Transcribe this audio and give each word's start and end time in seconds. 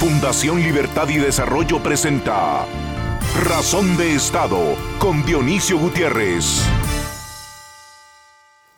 Fundación 0.00 0.62
Libertad 0.62 1.10
y 1.10 1.18
Desarrollo 1.18 1.82
presenta 1.82 2.64
Razón 3.44 3.98
de 3.98 4.14
Estado 4.14 4.74
con 4.98 5.22
Dionisio 5.26 5.78
Gutiérrez. 5.78 6.66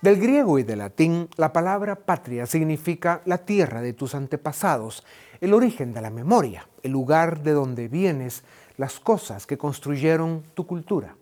Del 0.00 0.18
griego 0.18 0.58
y 0.58 0.64
del 0.64 0.80
latín, 0.80 1.29
la 1.36 1.52
palabra 1.52 1.95
patria 1.95 2.45
significa 2.46 3.22
la 3.24 3.38
tierra 3.38 3.82
de 3.82 3.93
tus 3.93 4.16
antepasados, 4.16 5.04
el 5.40 5.54
origen 5.54 5.95
de 5.95 6.00
la 6.00 6.11
memoria, 6.11 6.66
el 6.82 6.90
lugar 6.90 7.45
de 7.45 7.52
donde 7.52 7.86
vienes, 7.86 8.43
las 8.77 8.98
cosas 8.98 9.46
que 9.46 9.57
construyeron 9.57 10.43
tu 10.54 10.66
cultura. 10.66 11.14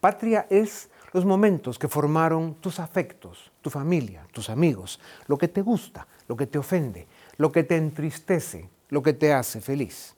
Patria 0.00 0.48
es 0.50 0.90
los 1.12 1.24
momentos 1.24 1.78
que 1.78 1.86
formaron 1.86 2.56
tus 2.56 2.80
afectos, 2.80 3.52
tu 3.62 3.70
familia, 3.70 4.26
tus 4.32 4.50
amigos, 4.50 4.98
lo 5.28 5.38
que 5.38 5.46
te 5.46 5.62
gusta, 5.62 6.08
lo 6.26 6.36
que 6.36 6.48
te 6.48 6.58
ofende, 6.58 7.06
lo 7.36 7.52
que 7.52 7.62
te 7.62 7.76
entristece, 7.76 8.70
lo 8.88 9.02
que 9.02 9.12
te 9.12 9.32
hace 9.32 9.60
feliz. 9.60 10.14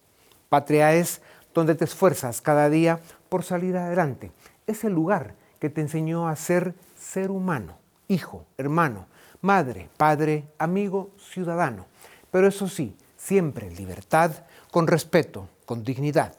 Patria 0.48 0.94
es 0.94 1.20
donde 1.54 1.74
te 1.74 1.84
esfuerzas 1.84 2.40
cada 2.40 2.68
día 2.70 3.00
por 3.28 3.44
salir 3.44 3.76
adelante. 3.76 4.32
Es 4.66 4.84
el 4.84 4.92
lugar 4.92 5.34
que 5.58 5.70
te 5.70 5.80
enseñó 5.80 6.28
a 6.28 6.36
ser 6.36 6.74
ser 6.98 7.30
humano, 7.30 7.78
hijo, 8.06 8.46
hermano, 8.56 9.06
madre, 9.40 9.88
padre, 9.96 10.44
amigo, 10.58 11.10
ciudadano. 11.18 11.86
Pero 12.30 12.46
eso 12.48 12.68
sí, 12.68 12.96
siempre 13.16 13.70
libertad, 13.70 14.32
con 14.70 14.86
respeto, 14.86 15.48
con 15.64 15.84
dignidad. 15.84 16.34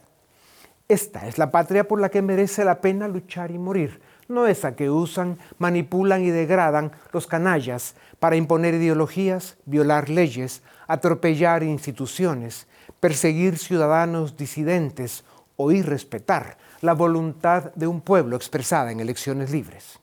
Esta 0.87 1.27
es 1.27 1.37
la 1.37 1.51
patria 1.51 1.87
por 1.87 1.99
la 2.01 2.09
que 2.09 2.21
merece 2.21 2.63
la 2.63 2.81
pena 2.81 3.07
luchar 3.07 3.51
y 3.51 3.59
morir, 3.59 4.01
no 4.29 4.45
esa 4.45 4.75
que 4.75 4.89
usan, 4.89 5.39
manipulan 5.57 6.23
y 6.23 6.29
degradan 6.29 6.91
los 7.11 7.27
canallas 7.27 7.95
para 8.19 8.35
imponer 8.35 8.75
ideologías, 8.75 9.57
violar 9.65 10.09
leyes, 10.09 10.61
atropellar 10.87 11.63
instituciones, 11.63 12.67
perseguir 12.99 13.57
ciudadanos 13.57 14.37
disidentes 14.37 15.23
o 15.57 15.71
irrespetar 15.71 16.57
la 16.81 16.93
voluntad 16.93 17.73
de 17.73 17.87
un 17.87 18.01
pueblo 18.01 18.35
expresada 18.35 18.91
en 18.91 18.99
elecciones 18.99 19.51
libres. 19.51 19.99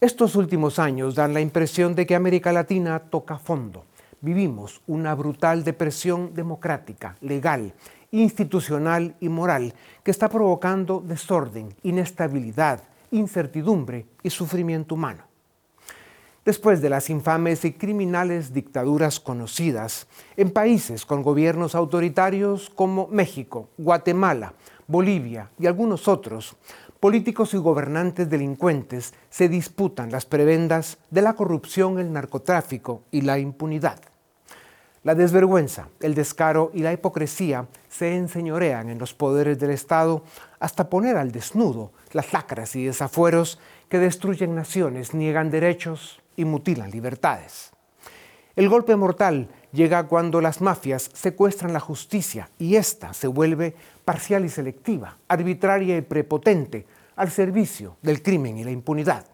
Estos 0.00 0.36
últimos 0.36 0.78
años 0.78 1.14
dan 1.14 1.32
la 1.32 1.40
impresión 1.40 1.94
de 1.94 2.06
que 2.06 2.14
América 2.14 2.52
Latina 2.52 2.98
toca 2.98 3.38
fondo. 3.38 3.86
Vivimos 4.20 4.82
una 4.86 5.14
brutal 5.14 5.64
depresión 5.64 6.34
democrática, 6.34 7.16
legal, 7.22 7.72
institucional 8.10 9.16
y 9.18 9.28
moral 9.28 9.74
que 10.02 10.10
está 10.10 10.28
provocando 10.28 11.00
desorden, 11.00 11.74
inestabilidad, 11.82 12.82
incertidumbre 13.16 14.06
y 14.22 14.30
sufrimiento 14.30 14.94
humano. 14.94 15.24
Después 16.44 16.82
de 16.82 16.90
las 16.90 17.08
infames 17.08 17.64
y 17.64 17.72
criminales 17.72 18.52
dictaduras 18.52 19.18
conocidas 19.18 20.06
en 20.36 20.50
países 20.50 21.06
con 21.06 21.22
gobiernos 21.22 21.74
autoritarios 21.74 22.68
como 22.68 23.08
México, 23.08 23.70
Guatemala, 23.78 24.52
Bolivia 24.86 25.50
y 25.58 25.66
algunos 25.66 26.06
otros, 26.06 26.54
políticos 27.00 27.54
y 27.54 27.56
gobernantes 27.56 28.28
delincuentes 28.28 29.14
se 29.30 29.48
disputan 29.48 30.12
las 30.12 30.26
prebendas 30.26 30.98
de 31.10 31.22
la 31.22 31.32
corrupción, 31.32 31.98
el 31.98 32.12
narcotráfico 32.12 33.02
y 33.10 33.22
la 33.22 33.38
impunidad. 33.38 34.13
La 35.04 35.14
desvergüenza, 35.14 35.88
el 36.00 36.14
descaro 36.14 36.70
y 36.72 36.80
la 36.80 36.94
hipocresía 36.94 37.66
se 37.90 38.16
enseñorean 38.16 38.88
en 38.88 38.98
los 38.98 39.12
poderes 39.12 39.58
del 39.58 39.68
Estado 39.68 40.24
hasta 40.58 40.88
poner 40.88 41.18
al 41.18 41.30
desnudo 41.30 41.92
las 42.12 42.32
lacras 42.32 42.74
y 42.74 42.86
desafueros 42.86 43.60
que 43.90 43.98
destruyen 43.98 44.54
naciones, 44.54 45.12
niegan 45.12 45.50
derechos 45.50 46.22
y 46.36 46.46
mutilan 46.46 46.90
libertades. 46.90 47.70
El 48.56 48.70
golpe 48.70 48.96
mortal 48.96 49.48
llega 49.72 50.08
cuando 50.08 50.40
las 50.40 50.62
mafias 50.62 51.10
secuestran 51.12 51.74
la 51.74 51.80
justicia 51.80 52.48
y 52.58 52.76
ésta 52.76 53.12
se 53.12 53.26
vuelve 53.26 53.74
parcial 54.06 54.46
y 54.46 54.48
selectiva, 54.48 55.18
arbitraria 55.28 55.98
y 55.98 56.00
prepotente 56.00 56.86
al 57.16 57.30
servicio 57.30 57.98
del 58.00 58.22
crimen 58.22 58.56
y 58.56 58.64
la 58.64 58.70
impunidad. 58.70 59.26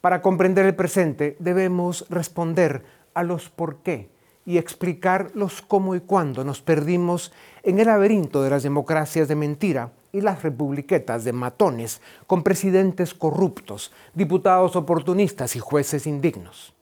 Para 0.00 0.20
comprender 0.20 0.66
el 0.66 0.74
presente 0.74 1.36
debemos 1.38 2.06
responder 2.10 2.82
a 3.14 3.22
los 3.22 3.50
por 3.50 3.82
qué 3.82 4.17
y 4.48 4.56
explicar 4.56 5.30
los 5.34 5.60
cómo 5.60 5.94
y 5.94 6.00
cuándo 6.00 6.42
nos 6.42 6.62
perdimos 6.62 7.32
en 7.62 7.80
el 7.80 7.86
laberinto 7.86 8.42
de 8.42 8.48
las 8.48 8.62
democracias 8.62 9.28
de 9.28 9.34
mentira 9.34 9.92
y 10.10 10.22
las 10.22 10.42
republiquetas 10.42 11.22
de 11.24 11.34
matones 11.34 12.00
con 12.26 12.42
presidentes 12.42 13.12
corruptos, 13.12 13.92
diputados 14.14 14.74
oportunistas 14.74 15.54
y 15.54 15.58
jueces 15.58 16.06
indignos. 16.06 16.72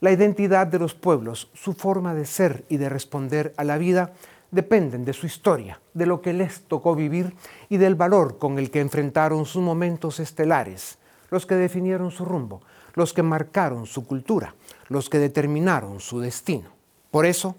La 0.00 0.10
identidad 0.10 0.66
de 0.66 0.80
los 0.80 0.94
pueblos, 0.94 1.48
su 1.54 1.72
forma 1.72 2.14
de 2.14 2.26
ser 2.26 2.64
y 2.68 2.78
de 2.78 2.88
responder 2.88 3.54
a 3.56 3.62
la 3.62 3.78
vida 3.78 4.12
dependen 4.50 5.04
de 5.04 5.12
su 5.12 5.26
historia, 5.26 5.80
de 5.94 6.06
lo 6.06 6.20
que 6.20 6.32
les 6.32 6.62
tocó 6.62 6.96
vivir 6.96 7.36
y 7.68 7.76
del 7.76 7.94
valor 7.94 8.38
con 8.38 8.58
el 8.58 8.72
que 8.72 8.80
enfrentaron 8.80 9.46
sus 9.46 9.62
momentos 9.62 10.18
estelares, 10.18 10.98
los 11.30 11.46
que 11.46 11.54
definieron 11.54 12.10
su 12.10 12.24
rumbo, 12.24 12.60
los 12.94 13.12
que 13.12 13.22
marcaron 13.22 13.86
su 13.86 14.04
cultura, 14.04 14.56
los 14.88 15.08
que 15.08 15.20
determinaron 15.20 16.00
su 16.00 16.18
destino. 16.18 16.77
Por 17.10 17.26
eso, 17.26 17.56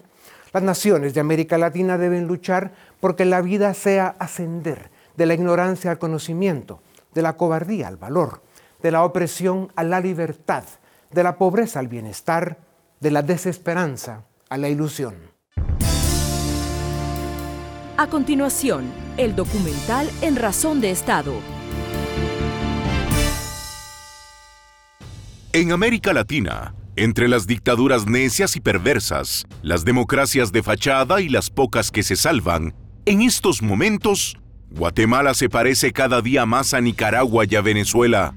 las 0.53 0.63
naciones 0.63 1.13
de 1.13 1.21
América 1.21 1.57
Latina 1.57 1.97
deben 1.97 2.27
luchar 2.27 2.71
porque 2.99 3.25
la 3.25 3.41
vida 3.41 3.73
sea 3.73 4.15
ascender 4.19 4.89
de 5.15 5.25
la 5.25 5.33
ignorancia 5.33 5.91
al 5.91 5.99
conocimiento, 5.99 6.81
de 7.13 7.21
la 7.21 7.33
cobardía 7.33 7.87
al 7.87 7.97
valor, 7.97 8.41
de 8.81 8.91
la 8.91 9.03
opresión 9.03 9.71
a 9.75 9.83
la 9.83 9.99
libertad, 9.99 10.63
de 11.11 11.23
la 11.23 11.37
pobreza 11.37 11.79
al 11.79 11.87
bienestar, 11.87 12.57
de 12.99 13.11
la 13.11 13.21
desesperanza 13.21 14.23
a 14.49 14.57
la 14.57 14.69
ilusión. 14.69 15.15
A 17.97 18.07
continuación, 18.07 18.85
el 19.17 19.35
documental 19.35 20.09
En 20.21 20.37
Razón 20.37 20.79
de 20.79 20.91
Estado. 20.91 21.33
En 25.51 25.71
América 25.71 26.13
Latina, 26.13 26.73
entre 27.03 27.29
las 27.29 27.47
dictaduras 27.47 28.07
necias 28.07 28.55
y 28.57 28.59
perversas, 28.59 29.45
las 29.61 29.85
democracias 29.85 30.51
de 30.51 30.63
fachada 30.63 31.21
y 31.21 31.29
las 31.29 31.49
pocas 31.49 31.91
que 31.91 32.03
se 32.03 32.15
salvan, 32.15 32.73
en 33.05 33.21
estos 33.21 33.61
momentos, 33.61 34.37
Guatemala 34.69 35.33
se 35.33 35.49
parece 35.49 35.91
cada 35.93 36.21
día 36.21 36.45
más 36.45 36.73
a 36.73 36.81
Nicaragua 36.81 37.45
y 37.49 37.55
a 37.55 37.61
Venezuela. 37.61 38.35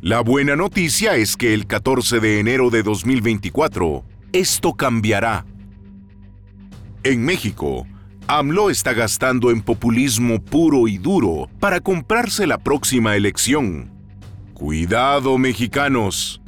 La 0.00 0.20
buena 0.20 0.56
noticia 0.56 1.14
es 1.14 1.36
que 1.36 1.54
el 1.54 1.66
14 1.66 2.20
de 2.20 2.40
enero 2.40 2.70
de 2.70 2.82
2024, 2.82 4.04
esto 4.32 4.74
cambiará. 4.74 5.46
En 7.04 7.24
México, 7.24 7.86
AMLO 8.26 8.70
está 8.70 8.94
gastando 8.94 9.50
en 9.50 9.62
populismo 9.62 10.42
puro 10.42 10.88
y 10.88 10.98
duro 10.98 11.48
para 11.60 11.80
comprarse 11.80 12.46
la 12.46 12.58
próxima 12.58 13.16
elección. 13.16 13.90
Cuidado, 14.54 15.38
mexicanos. 15.38 16.39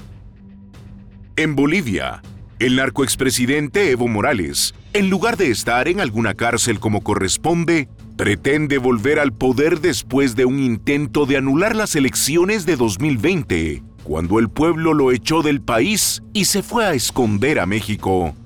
En 1.37 1.57
Bolivia, 1.57 2.21
el 2.59 2.77
narcoexpresidente 2.77 3.91
Evo 3.91 4.07
Morales, 4.07 4.75
en 4.93 5.09
lugar 5.09 5.39
de 5.39 5.51
estar 5.51 5.89
en 5.89 5.99
alguna 5.99 6.35
cárcel 6.35 6.79
como 6.79 7.01
corresponde, 7.03 7.89
pretende 8.19 8.77
volver 8.77 9.19
al 9.19 9.33
poder 9.33 9.81
después 9.81 10.37
de 10.37 10.45
un 10.45 10.59
intento 10.59 11.25
de 11.25 11.39
anular 11.39 11.75
las 11.75 11.97
elecciones 11.97 12.67
de 12.67 12.77
2020, 12.77 13.83
cuando 14.05 14.39
el 14.39 14.51
pueblo 14.51 14.93
lo 14.93 15.11
echó 15.11 15.41
del 15.41 15.63
país 15.63 16.23
y 16.35 16.45
se 16.45 16.63
fue 16.63 16.85
a 16.85 16.93
esconder 16.93 17.61
a 17.61 17.65
México. 17.65 18.37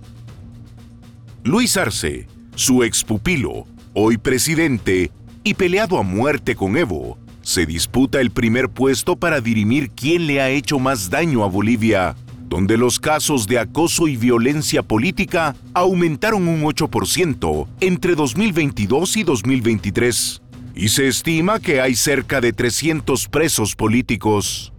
Luis 1.42 1.76
Arce, 1.76 2.28
su 2.54 2.84
expupilo, 2.84 3.66
hoy 3.94 4.16
presidente 4.16 5.10
y 5.42 5.54
peleado 5.54 5.98
a 5.98 6.04
muerte 6.04 6.54
con 6.54 6.76
Evo, 6.76 7.18
se 7.42 7.66
disputa 7.66 8.20
el 8.20 8.30
primer 8.30 8.68
puesto 8.68 9.16
para 9.16 9.40
dirimir 9.40 9.90
quién 9.90 10.28
le 10.28 10.40
ha 10.40 10.50
hecho 10.50 10.78
más 10.78 11.10
daño 11.10 11.42
a 11.42 11.48
Bolivia 11.48 12.14
donde 12.48 12.76
los 12.76 13.00
casos 13.00 13.46
de 13.46 13.58
acoso 13.58 14.08
y 14.08 14.16
violencia 14.16 14.82
política 14.82 15.56
aumentaron 15.74 16.48
un 16.48 16.62
8% 16.62 17.66
entre 17.80 18.14
2022 18.14 19.16
y 19.16 19.22
2023, 19.24 20.42
y 20.74 20.88
se 20.88 21.08
estima 21.08 21.58
que 21.58 21.80
hay 21.80 21.94
cerca 21.94 22.40
de 22.40 22.52
300 22.52 23.28
presos 23.28 23.74
políticos. 23.74 24.72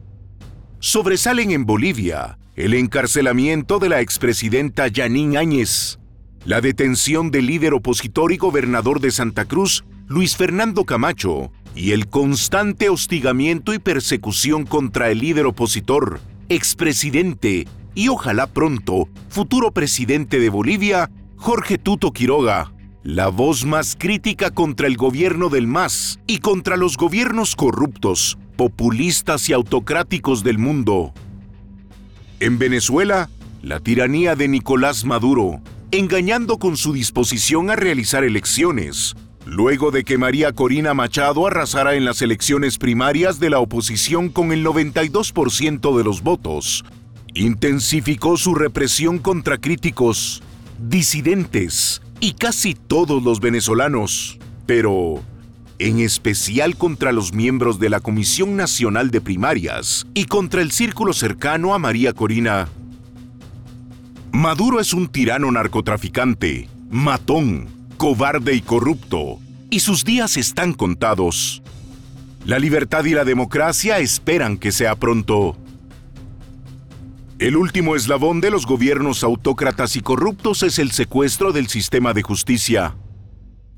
Sobresalen 0.80 1.52
en 1.52 1.66
Bolivia 1.66 2.38
el 2.56 2.74
encarcelamiento 2.74 3.78
de 3.78 3.90
la 3.90 4.02
expresidenta 4.02 4.88
Janine 4.94 5.38
Áñez, 5.38 6.00
la 6.44 6.60
detención 6.60 7.30
del 7.30 7.46
líder 7.46 7.74
opositor 7.76 8.32
y 8.32 8.38
gobernador 8.38 9.00
de 9.00 9.12
Santa 9.12 9.46
Cruz, 9.46 9.84
Luis 10.08 10.36
Fernando 10.36 10.84
Camacho, 10.84 11.52
y 11.76 11.92
el 11.92 12.08
constante 12.08 12.90
hostigamiento 12.90 13.76
y 13.76 13.80
persecución 13.80 14.66
contra 14.66 15.12
el 15.12 15.20
líder 15.20 15.46
opositor, 15.46 16.20
expresidente 16.50 17.68
y 17.94 18.10
ojalá 18.10 18.48
pronto 18.48 19.10
futuro 19.30 19.72
presidente 19.72 20.40
de 20.40 20.50
Bolivia, 20.50 21.10
Jorge 21.36 21.78
Tuto 21.78 22.12
Quiroga, 22.12 22.72
la 23.04 23.28
voz 23.30 23.66
más 23.66 23.96
crítica 23.98 24.52
contra 24.52 24.88
el 24.88 24.98
gobierno 24.98 25.50
del 25.50 25.68
MAS 25.68 26.20
y 26.28 26.40
contra 26.40 26.78
los 26.78 26.98
gobiernos 26.98 27.56
corruptos, 27.56 28.38
populistas 28.56 29.50
y 29.50 29.54
autocráticos 29.54 30.44
del 30.44 30.58
mundo. 30.58 31.14
En 32.40 32.60
Venezuela, 32.60 33.30
la 33.62 33.80
tiranía 33.80 34.36
de 34.36 34.48
Nicolás 34.48 35.06
Maduro, 35.06 35.62
engañando 35.92 36.58
con 36.58 36.78
su 36.78 36.94
disposición 36.94 37.70
a 37.70 37.76
realizar 37.76 38.24
elecciones, 38.24 39.16
luego 39.48 39.92
de 39.92 40.04
que 40.04 40.18
María 40.18 40.52
Corina 40.52 40.94
Machado 40.94 41.48
arrasara 41.48 41.96
en 41.96 42.04
las 42.04 42.22
elecciones 42.22 42.78
primarias 42.78 43.40
de 43.40 43.50
la 43.50 43.60
oposición 43.60 44.28
con 44.28 44.52
el 44.52 44.66
92% 44.66 45.98
de 45.98 46.04
los 46.04 46.22
votos, 46.22 46.84
intensificó 47.34 48.36
su 48.36 48.56
represión 48.56 49.20
contra 49.20 49.58
críticos, 49.58 50.44
disidentes 50.80 52.02
y 52.20 52.34
casi 52.34 52.74
todos 52.74 53.24
los 53.24 53.40
venezolanos, 53.40 54.38
pero 54.66 55.24
en 55.80 56.00
especial 56.00 56.76
contra 56.76 57.14
los 57.14 57.34
miembros 57.34 57.80
de 57.80 57.90
la 57.90 58.02
Comisión 58.02 58.58
Nacional 58.58 59.12
de 59.12 59.22
Primarias 59.22 60.08
y 60.14 60.26
contra 60.26 60.62
el 60.62 60.72
círculo 60.72 61.14
cercano 61.14 61.74
a 61.74 61.80
María 61.80 62.12
Corina. 62.12 62.68
Maduro 64.34 64.82
es 64.82 64.94
un 64.94 65.08
tirano 65.08 65.50
narcotraficante, 65.52 66.68
matón, 66.90 67.77
cobarde 67.98 68.54
y 68.54 68.62
corrupto, 68.62 69.40
y 69.70 69.80
sus 69.80 70.06
días 70.06 70.38
están 70.38 70.74
contados. 70.74 71.64
La 72.46 72.60
libertad 72.60 73.04
y 73.06 73.12
la 73.12 73.26
democracia 73.26 73.98
esperan 73.98 74.58
que 74.58 74.72
sea 74.72 74.96
pronto. 74.96 75.58
El 77.40 77.58
último 77.58 77.96
eslabón 77.96 78.40
de 78.40 78.52
los 78.52 78.66
gobiernos 78.66 79.24
autócratas 79.24 79.96
y 79.96 80.02
corruptos 80.02 80.64
es 80.64 80.80
el 80.80 80.92
secuestro 80.92 81.52
del 81.52 81.68
sistema 81.68 82.14
de 82.14 82.22
justicia. 82.22 82.96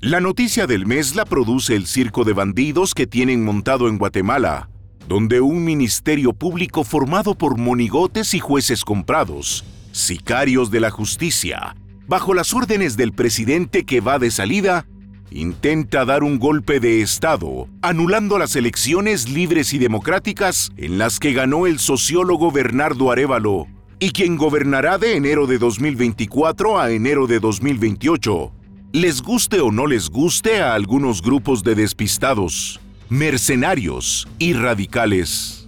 La 0.00 0.20
noticia 0.20 0.66
del 0.66 0.86
mes 0.86 1.14
la 1.16 1.24
produce 1.24 1.74
el 1.74 1.86
circo 1.86 2.24
de 2.24 2.32
bandidos 2.32 2.94
que 2.94 3.06
tienen 3.06 3.44
montado 3.44 3.88
en 3.88 3.98
Guatemala, 3.98 4.70
donde 5.08 5.40
un 5.40 5.64
ministerio 5.64 6.32
público 6.32 6.84
formado 6.84 7.34
por 7.34 7.58
monigotes 7.58 8.32
y 8.34 8.38
jueces 8.38 8.84
comprados, 8.84 9.64
sicarios 9.92 10.70
de 10.70 10.80
la 10.80 10.90
justicia, 10.90 11.74
bajo 12.10 12.34
las 12.34 12.52
órdenes 12.54 12.96
del 12.96 13.12
presidente 13.12 13.84
que 13.84 14.00
va 14.00 14.18
de 14.18 14.32
salida, 14.32 14.84
intenta 15.30 16.04
dar 16.04 16.24
un 16.24 16.40
golpe 16.40 16.80
de 16.80 17.02
Estado, 17.02 17.68
anulando 17.82 18.36
las 18.36 18.56
elecciones 18.56 19.28
libres 19.28 19.72
y 19.72 19.78
democráticas 19.78 20.72
en 20.76 20.98
las 20.98 21.20
que 21.20 21.32
ganó 21.32 21.68
el 21.68 21.78
sociólogo 21.78 22.50
Bernardo 22.50 23.12
Arevalo, 23.12 23.68
y 24.00 24.10
quien 24.10 24.36
gobernará 24.36 24.98
de 24.98 25.14
enero 25.14 25.46
de 25.46 25.58
2024 25.58 26.80
a 26.80 26.90
enero 26.90 27.28
de 27.28 27.38
2028, 27.38 28.52
les 28.90 29.22
guste 29.22 29.60
o 29.60 29.70
no 29.70 29.86
les 29.86 30.10
guste 30.10 30.62
a 30.62 30.74
algunos 30.74 31.22
grupos 31.22 31.62
de 31.62 31.76
despistados, 31.76 32.80
mercenarios 33.08 34.26
y 34.40 34.54
radicales. 34.54 35.59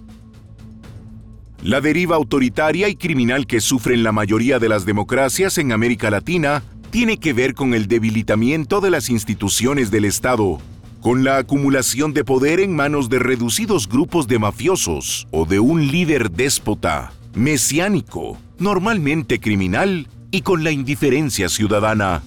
La 1.63 1.79
deriva 1.79 2.17
autoritaria 2.17 2.89
y 2.89 2.97
criminal 2.97 3.47
que 3.47 3.61
sufren 3.61 4.03
la 4.03 4.11
mayoría 4.11 4.59
de 4.59 4.67
las 4.67 4.85
democracias 4.85 5.57
en 5.57 5.71
América 5.71 6.09
Latina 6.09 6.61
tiene 6.89 7.19
que 7.19 7.31
ver 7.31 7.53
con 7.53 7.73
el 7.73 7.87
debilitamiento 7.87 8.81
de 8.81 8.89
las 8.89 9.09
instituciones 9.09 9.89
del 9.89 10.03
Estado, 10.03 10.59
con 10.99 11.23
la 11.23 11.37
acumulación 11.37 12.13
de 12.13 12.25
poder 12.25 12.59
en 12.59 12.75
manos 12.75 13.07
de 13.07 13.19
reducidos 13.19 13.87
grupos 13.87 14.27
de 14.27 14.39
mafiosos 14.39 15.25
o 15.31 15.45
de 15.45 15.61
un 15.61 15.87
líder 15.87 16.31
déspota, 16.31 17.13
mesiánico, 17.33 18.37
normalmente 18.59 19.39
criminal 19.39 20.09
y 20.31 20.41
con 20.41 20.65
la 20.65 20.71
indiferencia 20.71 21.47
ciudadana. 21.47 22.23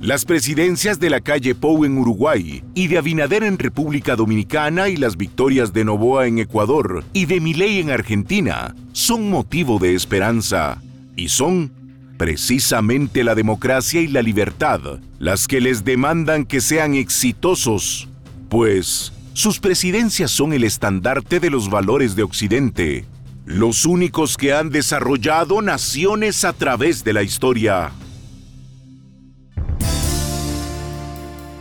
Las 0.00 0.24
presidencias 0.24 0.98
de 0.98 1.10
la 1.10 1.20
calle 1.20 1.54
Pou 1.54 1.84
en 1.84 1.98
Uruguay 1.98 2.64
y 2.74 2.86
de 2.86 2.96
Abinader 2.96 3.42
en 3.42 3.58
República 3.58 4.16
Dominicana 4.16 4.88
y 4.88 4.96
las 4.96 5.18
victorias 5.18 5.74
de 5.74 5.84
Novoa 5.84 6.26
en 6.26 6.38
Ecuador 6.38 7.04
y 7.12 7.26
de 7.26 7.38
Milei 7.38 7.80
en 7.80 7.90
Argentina 7.90 8.74
son 8.92 9.28
motivo 9.28 9.78
de 9.78 9.94
esperanza 9.94 10.80
y 11.16 11.28
son 11.28 11.70
precisamente 12.16 13.24
la 13.24 13.34
democracia 13.34 14.00
y 14.00 14.06
la 14.06 14.22
libertad 14.22 14.80
las 15.18 15.46
que 15.46 15.60
les 15.60 15.84
demandan 15.84 16.46
que 16.46 16.62
sean 16.62 16.94
exitosos, 16.94 18.08
pues 18.48 19.12
sus 19.34 19.60
presidencias 19.60 20.30
son 20.30 20.54
el 20.54 20.64
estandarte 20.64 21.40
de 21.40 21.50
los 21.50 21.68
valores 21.68 22.16
de 22.16 22.22
Occidente, 22.22 23.04
los 23.44 23.84
únicos 23.84 24.38
que 24.38 24.54
han 24.54 24.70
desarrollado 24.70 25.60
naciones 25.60 26.46
a 26.46 26.54
través 26.54 27.04
de 27.04 27.12
la 27.12 27.22
historia. 27.22 27.92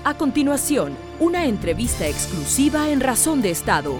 A 0.09 0.17
continuación, 0.17 0.97
una 1.19 1.45
entrevista 1.45 2.07
exclusiva 2.07 2.89
en 2.89 2.99
Razón 2.99 3.43
de 3.43 3.51
Estado 3.51 3.99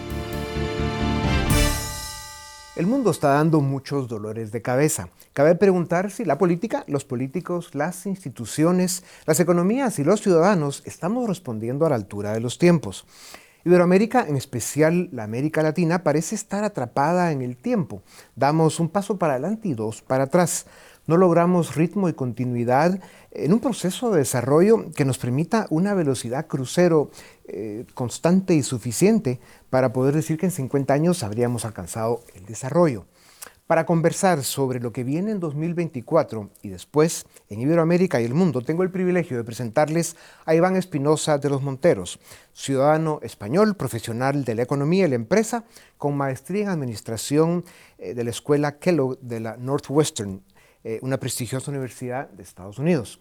el 2.76 2.88
mundo 2.88 3.12
está 3.12 3.34
dando 3.34 3.62
muchos 3.62 4.08
dolores 4.08 4.52
de 4.52 4.64
cabeza. 4.64 5.10
Cabe 5.34 5.54
preguntar 5.54 6.10
si 6.10 6.26
la 6.26 6.40
política, 6.40 6.84
los 6.88 7.06
políticos, 7.06 7.76
las 7.76 8.08
instituciones, 8.08 9.04
las 9.28 9.40
economías 9.40 10.00
y 10.00 10.04
los 10.04 10.22
ciudadanos 10.22 10.82
estamos 10.86 11.28
respondiendo 11.28 11.86
a 11.86 11.90
la 11.90 11.96
altura 11.96 12.34
de 12.34 12.40
los 12.40 12.58
tiempos. 12.58 13.06
Iberoamérica, 13.66 14.26
en 14.28 14.38
especial 14.38 15.10
la 15.12 15.26
América 15.26 15.62
Latina, 15.62 16.04
parece 16.04 16.34
estar 16.34 16.64
atrapada 16.64 17.34
en 17.34 17.42
el 17.42 17.58
tiempo. 17.58 18.02
Damos 18.36 18.80
un 18.80 18.90
paso 18.90 19.20
para 19.20 19.34
adelante 19.34 19.68
y 19.68 19.74
dos 19.74 20.02
para 20.02 20.24
atrás 20.24 20.66
no 21.10 21.18
logramos 21.18 21.76
ritmo 21.76 22.08
y 22.08 22.14
continuidad 22.14 23.00
en 23.32 23.52
un 23.52 23.60
proceso 23.60 24.12
de 24.12 24.20
desarrollo 24.20 24.92
que 24.96 25.06
nos 25.06 25.18
permita 25.18 25.66
una 25.72 25.96
velocidad 25.96 26.46
crucero 26.46 27.10
eh, 27.48 27.86
constante 27.96 28.54
y 28.54 28.62
suficiente 28.62 29.40
para 29.72 29.92
poder 29.92 30.14
decir 30.14 30.38
que 30.38 30.46
en 30.46 30.52
50 30.52 30.94
años 30.94 31.24
habríamos 31.24 31.66
alcanzado 31.66 32.22
el 32.36 32.46
desarrollo. 32.46 33.08
Para 33.70 33.86
conversar 33.86 34.44
sobre 34.44 34.80
lo 34.80 34.92
que 34.92 35.04
viene 35.04 35.30
en 35.30 35.40
2024 35.40 36.50
y 36.64 36.70
después 36.70 37.28
en 37.50 37.62
Iberoamérica 37.62 38.20
y 38.20 38.26
el 38.26 38.34
mundo, 38.34 38.62
tengo 38.62 38.82
el 38.82 38.90
privilegio 38.90 39.38
de 39.38 39.44
presentarles 39.44 40.16
a 40.46 40.56
Iván 40.56 40.76
Espinosa 40.76 41.38
de 41.38 41.52
los 41.52 41.62
Monteros, 41.62 42.20
ciudadano 42.52 43.20
español, 43.22 43.76
profesional 43.76 44.44
de 44.44 44.56
la 44.56 44.64
economía 44.64 45.06
y 45.06 45.10
la 45.10 45.16
empresa, 45.16 45.66
con 46.00 46.18
maestría 46.18 46.64
en 46.64 46.70
administración 46.70 47.64
eh, 48.00 48.16
de 48.16 48.24
la 48.24 48.32
escuela 48.32 48.80
Kellogg 48.80 49.20
de 49.20 49.40
la 49.40 49.56
Northwestern 49.58 50.42
eh, 50.84 51.00
una 51.02 51.20
prestigiosa 51.20 51.72
universidad 51.72 52.30
de 52.30 52.44
Estados 52.44 52.80
Unidos. 52.80 53.20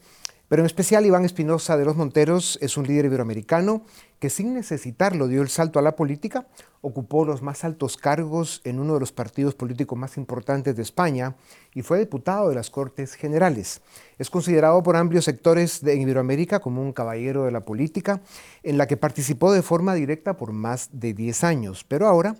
Pero 0.49 0.63
en 0.63 0.67
especial 0.67 1.05
Iván 1.05 1.27
Espinosa 1.27 1.77
de 1.77 1.85
los 1.85 1.97
Monteros 1.97 2.59
es 2.63 2.79
un 2.79 2.87
líder 2.87 3.05
iberoamericano 3.05 3.85
que 4.19 4.31
sin 4.31 4.55
necesitarlo 4.55 5.29
dio 5.29 5.43
el 5.43 5.51
salto 5.51 5.79
a 5.79 5.83
la 5.83 5.95
política, 5.95 6.47
ocupó 6.81 7.27
los 7.27 7.43
más 7.43 7.65
altos 7.65 7.99
cargos 7.99 8.63
en 8.65 8.81
uno 8.81 8.95
de 8.95 9.01
los 9.01 9.13
partidos 9.13 9.55
políticos 9.55 9.99
más 9.99 10.17
importantes 10.17 10.75
de 10.75 10.83
España 10.83 11.37
y 11.75 11.83
fue 11.83 11.99
diputado 11.99 12.49
de 12.49 12.55
las 12.55 12.71
Cortes 12.71 13.13
Generales. 13.13 13.83
Es 14.19 14.31
considerado 14.31 14.83
por 14.83 14.97
amplios 14.97 15.27
sectores 15.27 15.83
de 15.83 15.97
Iberoamérica 15.97 16.61
como 16.61 16.81
un 16.81 16.95
caballero 16.95 17.45
de 17.45 17.53
la 17.53 17.67
política, 17.67 18.23
en 18.63 18.79
la 18.79 18.87
que 18.87 18.97
participó 18.97 19.53
de 19.53 19.63
forma 19.63 19.95
directa 19.95 20.39
por 20.39 20.53
más 20.53 20.89
de 20.93 21.13
10 21.13 21.45
años. 21.45 21.85
Pero 21.85 22.09
ahora, 22.09 22.37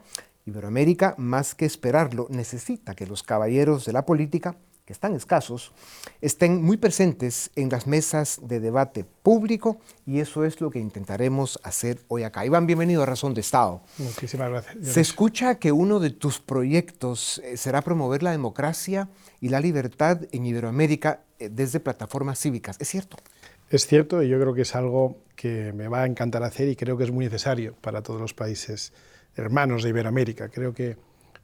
Iberoamérica, 0.47 1.15
más 1.19 1.55
que 1.55 1.67
esperarlo, 1.67 2.27
necesita 2.31 2.95
que 2.95 3.07
los 3.07 3.23
caballeros 3.23 3.85
de 3.85 3.93
la 3.93 4.07
política 4.07 4.57
que 4.89 4.95
están 4.95 5.15
escasos, 5.15 5.71
estén 6.23 6.63
muy 6.63 6.79
presentes 6.79 7.51
en 7.57 7.69
las 7.69 7.87
mesas 7.87 8.41
de 8.43 8.59
debate 8.59 9.05
público 9.05 9.77
y 10.07 10.21
eso 10.21 10.47
es 10.47 10.63
lo 10.63 10.71
que 10.71 10.79
intentaremos 10.79 11.61
hacer 11.63 11.99
hoy 12.09 12.23
acá. 12.23 12.47
Iván, 12.47 12.67
bienvenido 12.67 13.03
a 13.03 13.07
Razón 13.07 13.35
de 13.35 13.43
Estado. 13.43 13.83
Muchísimas 13.99 14.49
gracias. 14.49 14.77
Se 14.81 15.03
escucha 15.03 15.57
que 15.57 15.73
uno 15.73 16.01
de 16.01 16.09
tus 16.09 16.41
proyectos 16.41 17.39
eh, 17.45 17.59
será 17.59 17.83
promover 17.83 18.23
la 18.23 18.31
democracia 18.31 19.11
y 19.43 19.51
la 19.51 19.61
libertad 19.61 20.23
en 20.33 20.47
Iberoamérica 20.47 21.21
eh, 21.39 21.51
desde 21.53 21.81
plataformas 21.81 22.41
cívicas. 22.41 22.79
¿Es 22.81 22.89
cierto? 22.89 23.19
Es 23.69 23.87
cierto 23.87 24.23
y 24.23 24.31
yo 24.31 24.41
creo 24.41 24.55
que 24.55 24.63
es 24.63 24.75
algo 24.75 25.19
que 25.37 25.75
me 25.75 25.89
va 25.89 26.05
a 26.05 26.07
encantar 26.07 26.43
hacer 26.45 26.67
y 26.67 26.77
creo 26.77 26.97
que 26.97 27.05
es 27.05 27.11
muy 27.11 27.27
necesario 27.27 27.75
para 27.83 28.03
todos 28.03 28.23
los 28.23 28.33
países 28.33 28.95
hermanos 29.37 29.83
de 29.83 29.91
Iberoamérica. 29.91 30.49
Creo 30.49 30.73
que 30.73 30.97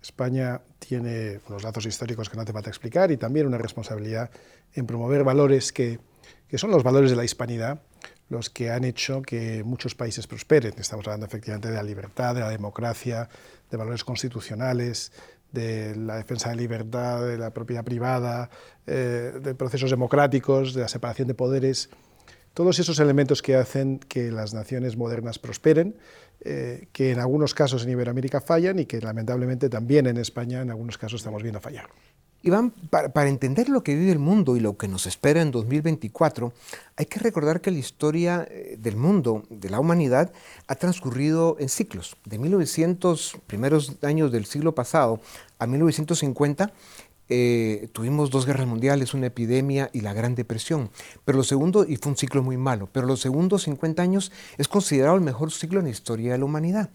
España 0.05 0.61
tiene 0.79 1.41
unos 1.49 1.63
datos 1.63 1.87
históricos 1.87 2.29
que 2.29 2.37
no 2.37 2.45
te 2.45 2.53
falta 2.53 2.69
explicar 2.69 3.11
y 3.11 3.17
también 3.17 3.47
una 3.47 3.57
responsabilidad 3.57 4.31
en 4.75 4.87
promover 4.87 5.25
valores 5.25 5.73
que, 5.73 5.99
que 6.47 6.59
son 6.59 6.71
los 6.71 6.83
valores 6.83 7.09
de 7.09 7.17
la 7.17 7.25
hispanidad, 7.25 7.81
los 8.29 8.51
que 8.51 8.71
han 8.71 8.85
hecho 8.85 9.23
que 9.23 9.65
muchos 9.65 9.95
países 9.95 10.27
prosperen. 10.27 10.75
Estamos 10.77 11.07
hablando 11.07 11.25
efectivamente 11.25 11.69
de 11.69 11.75
la 11.77 11.83
libertad, 11.83 12.35
de 12.35 12.43
la 12.43 12.51
democracia, 12.51 13.31
de 13.71 13.77
valores 13.79 14.05
constitucionales, 14.05 15.11
de 15.53 15.97
la 15.97 16.17
defensa 16.17 16.51
de 16.51 16.57
libertad, 16.57 17.27
de 17.27 17.39
la 17.39 17.55
propiedad 17.55 17.83
privada, 17.83 18.51
eh, 18.87 19.33
de 19.41 19.55
procesos 19.55 19.89
democráticos, 19.91 20.75
de 20.75 20.83
la 20.83 20.89
separación 20.89 21.29
de 21.29 21.35
poderes. 21.35 21.89
Todos 22.55 22.79
esos 22.79 23.01
elementos 23.01 23.43
que 23.43 23.57
hacen 23.57 23.99
que 23.99 24.31
las 24.31 24.55
naciones 24.55 24.97
modernas 24.97 25.39
prosperen 25.39 25.97
eh, 26.41 26.89
que 26.93 27.11
en 27.11 27.19
algunos 27.19 27.55
casos 27.55 27.85
en 27.85 27.91
Iberoamérica 27.91 28.41
fallan 28.41 28.79
y 28.79 28.87
que 28.87 29.01
lamentablemente 29.01 29.69
también 29.69 30.07
en 30.07 30.19
España 30.19 30.63
en 30.63 30.71
algunos 30.71 30.99
casos 30.99 31.21
estamos 31.21 31.43
viendo 31.43 31.61
fallar. 31.61 31.87
Iván, 32.43 32.71
para, 32.91 33.11
para, 33.15 33.31
entender 33.31 33.71
lo 33.71 33.83
que 33.83 33.97
vive 33.97 34.13
el 34.13 34.19
mundo 34.19 34.55
y 34.55 34.61
lo 34.61 34.77
que 34.77 34.87
nos 34.87 35.07
espera 35.07 35.41
en 35.41 35.51
2024, 35.51 36.53
hay 36.97 37.07
que 37.07 37.19
recordar 37.19 37.63
que 37.63 37.71
la 37.71 37.79
historia 37.79 38.47
eh, 38.51 38.77
del 38.79 38.97
mundo, 38.97 39.45
de 39.49 39.71
la 39.71 39.81
humanidad, 39.81 40.31
ha 40.67 40.75
transcurrido 40.75 41.57
en 41.59 41.71
ciclos. 41.71 42.17
De 42.27 42.39
1900, 42.39 43.39
primeros 43.47 43.97
años 44.03 44.31
del 44.31 44.45
siglo 44.45 44.75
pasado, 44.75 45.21
a 45.59 45.67
1950, 45.67 46.71
eh, 47.29 47.89
tuvimos 47.93 48.31
dos 48.31 48.47
guerras 48.47 48.67
mundiales, 48.67 49.15
una 49.15 49.27
epidemia 49.27 49.91
y 49.93 50.01
la 50.01 50.13
Gran 50.13 50.35
Depresión. 50.35 50.91
Pero 51.25 51.39
lo 51.39 51.45
segundo, 51.45 51.85
y 51.89 51.97
fue 51.97 52.13
un 52.13 52.19
ciclo 52.19 52.43
muy 52.43 52.57
malo, 52.57 52.89
pero 52.93 53.07
los 53.07 53.21
segundos 53.21 53.63
50 53.63 54.03
años 54.03 54.33
es 54.59 54.69
considerado 54.69 55.17
el 55.17 55.23
mejor 55.23 55.53
ciclo 55.53 55.79
en 55.81 55.87
la 55.87 55.91
historia 55.91 56.33
de 56.33 56.39
la 56.39 56.45
humanidad. 56.45 56.91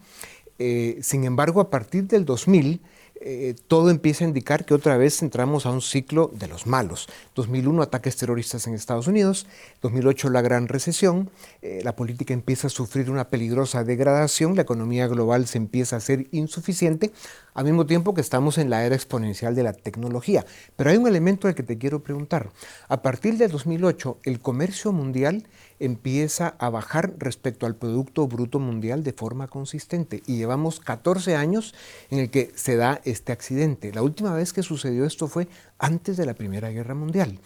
Eh, 0.58 0.98
sin 1.02 1.24
embargo, 1.24 1.60
a 1.60 1.70
partir 1.70 2.06
del 2.06 2.24
2000, 2.24 2.80
eh, 3.22 3.54
todo 3.68 3.90
empieza 3.90 4.24
a 4.24 4.28
indicar 4.28 4.64
que 4.64 4.72
otra 4.72 4.96
vez 4.96 5.20
entramos 5.22 5.66
a 5.66 5.70
un 5.70 5.82
ciclo 5.82 6.30
de 6.32 6.48
los 6.48 6.66
malos. 6.66 7.06
2001, 7.34 7.82
ataques 7.82 8.16
terroristas 8.16 8.66
en 8.66 8.72
Estados 8.72 9.08
Unidos, 9.08 9.46
2008, 9.82 10.30
la 10.30 10.40
gran 10.40 10.68
recesión, 10.68 11.30
eh, 11.60 11.82
la 11.84 11.96
política 11.96 12.32
empieza 12.32 12.68
a 12.68 12.70
sufrir 12.70 13.10
una 13.10 13.28
peligrosa 13.28 13.84
degradación, 13.84 14.56
la 14.56 14.62
economía 14.62 15.06
global 15.06 15.46
se 15.46 15.58
empieza 15.58 15.96
a 15.96 15.98
hacer 15.98 16.28
insuficiente, 16.30 17.12
al 17.52 17.64
mismo 17.66 17.84
tiempo 17.84 18.14
que 18.14 18.22
estamos 18.22 18.56
en 18.56 18.70
la 18.70 18.86
era 18.86 18.94
exponencial 18.94 19.54
de 19.54 19.64
la 19.64 19.74
tecnología. 19.74 20.46
Pero 20.76 20.88
hay 20.88 20.96
un 20.96 21.06
elemento 21.06 21.46
al 21.46 21.54
que 21.54 21.62
te 21.62 21.76
quiero 21.76 22.02
preguntar. 22.02 22.50
A 22.88 23.02
partir 23.02 23.36
del 23.36 23.50
2008, 23.50 24.20
el 24.22 24.40
comercio 24.40 24.92
mundial 24.92 25.46
empieza 25.80 26.54
a 26.58 26.70
bajar 26.70 27.14
respecto 27.18 27.66
al 27.66 27.74
Producto 27.74 28.28
Bruto 28.28 28.60
Mundial 28.60 29.02
de 29.02 29.12
forma 29.12 29.48
consistente. 29.48 30.22
Y 30.26 30.36
llevamos 30.36 30.78
14 30.78 31.34
años 31.34 31.74
en 32.10 32.18
el 32.18 32.30
que 32.30 32.52
se 32.54 32.76
da 32.76 33.00
este 33.04 33.32
accidente. 33.32 33.92
La 33.92 34.02
última 34.02 34.34
vez 34.34 34.52
que 34.52 34.62
sucedió 34.62 35.04
esto 35.04 35.26
fue 35.26 35.48
antes 35.78 36.16
de 36.16 36.26
la 36.26 36.34
Primera 36.34 36.70
Guerra 36.70 36.94
Mundial. 36.94 37.40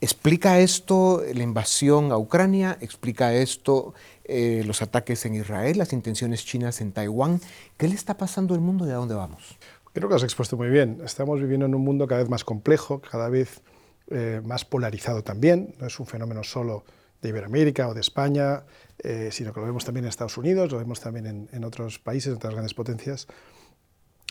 ¿Explica 0.00 0.58
esto 0.58 1.22
la 1.32 1.44
invasión 1.44 2.10
a 2.10 2.18
Ucrania? 2.18 2.76
¿Explica 2.80 3.34
esto 3.34 3.94
eh, 4.24 4.64
los 4.66 4.82
ataques 4.82 5.24
en 5.26 5.36
Israel, 5.36 5.78
las 5.78 5.92
intenciones 5.92 6.44
chinas 6.44 6.80
en 6.80 6.90
Taiwán? 6.90 7.40
¿Qué 7.76 7.86
le 7.86 7.94
está 7.94 8.16
pasando 8.16 8.54
al 8.54 8.60
mundo 8.60 8.84
y 8.84 8.90
a 8.90 8.94
dónde 8.94 9.14
vamos? 9.14 9.56
Creo 9.92 10.08
que 10.08 10.12
lo 10.14 10.16
has 10.16 10.24
expuesto 10.24 10.56
muy 10.56 10.70
bien. 10.70 11.00
Estamos 11.04 11.38
viviendo 11.38 11.66
en 11.66 11.74
un 11.76 11.82
mundo 11.82 12.08
cada 12.08 12.22
vez 12.22 12.30
más 12.30 12.42
complejo, 12.42 13.00
cada 13.00 13.28
vez 13.28 13.60
eh, 14.08 14.40
más 14.44 14.64
polarizado 14.64 15.22
también. 15.22 15.74
No 15.78 15.86
es 15.86 16.00
un 16.00 16.06
fenómeno 16.06 16.42
solo 16.42 16.82
de 17.22 17.28
Iberoamérica 17.28 17.88
o 17.88 17.94
de 17.94 18.00
España, 18.00 18.64
eh, 18.98 19.28
sino 19.30 19.52
que 19.52 19.60
lo 19.60 19.66
vemos 19.66 19.84
también 19.84 20.04
en 20.04 20.08
Estados 20.10 20.36
Unidos, 20.36 20.70
lo 20.72 20.78
vemos 20.78 21.00
también 21.00 21.48
en, 21.50 21.64
otros 21.64 21.98
países, 22.00 22.28
en 22.28 22.34
otras 22.34 22.52
grandes 22.52 22.74
potencias. 22.74 23.28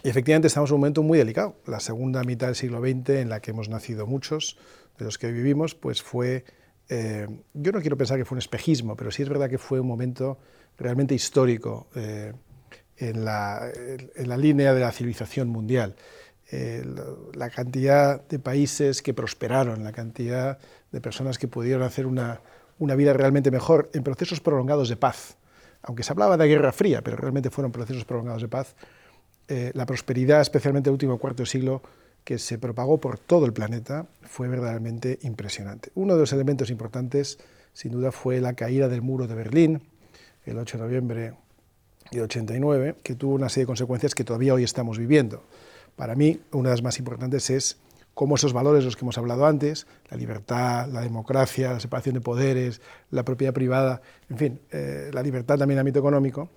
Y 0.03 0.09
efectivamente 0.09 0.47
estamos 0.47 0.69
en 0.69 0.75
un 0.75 0.81
momento 0.81 1.01
muy 1.01 1.17
delicado. 1.17 1.55
La 1.65 1.79
segunda 1.79 2.23
mitad 2.23 2.47
del 2.47 2.55
siglo 2.55 2.81
XX, 2.81 3.09
en 3.21 3.29
la 3.29 3.39
que 3.39 3.51
hemos 3.51 3.69
nacido 3.69 4.07
muchos 4.07 4.57
de 4.99 5.05
los 5.05 5.17
que 5.17 5.31
vivimos, 5.31 5.73
pues 5.73 6.01
fue, 6.01 6.43
eh, 6.89 7.27
yo 7.53 7.71
no 7.71 7.79
quiero 7.79 7.97
pensar 7.97 8.17
que 8.17 8.25
fue 8.25 8.35
un 8.35 8.39
espejismo, 8.39 8.95
pero 8.95 9.09
sí 9.09 9.23
es 9.23 9.29
verdad 9.29 9.49
que 9.49 9.57
fue 9.57 9.79
un 9.79 9.87
momento 9.87 10.37
realmente 10.77 11.15
histórico 11.15 11.87
eh, 11.95 12.33
en, 12.97 13.23
la, 13.23 13.71
en, 14.15 14.29
la, 14.29 14.37
línea 14.37 14.73
de 14.73 14.81
la 14.81 14.91
civilización 14.91 15.47
mundial. 15.47 15.95
la 17.33 17.49
cantidad 17.49 18.27
de 18.27 18.37
países 18.37 19.01
que 19.01 19.13
prosperaron, 19.13 19.83
la 19.83 19.93
cantidad 19.93 20.59
de 20.91 20.99
personas 20.99 21.37
que 21.37 21.47
pudieron 21.47 21.83
hacer 21.83 22.05
una, 22.05 22.41
una 22.81 22.95
vida 22.95 23.13
realmente 23.13 23.51
mejor 23.51 23.91
en 23.93 24.03
procesos 24.03 24.39
prolongados 24.39 24.89
de 24.89 24.97
paz. 24.97 25.37
Aunque 25.83 26.01
se 26.01 26.13
hablaba 26.13 26.35
de 26.35 26.47
guerra 26.47 26.71
fría, 26.71 27.03
pero 27.03 27.15
realmente 27.15 27.51
fueron 27.51 27.71
procesos 27.71 28.05
prolongados 28.05 28.41
de 28.41 28.47
paz, 28.47 28.75
eh, 29.47 29.71
la 29.75 29.85
prosperidad, 29.85 30.41
especialmente 30.41 30.89
el 30.89 30.93
último 30.93 31.19
cuarto 31.19 31.45
siglo, 31.45 31.83
que 32.23 32.39
se 32.39 32.57
propagó 32.57 32.99
por 32.99 33.19
todo 33.19 33.45
el 33.45 33.53
planeta, 33.53 34.07
fue 34.23 34.47
verdaderamente 34.47 35.19
impresionante. 35.21 35.91
Uno 35.93 36.15
de 36.15 36.21
los 36.21 36.33
elementos 36.33 36.71
importantes, 36.71 37.37
sin 37.73 37.91
duda, 37.91 38.11
fue 38.11 38.41
la 38.41 38.53
caída 38.53 38.89
del 38.89 39.03
muro 39.03 39.27
de 39.27 39.35
Berlín, 39.35 39.83
el 40.45 40.57
8 40.57 40.77
de 40.77 40.83
noviembre 40.83 41.33
de 42.09 42.21
89, 42.21 42.95
que 43.03 43.13
tuvo 43.13 43.35
una 43.35 43.49
serie 43.49 43.63
de 43.63 43.67
consecuencias 43.67 44.15
que 44.15 44.23
todavía 44.23 44.55
hoy 44.55 44.63
estamos 44.63 44.97
viviendo. 44.97 45.43
Para 45.95 46.15
mí, 46.15 46.41
una 46.51 46.69
de 46.69 46.75
las 46.75 46.83
más 46.83 46.97
importantes 46.97 47.51
es 47.51 47.77
cómo 48.13 48.35
esos 48.35 48.53
valores, 48.53 48.83
los 48.83 48.95
que 48.95 49.05
hemos 49.05 49.17
hablado 49.17 49.45
antes, 49.45 49.87
la 50.09 50.17
libertad, 50.17 50.87
la 50.87 51.01
democracia, 51.01 51.73
la 51.73 51.79
separación 51.79 52.15
de 52.15 52.21
poderes, 52.21 52.81
la 53.09 53.23
propiedad 53.23 53.53
privada, 53.53 54.01
en 54.29 54.37
fin, 54.37 54.61
eh, 54.71 55.09
la 55.13 55.23
libertad 55.23 55.57
también 55.57 55.75
en 55.75 55.79
el 55.79 55.81
ámbito 55.81 55.99
económico, 55.99 56.49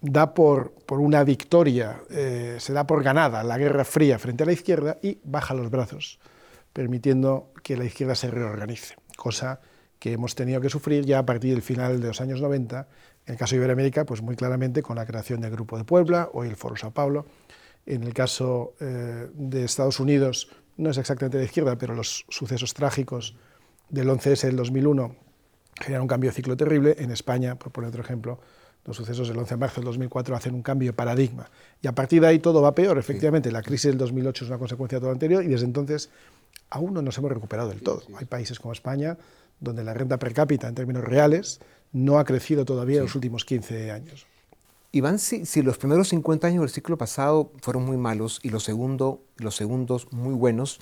da 0.00 0.34
por, 0.34 0.72
por 0.72 1.00
una 1.00 1.24
victoria, 1.24 2.02
eh, 2.10 2.56
se 2.58 2.72
da 2.72 2.86
por 2.86 3.02
ganada 3.02 3.42
la 3.42 3.56
guerra 3.56 3.84
fría 3.84 4.18
frente 4.18 4.42
a 4.42 4.46
la 4.46 4.52
izquierda 4.52 4.98
y 5.02 5.18
baja 5.24 5.54
los 5.54 5.70
brazos, 5.70 6.18
permitiendo 6.72 7.52
que 7.62 7.76
la 7.76 7.84
izquierda 7.84 8.14
se 8.14 8.30
reorganice, 8.30 8.96
cosa 9.16 9.60
que 9.98 10.12
hemos 10.12 10.34
tenido 10.34 10.60
que 10.60 10.68
sufrir 10.68 11.06
ya 11.06 11.20
a 11.20 11.24
partir 11.24 11.52
del 11.54 11.62
final 11.62 12.00
de 12.00 12.08
los 12.08 12.20
años 12.20 12.42
90, 12.42 12.88
en 13.26 13.32
el 13.32 13.38
caso 13.38 13.54
de 13.54 13.60
Iberoamérica, 13.60 14.04
pues 14.04 14.20
muy 14.20 14.36
claramente 14.36 14.82
con 14.82 14.96
la 14.96 15.06
creación 15.06 15.40
del 15.40 15.50
Grupo 15.52 15.78
de 15.78 15.84
Puebla, 15.84 16.28
hoy 16.34 16.48
el 16.48 16.56
Foro 16.56 16.76
Sao 16.76 16.90
Paulo, 16.90 17.24
en 17.86 18.02
el 18.02 18.14
caso 18.14 18.74
eh, 18.80 19.28
de 19.34 19.64
Estados 19.64 20.00
Unidos, 20.00 20.48
no 20.76 20.90
es 20.90 20.98
exactamente 20.98 21.38
de 21.38 21.44
izquierda, 21.44 21.76
pero 21.76 21.94
los 21.94 22.24
sucesos 22.28 22.74
trágicos 22.74 23.36
del 23.88 24.08
11S 24.08 24.42
del 24.42 24.56
2001 24.56 25.16
generan 25.80 26.02
un 26.02 26.08
cambio 26.08 26.30
de 26.30 26.36
ciclo 26.36 26.56
terrible. 26.56 26.96
En 26.98 27.10
España, 27.10 27.56
por 27.56 27.72
poner 27.72 27.88
otro 27.88 28.02
ejemplo, 28.02 28.40
los 28.84 28.96
sucesos 28.96 29.28
del 29.28 29.38
11 29.38 29.54
de 29.54 29.58
marzo 29.58 29.76
del 29.76 29.86
2004 29.86 30.36
hacen 30.36 30.54
un 30.54 30.62
cambio 30.62 30.90
de 30.90 30.92
paradigma. 30.92 31.50
Y 31.80 31.86
a 31.86 31.94
partir 31.94 32.20
de 32.20 32.28
ahí 32.28 32.38
todo 32.38 32.60
va 32.60 32.74
peor. 32.74 32.98
Efectivamente, 32.98 33.50
la 33.50 33.62
crisis 33.62 33.90
del 33.90 33.98
2008 33.98 34.44
es 34.44 34.50
una 34.50 34.58
consecuencia 34.58 34.96
de 34.96 35.00
todo 35.00 35.10
lo 35.10 35.14
anterior 35.14 35.42
y 35.44 35.48
desde 35.48 35.66
entonces 35.66 36.10
aún 36.70 36.94
no 36.94 37.02
nos 37.02 37.16
hemos 37.18 37.32
recuperado 37.32 37.68
del 37.68 37.82
todo. 37.82 38.02
Hay 38.16 38.26
países 38.26 38.58
como 38.58 38.72
España 38.72 39.16
donde 39.60 39.84
la 39.84 39.94
renta 39.94 40.18
per 40.18 40.34
cápita 40.34 40.68
en 40.68 40.74
términos 40.74 41.04
reales 41.04 41.60
no 41.92 42.18
ha 42.18 42.24
crecido 42.24 42.64
todavía 42.64 42.98
en 42.98 43.04
los 43.04 43.14
últimos 43.14 43.44
15 43.44 43.90
años. 43.90 44.26
Iván, 44.94 45.18
si, 45.18 45.44
si, 45.44 45.62
los 45.62 45.76
primeros 45.76 46.10
50 46.10 46.46
años 46.46 46.60
del 46.60 46.70
ciclo 46.70 46.96
pasado 46.96 47.50
fueron 47.62 47.84
muy 47.84 47.96
malos 47.96 48.38
y 48.44 48.50
los, 48.50 48.62
segundo, 48.62 49.20
los 49.38 49.56
segundos 49.56 50.06
muy 50.12 50.34
buenos, 50.34 50.78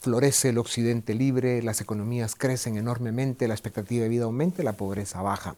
florece 0.00 0.48
el 0.48 0.56
occidente 0.56 1.12
libre, 1.12 1.62
las 1.62 1.82
economías 1.82 2.34
crecen 2.34 2.78
enormemente, 2.78 3.48
la 3.48 3.52
expectativa 3.52 4.02
de 4.02 4.08
vida 4.08 4.24
aumenta, 4.24 4.62
la 4.62 4.78
pobreza 4.78 5.20
baja. 5.20 5.56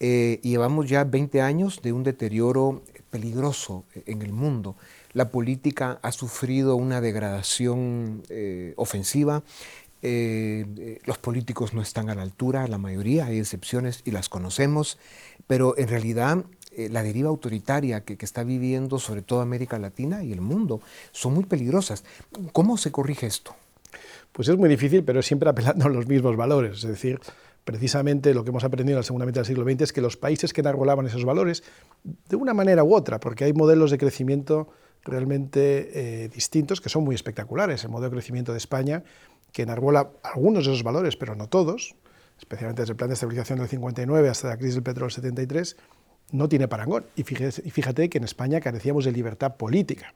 Eh, 0.00 0.40
llevamos 0.42 0.88
ya 0.88 1.04
20 1.04 1.42
años 1.42 1.82
de 1.82 1.92
un 1.92 2.02
deterioro 2.02 2.82
peligroso 3.10 3.84
en 4.06 4.22
el 4.22 4.32
mundo. 4.32 4.74
La 5.12 5.30
política 5.30 5.98
ha 6.00 6.12
sufrido 6.12 6.76
una 6.76 7.02
degradación 7.02 8.22
eh, 8.30 8.72
ofensiva. 8.76 9.42
Eh, 10.00 11.00
los 11.04 11.18
políticos 11.18 11.74
no 11.74 11.82
están 11.82 12.08
a 12.08 12.14
la 12.14 12.22
altura, 12.22 12.68
la 12.68 12.78
mayoría, 12.78 13.26
hay 13.26 13.38
excepciones 13.38 14.00
y 14.06 14.12
las 14.12 14.30
conocemos, 14.30 14.96
pero 15.46 15.76
en 15.76 15.88
realidad 15.88 16.44
eh, 16.78 16.88
la 16.88 17.02
deriva 17.02 17.28
autoritaria 17.28 18.04
que, 18.04 18.16
está 18.20 18.44
viviendo 18.44 19.00
sobre 19.00 19.22
todo 19.22 19.40
América 19.40 19.80
Latina 19.80 20.22
y 20.22 20.32
el 20.32 20.40
mundo 20.40 20.80
son 21.10 21.34
muy 21.34 21.42
peligrosas. 21.42 22.04
¿Cómo 22.52 22.76
se 22.76 22.92
corrige 22.92 23.26
esto? 23.26 23.56
Pues 24.30 24.46
es 24.46 24.56
muy 24.56 24.68
difícil, 24.68 25.02
pero 25.02 25.20
siempre 25.20 25.50
apelando 25.50 25.86
a 25.86 25.88
los 25.88 26.06
mismos 26.06 26.36
valores. 26.36 26.84
Es 26.84 26.88
decir, 26.88 27.18
precisamente 27.64 28.32
lo 28.32 28.44
que 28.44 28.50
hemos 28.50 28.62
aprendido 28.62 28.94
en 28.94 29.00
la 29.00 29.02
segunda 29.02 29.26
mitad 29.26 29.40
del 29.40 29.46
siglo 29.46 29.64
XX 29.64 29.82
es 29.82 29.92
que 29.92 30.00
los 30.00 30.16
países 30.16 30.52
que 30.52 30.60
enarbolaban 30.60 31.04
esos 31.06 31.24
valores, 31.24 31.64
de 32.04 32.36
una 32.36 32.54
manera 32.54 32.84
u 32.84 32.94
otra, 32.94 33.18
porque 33.18 33.42
hay 33.42 33.52
modelos 33.52 33.90
de 33.90 33.98
crecimiento 33.98 34.68
realmente 35.02 35.90
eh, 36.24 36.28
distintos 36.28 36.80
que 36.80 36.90
son 36.90 37.02
muy 37.02 37.16
espectaculares. 37.16 37.82
El 37.82 37.90
modelo 37.90 38.10
de 38.10 38.18
crecimiento 38.18 38.52
de 38.52 38.58
España, 38.58 39.02
que 39.50 39.62
enarbola 39.62 40.10
algunos 40.22 40.64
de 40.64 40.72
esos 40.72 40.84
valores, 40.84 41.16
pero 41.16 41.34
no 41.34 41.48
todos, 41.48 41.96
especialmente 42.38 42.82
desde 42.82 42.92
el 42.92 42.96
plan 42.96 43.08
de 43.08 43.14
estabilización 43.14 43.58
del 43.58 43.68
59 43.68 44.28
hasta 44.28 44.46
la 44.46 44.56
crisis 44.56 44.76
del 44.76 44.84
petróleo 44.84 45.08
del 45.08 45.14
73, 45.14 45.76
no 46.32 46.48
tiene 46.48 46.68
parangón. 46.68 47.06
Y 47.16 47.22
fíjate, 47.22 48.08
que 48.08 48.18
en 48.18 48.24
España 48.24 48.60
carecíamos 48.60 49.04
de 49.04 49.12
libertad 49.12 49.56
política. 49.56 50.14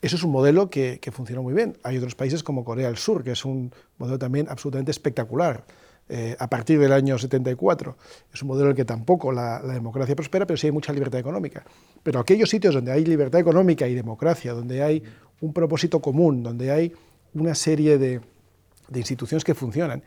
Eso 0.00 0.16
es 0.16 0.22
un 0.24 0.32
modelo 0.32 0.68
que, 0.70 0.98
funcionó 1.12 1.42
muy 1.42 1.54
bien. 1.54 1.78
Hay 1.82 1.96
otros 1.96 2.14
países 2.14 2.42
como 2.42 2.64
Corea 2.64 2.88
del 2.88 2.96
Sur, 2.96 3.22
que 3.22 3.32
es 3.32 3.44
un 3.44 3.72
modelo 3.98 4.18
también 4.18 4.48
absolutamente 4.48 4.90
espectacular. 4.90 5.64
Eh, 6.08 6.36
a 6.38 6.50
partir 6.50 6.80
del 6.80 6.92
año 6.92 7.16
74. 7.16 7.96
Es 8.34 8.42
un 8.42 8.48
modelo 8.48 8.66
en 8.66 8.70
el 8.72 8.76
que 8.76 8.84
tampoco 8.84 9.30
la, 9.30 9.60
democracia 9.62 10.16
prospera, 10.16 10.46
pero 10.46 10.56
sí 10.56 10.66
hay 10.66 10.72
mucha 10.72 10.92
libertad 10.92 11.20
económica. 11.20 11.64
Pero 12.02 12.18
aquellos 12.18 12.50
sitios 12.50 12.74
donde 12.74 12.90
hay 12.90 13.04
libertad 13.04 13.40
económica 13.40 13.86
y 13.86 13.94
democracia, 13.94 14.52
donde 14.52 14.82
hay 14.82 15.02
un 15.40 15.52
propósito 15.52 16.02
común, 16.02 16.42
donde 16.42 16.72
hay 16.72 16.92
una 17.34 17.54
serie 17.54 17.98
de 17.98 18.20
instituciones 18.92 19.44
que 19.44 19.54
funcionan 19.54 20.02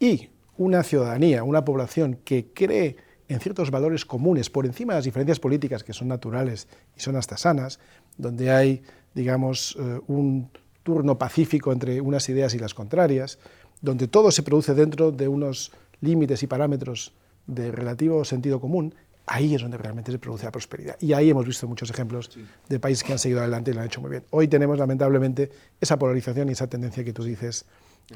y 0.00 0.28
una 0.58 0.82
ciudadanía, 0.82 1.44
una 1.44 1.64
población 1.64 2.18
que 2.24 2.48
cree 2.52 2.96
en 3.28 3.40
ciertos 3.40 3.70
valores 3.70 4.04
comunes, 4.04 4.50
por 4.50 4.66
encima 4.66 4.92
de 4.92 4.98
las 4.98 5.04
diferencias 5.04 5.40
políticas 5.40 5.82
que 5.82 5.92
son 5.92 6.08
naturales 6.08 6.68
y 6.96 7.00
son 7.00 7.16
hasta 7.16 7.36
sanas, 7.36 7.78
donde 8.16 8.50
hay, 8.50 8.82
digamos, 9.14 9.76
eh, 9.78 10.00
un 10.06 10.50
turno 10.82 11.18
pacífico 11.18 11.72
entre 11.72 12.00
unas 12.00 12.28
ideas 12.28 12.54
y 12.54 12.58
las 12.58 12.74
contrarias, 12.74 13.38
donde 13.80 14.08
todo 14.08 14.30
se 14.30 14.42
produce 14.42 14.74
dentro 14.74 15.10
de 15.10 15.28
unos 15.28 15.72
límites 16.00 16.42
y 16.42 16.46
parámetros 16.46 17.12
de 17.46 17.72
relativo 17.72 18.24
sentido 18.24 18.60
común, 18.60 18.94
ahí 19.26 19.54
es 19.54 19.62
donde 19.62 19.76
realmente 19.76 20.12
se 20.12 20.18
produce 20.18 20.44
la 20.44 20.52
prosperidad. 20.52 20.96
Y 21.00 21.12
ahí 21.12 21.30
hemos 21.30 21.44
visto 21.44 21.66
muchos 21.66 21.90
ejemplos 21.90 22.30
de 22.68 22.78
países 22.78 23.02
que 23.02 23.12
han 23.12 23.18
seguido 23.18 23.40
adelante 23.40 23.72
y 23.72 23.74
lo 23.74 23.80
han 23.80 23.86
hecho 23.86 24.00
muy 24.00 24.10
bien. 24.10 24.24
Hoy 24.30 24.48
tenemos, 24.48 24.78
lamentablemente, 24.78 25.50
esa 25.80 25.98
polarización 25.98 26.48
y 26.48 26.52
esa 26.52 26.68
tendencia 26.68 27.04
que 27.04 27.12
tú 27.12 27.24
dices 27.24 27.64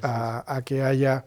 a, 0.03 0.63
que 0.65 0.83
haya 0.83 1.25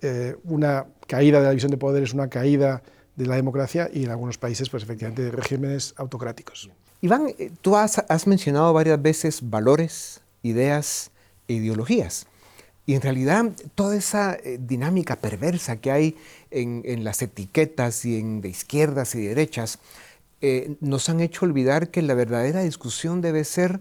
eh, 0.00 0.34
una 0.44 0.86
caída 1.06 1.38
de 1.38 1.44
la 1.44 1.50
división 1.50 1.70
de 1.70 1.76
poderes, 1.76 2.14
una 2.14 2.28
caída 2.28 2.82
de 3.18 3.26
la 3.26 3.34
democracia 3.34 3.90
y 3.92 4.04
en 4.04 4.10
algunos 4.10 4.38
países, 4.38 4.70
pues 4.70 4.84
efectivamente, 4.84 5.22
de 5.22 5.32
regímenes 5.32 5.92
autocráticos. 5.96 6.70
Iván, 7.00 7.34
eh, 7.38 7.50
tú 7.60 7.76
has, 7.76 8.26
mencionado 8.26 8.72
varias 8.72 9.02
veces 9.02 9.40
valores, 9.42 10.20
ideas 10.42 11.10
e 11.48 11.54
ideologías. 11.54 12.26
Y 12.86 12.94
en 12.94 13.02
realidad 13.02 13.50
toda 13.74 13.96
esa 13.96 14.34
eh, 14.36 14.58
dinámica 14.60 15.16
perversa 15.16 15.80
que 15.80 15.90
hay 15.90 16.16
en, 16.50 17.04
las 17.04 17.20
etiquetas 17.20 18.04
y 18.04 18.18
en 18.18 18.40
de 18.40 18.50
izquierdas 18.50 19.14
y 19.16 19.26
derechas, 19.26 19.80
eh, 20.40 20.76
nos 20.80 21.08
han 21.08 21.18
hecho 21.18 21.44
olvidar 21.44 21.90
que 21.90 22.00
la 22.02 22.14
verdadera 22.14 22.62
discusión 22.62 23.20
debe 23.20 23.42
ser, 23.42 23.80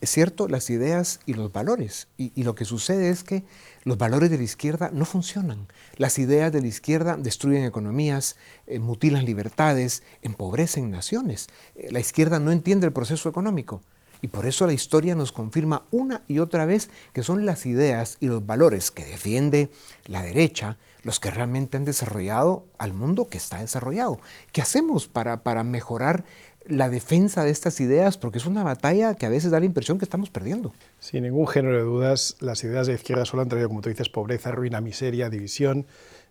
es 0.00 0.10
cierto, 0.10 0.48
las 0.48 0.70
ideas 0.70 1.20
y 1.26 1.34
los 1.34 1.52
valores. 1.52 2.08
Y, 2.16 2.42
lo 2.42 2.54
que 2.54 2.64
sucede 2.64 3.10
es 3.10 3.24
que 3.24 3.44
los 3.84 3.98
valores 3.98 4.30
de 4.30 4.38
la 4.38 4.44
izquierda 4.44 4.90
no 4.92 5.04
funcionan. 5.04 5.68
Las 5.96 6.18
ideas 6.18 6.52
de 6.52 6.60
la 6.60 6.66
izquierda 6.66 7.16
destruyen 7.16 7.64
economías, 7.64 8.36
eh, 8.66 8.78
mutilan 8.78 9.24
libertades, 9.24 10.02
empobrecen 10.22 10.90
naciones. 10.90 11.48
la 11.90 12.00
izquierda 12.00 12.38
no 12.40 12.52
entiende 12.52 12.86
el 12.86 12.92
proceso 12.92 13.28
económico. 13.28 13.82
Y 14.22 14.28
por 14.28 14.46
eso 14.46 14.66
la 14.66 14.72
historia 14.72 15.14
nos 15.14 15.32
confirma 15.32 15.84
una 15.90 16.22
y 16.26 16.38
otra 16.38 16.64
vez 16.64 16.88
que 17.12 17.22
son 17.22 17.44
las 17.44 17.66
ideas 17.66 18.16
y 18.20 18.26
los 18.26 18.44
valores 18.44 18.90
que 18.90 19.04
defiende 19.04 19.70
la 20.06 20.22
derecha 20.22 20.78
los 21.06 21.20
que 21.20 21.30
realmente 21.30 21.76
han 21.76 21.84
desarrollado 21.84 22.66
al 22.78 22.92
mundo 22.92 23.28
que 23.28 23.38
está 23.38 23.60
desarrollado. 23.60 24.18
¿Qué 24.50 24.60
hacemos 24.60 25.06
para, 25.06 25.44
para 25.44 25.62
mejorar 25.62 26.24
la 26.68 26.88
defensa 26.88 27.44
de 27.44 27.50
estas 27.50 27.80
ideas? 27.80 28.18
Porque 28.18 28.38
es 28.38 28.46
una 28.46 28.62
batalla 28.62 29.14
que 29.14 29.26
a 29.26 29.28
veces 29.28 29.50
da 29.50 29.60
la 29.60 29.66
impresión 29.66 29.98
que 29.98 30.04
estamos 30.04 30.30
perdiendo. 30.30 30.72
Sin 31.00 31.22
ningún 31.22 31.46
género 31.46 31.76
de 31.76 31.82
dudas, 31.82 32.36
las 32.40 32.62
ideas 32.64 32.86
de 32.86 32.94
izquierda 32.94 33.24
solo 33.24 33.42
han 33.42 33.48
traído, 33.48 33.68
como 33.68 33.82
tú 33.82 33.88
dices, 33.88 34.08
pobreza, 34.08 34.50
ruina, 34.50 34.80
miseria, 34.80 35.30
división 35.30 35.86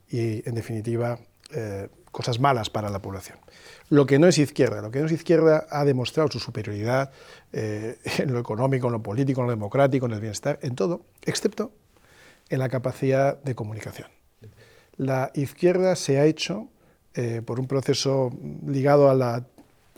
y, 0.10 0.48
en 0.48 0.56
definitiva, 0.56 1.20
eh, 1.52 1.90
cosas 2.12 2.40
malas 2.40 2.70
para 2.70 2.90
la 2.90 3.02
población. 3.02 3.38
Lo 3.90 4.06
que 4.06 4.20
no 4.20 4.28
es 4.28 4.38
izquierda, 4.38 4.82
lo 4.82 4.90
que 4.90 5.00
no 5.00 5.06
es 5.06 5.12
izquierda 5.12 5.68
ha 5.70 5.84
demostrado 5.86 6.32
su 6.32 6.40
superioridad 6.40 7.12
eh, 7.52 7.98
en 8.20 8.34
lo 8.34 8.40
económico, 8.40 8.88
en 8.88 8.94
lo 8.94 9.04
político, 9.04 9.42
en 9.42 9.48
lo 9.48 9.52
democrático, 9.52 10.06
en 10.06 10.14
el 10.14 10.22
bienestar, 10.22 10.60
en 10.62 10.76
todo, 10.76 11.02
excepto 11.24 11.72
en 12.50 12.60
la 12.60 12.70
capacidad 12.70 13.42
de 13.44 13.56
comunicación. 13.56 14.08
La 14.98 15.32
izquierda 15.34 15.96
se 15.96 16.20
ha 16.20 16.26
hecho 16.26 16.70
eh, 17.16 17.42
por 17.46 17.60
un 17.60 17.68
proceso 17.68 18.32
ligado 18.66 19.10
a 19.10 19.14
la 19.14 19.46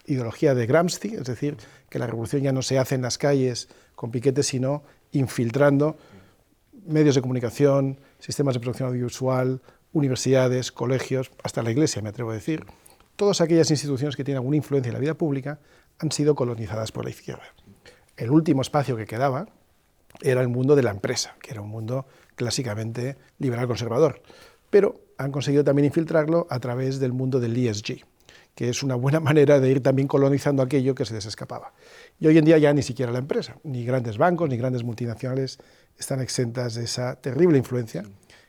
ideología 0.08 0.56
de 0.56 0.66
Gramsci, 0.66 1.16
es 1.16 1.26
decir, 1.26 1.58
que 1.90 2.00
la 2.00 2.08
revolución 2.08 2.42
ya 2.42 2.52
no 2.52 2.62
se 2.62 2.80
hace 2.80 2.96
en 2.96 3.02
las 3.04 3.18
calles 3.18 3.68
con 3.96 4.10
piquetes, 4.10 4.48
sino 4.48 4.84
infiltrando 5.12 5.98
medios 6.88 7.16
de 7.16 7.22
comunicación, 7.22 8.00
sistemas 8.20 8.56
de 8.56 8.62
producción 8.62 8.90
audiovisual, 8.90 9.62
universidades, 9.92 10.72
colegios, 10.72 11.32
hasta 11.44 11.62
la 11.62 11.72
Iglesia, 11.72 12.02
me 12.02 12.10
atrevo 12.10 12.32
a 12.32 12.36
decir, 12.36 12.66
todas 13.16 13.42
aquellas 13.42 13.70
instituciones 13.70 14.16
que 14.16 14.24
tienen 14.24 14.38
alguna 14.38 14.58
influencia 14.58 14.90
en 14.90 14.94
la 14.94 15.00
vida 15.00 15.14
pública 15.14 15.60
han 16.00 16.12
sido 16.12 16.36
colonizadas 16.36 16.92
por 16.92 17.04
la 17.04 17.10
izquierda. 17.10 17.44
El 18.16 18.32
último 18.32 18.62
espacio 18.62 18.96
que 18.96 19.06
quedaba 19.06 19.48
era 20.22 20.42
el 20.42 20.48
mundo 20.48 20.76
de 20.76 20.84
la 20.84 20.92
empresa, 20.92 21.36
que 21.42 21.52
era 21.52 21.62
un 21.62 21.70
mundo 21.70 22.06
clásicamente 22.36 23.18
liberal 23.40 23.68
conservador, 23.68 24.22
pero 24.70 25.02
han 25.18 25.32
conseguido 25.32 25.64
también 25.64 25.86
infiltrarlo 25.86 26.48
a 26.50 26.60
través 26.60 27.00
del 27.00 27.14
mundo 27.14 27.40
del 27.40 27.58
ESG, 27.58 28.06
que 28.58 28.70
es 28.70 28.82
una 28.82 28.96
buena 28.96 29.20
manera 29.30 29.60
de 29.60 29.70
ir 29.70 29.82
también 29.82 30.08
colonizando 30.08 30.64
aquello 30.64 30.96
que 30.96 31.06
se 31.06 31.14
les 31.14 31.28
escapaba. 31.28 31.74
Y 32.20 32.26
hoy 32.26 32.40
en 32.40 32.44
día 32.44 32.58
ya 32.58 32.74
ni 32.74 32.82
siquiera 32.82 33.12
la 33.12 33.20
empresa, 33.20 33.56
ni 33.64 33.86
grandes 33.86 34.18
bancos, 34.18 34.50
ni 34.50 34.58
grandes 34.58 34.84
multinacionales 34.84 35.60
están 35.96 36.22
exentas 36.22 36.74
de 36.74 36.86
esa 36.86 37.16
terrible 37.16 37.60
influencia 37.60 38.04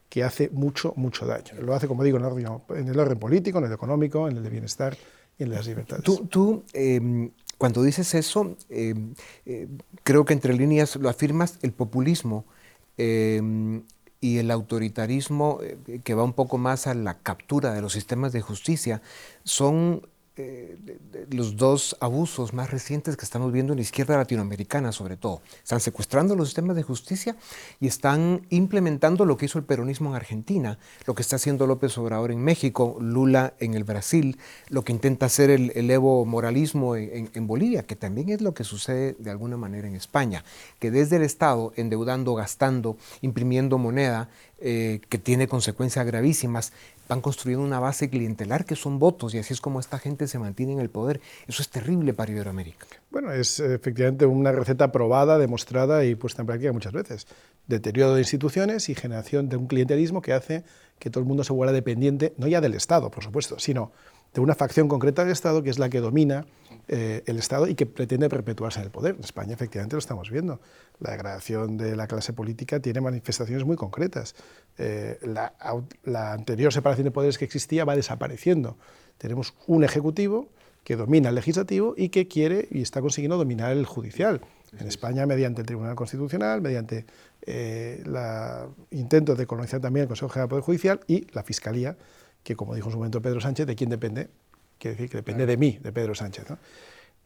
que 0.08 0.24
hace 0.24 0.48
mucho, 0.48 0.94
mucho 0.96 1.26
daño. 1.26 1.60
Lo 1.60 1.74
hace, 1.74 1.86
como 1.86 2.02
digo, 2.02 2.16
en 2.16 2.88
el 2.88 2.98
orden, 2.98 3.18
político, 3.18 3.58
en 3.58 3.66
el 3.66 3.72
económico, 3.72 4.26
en 4.26 4.38
el 4.38 4.42
de 4.42 4.48
bienestar 4.48 4.96
y 5.38 5.42
en 5.42 5.50
las 5.50 5.66
libertades. 5.66 6.04
Tú, 6.04 6.64
em, 6.72 7.30
cuando 7.58 7.82
dices 7.82 8.14
eso, 8.14 8.56
em, 8.70 9.12
eh, 9.44 9.68
creo 10.04 10.24
que 10.24 10.32
entre 10.32 10.54
líneas 10.54 10.96
lo 10.96 11.10
afirmas, 11.10 11.58
el 11.60 11.72
populismo 11.72 12.46
em, 12.96 13.84
y 14.20 14.38
el 14.38 14.50
autoritarismo, 14.50 15.60
eh, 15.62 16.00
que 16.02 16.14
va 16.14 16.24
un 16.24 16.32
poco 16.32 16.58
más 16.58 16.86
a 16.86 16.94
la 16.94 17.18
captura 17.18 17.72
de 17.72 17.82
los 17.82 17.92
sistemas 17.92 18.32
de 18.32 18.40
justicia, 18.40 19.02
son 19.44 20.06
eh, 20.38 20.78
los 21.30 21.56
dos 21.56 21.96
abusos 22.00 22.52
más 22.52 22.70
recientes 22.70 23.16
que 23.16 23.24
estamos 23.24 23.52
viendo 23.52 23.72
en 23.72 23.78
la 23.78 23.82
izquierda 23.82 24.16
latinoamericana, 24.16 24.92
sobre 24.92 25.16
todo. 25.16 25.42
Están 25.62 25.80
secuestrando 25.80 26.36
los 26.36 26.48
sistemas 26.48 26.76
de 26.76 26.82
justicia 26.82 27.36
y 27.80 27.86
están 27.86 28.46
implementando 28.50 29.24
lo 29.24 29.36
que 29.36 29.46
hizo 29.46 29.58
el 29.58 29.64
peronismo 29.64 30.10
en 30.10 30.16
Argentina, 30.16 30.78
lo 31.06 31.14
que 31.14 31.22
está 31.22 31.36
haciendo 31.36 31.66
López 31.66 31.96
Obrador 31.98 32.30
en 32.30 32.42
México, 32.42 32.96
Lula 33.00 33.54
en 33.58 33.74
el 33.74 33.84
Brasil, 33.84 34.38
lo 34.68 34.84
que 34.84 34.92
intenta 34.92 35.26
hacer 35.26 35.50
el, 35.50 35.90
Evo 35.90 36.24
moralismo 36.24 36.96
en, 36.96 37.46
Bolivia, 37.46 37.82
que 37.82 37.96
también 37.96 38.28
es 38.28 38.40
lo 38.40 38.54
que 38.54 38.64
sucede 38.64 39.16
de 39.18 39.30
alguna 39.30 39.56
manera 39.56 39.88
en 39.88 39.96
España, 39.96 40.44
que 40.78 40.90
desde 40.90 41.16
el 41.16 41.22
Estado, 41.22 41.72
endeudando, 41.76 42.34
gastando, 42.34 42.96
imprimiendo 43.22 43.78
moneda, 43.78 44.28
eh, 44.60 45.00
que 45.08 45.18
tiene 45.18 45.46
consecuencias 45.46 46.04
gravísimas, 46.04 46.72
van 47.08 47.20
construyendo 47.20 47.64
una 47.64 47.80
base 47.80 48.10
clientelar 48.10 48.64
que 48.64 48.76
son 48.76 48.98
votos 48.98 49.34
y 49.34 49.38
así 49.38 49.54
es 49.54 49.60
como 49.60 49.80
esta 49.80 49.98
gente 49.98 50.28
se 50.28 50.38
mantiene 50.38 50.74
en 50.74 50.80
el 50.80 50.90
poder. 50.90 51.20
Eso 51.46 51.62
es 51.62 51.70
terrible 51.70 52.12
para 52.12 52.30
Iberoamérica. 52.30 52.86
Bueno, 53.10 53.32
es 53.32 53.60
efectivamente 53.60 54.26
una 54.26 54.52
receta 54.52 54.92
probada, 54.92 55.38
demostrada 55.38 56.04
y 56.04 56.14
puesta 56.14 56.42
en 56.42 56.46
práctica 56.46 56.72
muchas 56.72 56.92
veces. 56.92 57.26
Deterioro 57.66 58.14
de 58.14 58.20
instituciones 58.20 58.88
y 58.88 58.94
generación 58.94 59.48
de 59.48 59.56
un 59.56 59.66
clientelismo 59.66 60.22
que 60.22 60.32
hace 60.32 60.64
que 60.98 61.10
todo 61.10 61.22
el 61.22 61.28
mundo 61.28 61.44
se 61.44 61.52
vuelva 61.52 61.72
dependiente, 61.72 62.34
no 62.36 62.46
ya 62.46 62.60
del 62.60 62.74
Estado, 62.74 63.10
por 63.10 63.22
supuesto, 63.22 63.58
sino 63.58 63.92
de 64.38 64.44
una 64.44 64.54
facción 64.54 64.86
concreta 64.86 65.24
del 65.24 65.32
Estado 65.32 65.64
que 65.64 65.70
es 65.70 65.80
la 65.80 65.88
que 65.88 65.98
domina 65.98 66.46
eh, 66.86 67.24
el 67.26 67.38
Estado 67.38 67.66
y 67.66 67.74
que 67.74 67.86
pretende 67.86 68.28
perpetuarse 68.28 68.78
en 68.78 68.84
el 68.84 68.90
poder. 68.92 69.16
En 69.16 69.24
España 69.24 69.54
efectivamente 69.54 69.96
lo 69.96 69.98
estamos 69.98 70.30
viendo. 70.30 70.60
La 71.00 71.10
degradación 71.10 71.76
de 71.76 71.96
la 71.96 72.06
clase 72.06 72.32
política 72.32 72.78
tiene 72.78 73.00
manifestaciones 73.00 73.64
muy 73.64 73.74
concretas. 73.74 74.36
Eh, 74.78 75.18
la, 75.22 75.52
la, 76.04 76.32
anterior 76.32 76.72
separación 76.72 77.06
de 77.06 77.10
poderes 77.10 77.36
que 77.36 77.44
existía 77.44 77.84
va 77.84 77.96
desapareciendo. 77.96 78.76
Tenemos 79.18 79.54
un 79.66 79.82
ejecutivo 79.82 80.48
que 80.84 80.94
domina 80.94 81.30
el 81.30 81.34
legislativo 81.34 81.94
y 81.96 82.10
que 82.10 82.28
quiere 82.28 82.68
y 82.70 82.82
está 82.82 83.00
consiguiendo 83.00 83.38
dominar 83.38 83.72
el 83.72 83.86
judicial. 83.86 84.40
En 84.78 84.86
España, 84.86 85.26
mediante 85.26 85.62
el 85.62 85.66
Tribunal 85.66 85.96
Constitucional, 85.96 86.60
mediante 86.60 87.06
eh, 87.42 88.04
el 88.04 88.98
intento 88.98 89.34
de 89.34 89.46
colonizar 89.46 89.80
también 89.80 90.02
el 90.02 90.08
Consejo 90.08 90.28
General 90.28 90.46
del 90.46 90.50
Poder 90.50 90.64
Judicial 90.64 91.00
y 91.08 91.26
la 91.32 91.42
Fiscalía, 91.42 91.96
que 92.42 92.56
como 92.56 92.74
dijo 92.74 92.88
en 92.88 92.92
su 92.92 92.98
momento 92.98 93.22
Pedro 93.22 93.40
Sánchez, 93.40 93.66
¿de 93.66 93.76
quién 93.76 93.90
depende? 93.90 94.28
Quiere 94.78 94.96
decir 94.96 95.10
que 95.10 95.18
depende 95.18 95.46
de 95.46 95.56
mí, 95.56 95.78
de 95.82 95.92
Pedro 95.92 96.14
Sánchez. 96.14 96.46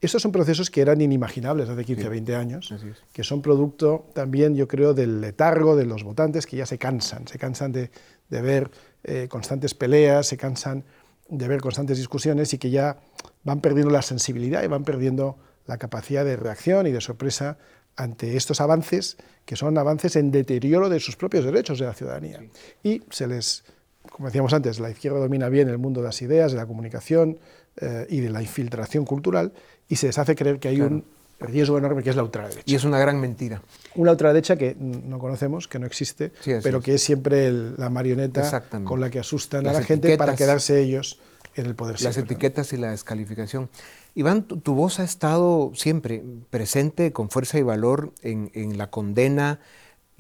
Estos 0.00 0.20
son 0.20 0.32
procesos 0.32 0.68
que 0.68 0.80
eran 0.80 1.00
inimaginables 1.00 1.68
hace 1.68 1.84
15 1.84 2.06
o 2.08 2.10
20 2.10 2.34
años, 2.34 2.74
que 3.12 3.22
son 3.22 3.40
producto 3.40 4.06
también, 4.14 4.56
yo 4.56 4.66
creo, 4.66 4.94
del 4.94 5.20
letargo 5.20 5.76
de 5.76 5.86
los 5.86 6.02
votantes 6.02 6.46
que 6.46 6.56
ya 6.56 6.66
se 6.66 6.76
cansan, 6.76 7.28
se 7.28 7.38
cansan 7.38 7.70
de, 7.70 7.90
ver 8.28 8.70
eh, 9.04 9.28
constantes 9.28 9.74
peleas, 9.74 10.26
se 10.26 10.36
cansan 10.36 10.84
de 11.28 11.46
ver 11.46 11.60
constantes 11.60 11.98
discusiones 11.98 12.52
y 12.52 12.58
que 12.58 12.70
ya 12.70 12.98
van 13.44 13.60
perdiendo 13.60 13.92
la 13.92 14.02
sensibilidad 14.02 14.64
y 14.64 14.66
van 14.66 14.82
perdiendo 14.82 15.38
la 15.66 15.78
capacidad 15.78 16.24
de 16.24 16.36
reacción 16.36 16.86
y 16.88 16.90
de 16.90 17.00
sorpresa 17.00 17.58
ante 17.94 18.36
estos 18.36 18.60
avances, 18.60 19.18
que 19.44 19.54
son 19.54 19.78
avances 19.78 20.16
en 20.16 20.32
deterioro 20.32 20.88
de 20.88 20.98
sus 20.98 21.14
propios 21.14 21.44
derechos 21.44 21.78
de 21.78 21.86
la 21.86 21.94
ciudadanía. 21.94 22.40
Y 22.82 23.02
se 23.10 23.26
les 23.26 23.64
como 24.10 24.28
decíamos 24.28 24.52
antes, 24.52 24.80
la 24.80 24.90
izquierda 24.90 25.18
domina 25.18 25.48
bien 25.48 25.68
el 25.68 25.78
mundo 25.78 26.00
de 26.00 26.06
las 26.06 26.20
ideas, 26.22 26.52
de 26.52 26.58
la 26.58 26.66
comunicación 26.66 27.38
eh, 27.76 28.06
y 28.08 28.20
de 28.20 28.30
la 28.30 28.42
infiltración 28.42 29.04
cultural, 29.04 29.52
y 29.88 29.96
se 29.96 30.06
les 30.06 30.18
hace 30.18 30.34
creer 30.34 30.58
que 30.58 30.68
hay 30.68 30.80
un 30.80 31.04
riesgo 31.40 31.78
enorme 31.78 32.02
que 32.02 32.10
es 32.10 32.16
la 32.16 32.22
ultraderecha. 32.22 32.62
Y 32.66 32.74
es 32.74 32.84
una 32.84 32.98
gran 32.98 33.20
mentira. 33.20 33.62
Una 33.94 34.12
ultraderecha 34.12 34.56
que 34.56 34.76
no 34.78 35.18
conocemos, 35.18 35.68
que 35.68 35.78
no 35.78 35.86
existe, 35.86 36.32
pero 36.62 36.80
que 36.80 36.94
es 36.94 37.02
siempre 37.02 37.50
la 37.52 37.90
marioneta 37.90 38.62
con 38.84 39.00
la 39.00 39.10
que 39.10 39.18
asustan 39.18 39.66
a 39.66 39.72
la 39.72 39.82
gente 39.82 40.16
para 40.16 40.36
quedarse 40.36 40.80
ellos 40.80 41.18
en 41.54 41.66
el 41.66 41.74
poder. 41.74 42.00
Las 42.00 42.16
etiquetas 42.16 42.72
y 42.72 42.76
la 42.76 42.90
descalificación. 42.90 43.68
Iván, 44.14 44.44
tu, 44.44 44.74
voz 44.74 45.00
ha 45.00 45.04
estado 45.04 45.72
siempre 45.74 46.22
presente 46.50 47.12
con 47.12 47.30
fuerza 47.30 47.58
y 47.58 47.62
valor 47.62 48.12
en, 48.22 48.50
en 48.54 48.76
la 48.76 48.90
condena 48.90 49.58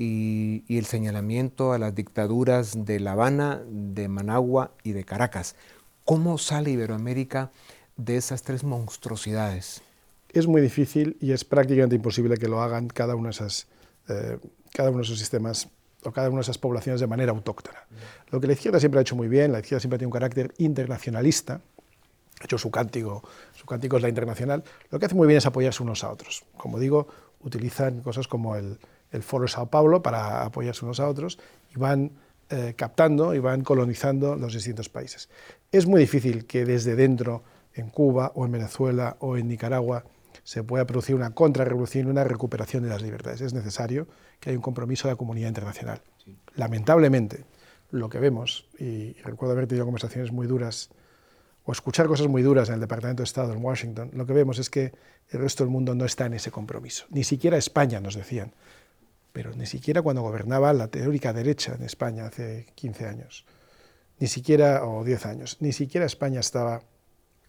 y, 0.02 0.78
el 0.78 0.84
señalamiento 0.84 1.72
a 1.72 1.78
las 1.78 1.94
dictaduras 1.94 2.84
de 2.84 2.98
La 2.98 3.12
Habana, 3.12 3.62
de 3.68 4.08
Managua 4.08 4.72
y 4.82 4.92
de 4.92 5.04
Caracas. 5.04 5.54
¿Cómo 6.04 6.38
sale 6.38 6.70
Iberoamérica 6.70 7.52
de 7.96 8.16
esas 8.16 8.42
tres 8.42 8.64
monstruosidades? 8.64 9.82
Es 10.30 10.48
muy 10.48 10.60
difícil 10.60 11.16
y 11.20 11.32
es 11.32 11.44
prácticamente 11.44 11.94
imposible 11.94 12.36
que 12.36 12.48
lo 12.48 12.62
hagan 12.62 12.88
cada 12.88 13.14
uno 13.14 13.28
de, 13.28 13.30
esas, 13.30 13.68
eh, 14.08 14.38
cada 14.72 14.88
uno 14.88 14.98
de 14.98 15.04
esos 15.04 15.18
sistemas 15.18 15.68
o 16.02 16.10
cada 16.10 16.28
una 16.30 16.38
de 16.38 16.42
esas 16.42 16.58
poblaciones 16.58 17.00
de 17.00 17.06
manera 17.06 17.30
autóctona. 17.30 17.78
Lo 18.30 18.40
que 18.40 18.48
la 18.48 18.54
izquierda 18.54 18.80
siempre 18.80 18.98
ha 18.98 19.02
hecho 19.02 19.14
muy 19.14 19.28
bien, 19.28 19.52
la 19.52 19.60
izquierda 19.60 19.80
siempre 19.80 19.98
tenido 19.98 20.08
un 20.08 20.14
carácter 20.14 20.52
internacionalista, 20.58 21.60
ha 22.40 22.44
hecho 22.44 22.58
su 22.58 22.72
cántico, 22.72 23.22
su 23.54 23.66
cántico 23.66 23.98
es 23.98 24.02
la 24.02 24.08
internacional, 24.08 24.64
lo 24.90 24.98
que 24.98 25.06
hace 25.06 25.14
muy 25.14 25.28
bien 25.28 25.38
es 25.38 25.46
apoyarse 25.46 25.80
unos 25.80 26.02
a 26.02 26.10
otros. 26.10 26.44
Como 26.56 26.80
digo, 26.80 27.06
utilizan 27.40 28.00
cosas 28.00 28.26
como 28.26 28.56
el, 28.56 28.78
el 29.12 29.22
Foro 29.22 29.44
de 29.44 29.48
Sao 29.48 29.66
Paulo 29.66 30.02
para 30.02 30.42
apoyarse 30.42 30.84
unos 30.84 31.00
a 31.00 31.08
otros 31.08 31.38
y 31.74 31.78
van 31.78 32.12
eh, 32.50 32.74
captando 32.76 33.34
y 33.34 33.38
van 33.38 33.62
colonizando 33.62 34.36
los 34.36 34.52
distintos 34.52 34.88
países. 34.88 35.28
Es 35.70 35.86
muy 35.86 36.00
difícil 36.00 36.46
que 36.46 36.64
desde 36.64 36.96
dentro, 36.96 37.42
en 37.74 37.88
Cuba 37.88 38.32
o 38.34 38.44
en 38.44 38.52
Venezuela 38.52 39.16
o 39.20 39.36
en 39.36 39.48
Nicaragua, 39.48 40.04
se 40.44 40.64
pueda 40.64 40.86
producir 40.86 41.14
una 41.14 41.30
contrarrevolución 41.30 42.06
y 42.06 42.10
una 42.10 42.24
recuperación 42.24 42.82
de 42.82 42.88
las 42.88 43.02
libertades. 43.02 43.40
Es 43.40 43.54
necesario 43.54 44.08
que 44.40 44.50
haya 44.50 44.58
un 44.58 44.62
compromiso 44.62 45.08
de 45.08 45.14
la 45.14 45.16
comunidad 45.16 45.48
internacional. 45.48 46.02
Lamentablemente, 46.54 47.44
lo 47.90 48.08
que 48.08 48.18
vemos, 48.18 48.66
y 48.78 49.12
recuerdo 49.22 49.52
haber 49.52 49.66
tenido 49.66 49.84
conversaciones 49.84 50.32
muy 50.32 50.46
duras 50.46 50.90
o 51.64 51.72
escuchar 51.72 52.06
cosas 52.06 52.26
muy 52.26 52.42
duras 52.42 52.68
en 52.68 52.74
el 52.74 52.80
Departamento 52.80 53.22
de 53.22 53.24
Estado 53.24 53.52
en 53.52 53.64
Washington, 53.64 54.10
lo 54.14 54.26
que 54.26 54.32
vemos 54.32 54.58
es 54.58 54.68
que 54.68 54.92
el 55.30 55.40
resto 55.40 55.62
del 55.62 55.70
mundo 55.70 55.94
no 55.94 56.04
está 56.04 56.26
en 56.26 56.34
ese 56.34 56.50
compromiso. 56.50 57.06
Ni 57.10 57.22
siquiera 57.22 57.56
España, 57.56 58.00
nos 58.00 58.14
decían, 58.14 58.52
pero 59.32 59.54
ni 59.54 59.66
siquiera 59.66 60.02
cuando 60.02 60.22
gobernaba 60.22 60.72
la 60.72 60.88
teórica 60.88 61.32
derecha 61.32 61.74
en 61.74 61.84
España 61.84 62.26
hace 62.26 62.66
15 62.74 63.06
años, 63.06 63.44
ni 64.18 64.28
siquiera, 64.28 64.84
o 64.86 65.04
10 65.04 65.26
años, 65.26 65.56
ni 65.60 65.72
siquiera 65.72 66.06
España 66.06 66.40
estaba 66.40 66.82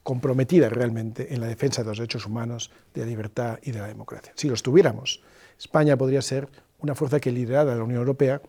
comprometida 0.01 0.69
realmente 0.69 1.33
en 1.33 1.39
la 1.39 1.47
defensa 1.47 1.81
de 1.81 1.89
los 1.89 1.97
derechos 1.97 2.25
humanos, 2.25 2.71
de 2.93 3.01
la 3.01 3.07
libertad 3.07 3.59
y 3.61 3.71
de 3.71 3.79
la 3.79 3.87
democracia. 3.87 4.33
Si 4.35 4.47
lo 4.47 4.53
estuviéramos, 4.53 5.21
España 5.57 5.97
podría 5.97 6.21
ser 6.21 6.49
una 6.79 6.95
fuerza 6.95 7.19
que 7.19 7.31
liderara 7.31 7.75
la 7.75 7.83
Unión 7.83 7.99
Europea 7.99 8.41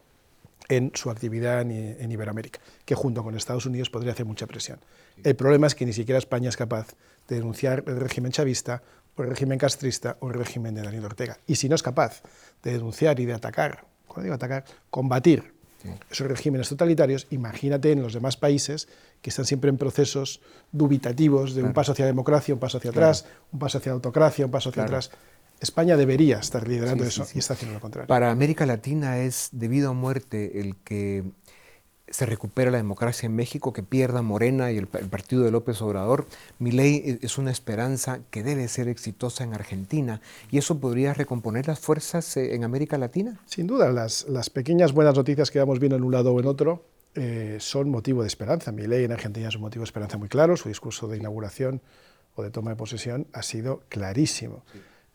en 0.69 0.91
su 0.95 1.11
actividad 1.11 1.61
en, 1.61 2.11
Iberoamérica, 2.11 2.61
que 2.85 2.95
junto 2.95 3.23
con 3.23 3.37
Estados 3.37 3.67
Unidos 3.67 3.91
podría 3.91 4.13
hacer 4.13 4.27
mucha 4.27 4.47
presión. 4.47 4.81
El 5.23 5.37
problema 5.37 5.67
es 5.67 5.75
que 5.75 5.87
ni 5.87 5.93
siquiera 5.93 6.19
España 6.19 6.49
es 6.49 6.57
capaz 6.57 6.95
de 7.29 7.37
denunciar 7.37 7.85
el 7.87 8.01
régimen 8.01 8.33
chavista 8.33 8.83
o 9.17 9.23
el 9.23 9.29
régimen 9.29 9.59
castrista 9.59 10.17
o 10.21 10.29
el 10.29 10.35
régimen 10.35 10.75
de 10.75 10.83
Daniel 10.83 11.05
Ortega. 11.05 11.39
Y 11.47 11.57
si 11.57 11.69
no 11.69 11.75
es 11.75 11.83
capaz 11.83 12.23
de 12.63 12.73
denunciar 12.73 13.19
y 13.21 13.27
de 13.27 13.35
atacar, 13.35 13.85
cuando 14.07 14.25
digo 14.25 14.35
atacar, 14.35 14.65
combatir 14.91 15.55
esos 16.11 16.27
regímenes 16.27 16.69
totalitarios, 16.69 17.27
imagínate 17.31 17.93
en 17.93 18.03
los 18.03 18.15
demás 18.15 18.37
países 18.37 18.89
que 19.21 19.31
están 19.31 19.45
siempre 19.45 19.69
en 19.71 19.77
procesos 19.77 20.41
dubitativos 20.73 21.55
de 21.55 21.63
un 21.63 21.73
paso 21.73 21.93
hacia 21.93 22.07
democracia, 22.07 22.55
un 22.55 22.61
paso 22.61 22.79
hacia 22.79 22.91
atrás, 22.91 23.27
un 23.53 23.59
paso 23.59 23.79
hacia 23.79 23.93
autocracia, 23.93 24.47
un 24.47 24.51
paso 24.51 24.71
hacia 24.71 24.85
atrás. 24.85 25.11
España 25.61 25.97
debería 25.97 26.39
estar 26.39 26.67
liderando 26.67 27.05
eso 27.05 27.27
y 27.35 27.39
está 27.39 27.55
haciendo 27.55 27.75
lo 27.75 27.81
contrario. 27.81 28.07
Para 28.07 28.31
América 28.31 28.67
Latina 28.67 29.19
es 29.19 29.51
debido 29.53 29.91
a 29.91 29.93
muerte 29.93 30.61
el 30.61 30.77
que 30.77 31.25
se 32.15 32.27
recupera 32.27 32.71
la 32.71 32.77
democracia 32.77 33.27
en 33.27 33.35
México, 33.35 33.73
que 33.73 33.83
pierda 33.83 34.23
Morena 34.23 34.71
y 34.71 34.79
el, 34.79 34.87
partido 34.87 35.43
de 35.43 35.51
López 35.51 35.83
Obrador. 35.83 36.29
Mi 36.61 36.71
ley 36.71 37.19
es 37.23 37.39
una 37.39 37.51
esperanza 37.51 38.21
que 38.31 38.45
debe 38.45 38.69
ser 38.69 38.87
exitosa 38.87 39.43
en 39.43 39.53
Argentina 39.53 40.21
y 40.49 40.59
eso 40.59 40.79
podría 40.79 41.13
recomponer 41.13 41.67
las 41.67 41.81
fuerzas 41.81 42.37
eh, 42.37 42.55
en 42.55 42.63
América 42.63 42.99
Latina. 42.99 43.41
Sin 43.47 43.67
duda, 43.67 43.91
las, 43.91 44.29
las 44.29 44.49
pequeñas 44.49 44.93
buenas 44.93 45.17
noticias 45.17 45.51
que 45.51 45.59
vamos 45.59 45.81
viendo 45.81 45.97
en 45.97 46.05
un 46.05 46.13
lado 46.13 46.33
o 46.33 46.39
en 46.39 46.47
otro 46.47 46.85
eh, 47.17 47.57
son 47.59 47.91
motivo 47.91 48.23
de 48.23 48.29
esperanza. 48.29 48.71
Mi 48.71 48.87
ley 48.87 49.03
en 49.03 49.11
Argentina 49.11 49.49
es 49.49 49.57
un 49.57 49.63
motivo 49.63 49.83
de 49.83 49.87
esperanza 49.87 50.17
muy 50.17 50.29
claro, 50.29 50.57
su 50.57 50.69
discurso 50.69 51.09
de 51.09 51.17
inauguración 51.17 51.81
o 52.37 52.45
de 52.45 52.51
toma 52.51 52.71
de 52.71 52.77
posesión 52.77 53.27
ha 53.33 53.43
sido 53.43 53.83
clarísimo. 53.89 54.63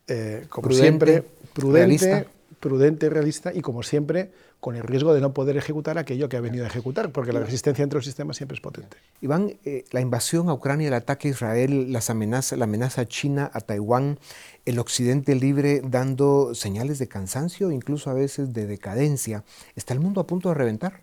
Eh, 0.06 0.48
como 0.50 0.70
siempre, 0.74 1.24
prudente, 1.54 2.28
prudente, 2.60 3.10
realista 3.10 3.54
y 3.54 3.62
como 3.62 3.84
siempre 3.84 4.32
con 4.60 4.76
el 4.76 4.84
riesgo 4.84 5.14
de 5.14 5.22
no 5.22 5.34
poder 5.34 5.56
ejecutar 5.58 5.98
aquello 5.98 6.28
que 6.28 6.38
ha 6.38 6.42
venido 6.42 6.66
a 6.66 6.68
ejecutar, 6.68 7.12
porque 7.12 7.32
la 7.32 7.40
resistencia 7.40 7.84
entre 7.84 7.98
los 7.98 8.06
sistemas 8.06 8.38
siempre 8.38 8.56
es 8.56 8.62
potente. 8.62 8.98
Iván, 9.22 9.58
eh, 9.64 9.86
la 9.92 10.02
invasión 10.02 10.50
a 10.50 10.54
Ucrania, 10.54 10.90
el 10.90 10.94
ataque 10.94 11.30
a 11.30 11.32
Israel, 11.32 11.94
las 11.94 12.10
amenazas, 12.10 12.60
la 12.60 12.66
amenaza 12.66 13.08
china 13.08 13.50
a 13.54 13.62
Taiwán, 13.62 14.20
el 14.66 14.80
occidente 14.80 15.36
libre 15.36 15.82
dando 15.84 16.54
señales 16.54 17.00
de 17.00 17.08
cansancio, 17.08 17.72
incluso 17.72 18.10
a 18.10 18.14
veces 18.14 18.54
de 18.54 18.66
decadencia, 18.68 19.44
¿está 19.76 19.94
el 19.94 20.02
mundo 20.02 20.20
a 20.20 20.28
punto 20.28 20.50
de 20.50 20.56
reventar? 20.56 21.02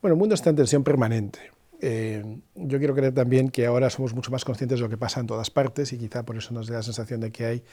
Bueno, 0.00 0.14
el 0.14 0.18
mundo 0.18 0.34
está 0.34 0.50
en 0.50 0.56
tensión 0.56 0.84
permanente. 0.84 1.50
Eh, 1.82 2.38
yo 2.54 2.78
quiero 2.78 2.94
creer 2.94 3.14
también 3.14 3.48
que 3.48 3.66
ahora 3.66 3.90
somos 3.90 4.14
mucho 4.14 4.30
más 4.30 4.44
conscientes 4.44 4.78
de 4.78 4.82
lo 4.82 4.90
que 4.90 4.98
pasa 4.98 5.20
en 5.20 5.26
todas 5.26 5.50
partes 5.50 5.92
y 5.92 5.98
quizá 5.98 6.22
por 6.22 6.36
eso 6.36 6.52
nos 6.52 6.68
da 6.68 6.76
la 6.76 6.82
sensación 6.82 7.20
de 7.20 7.32
que 7.32 7.46
hay 7.46 7.64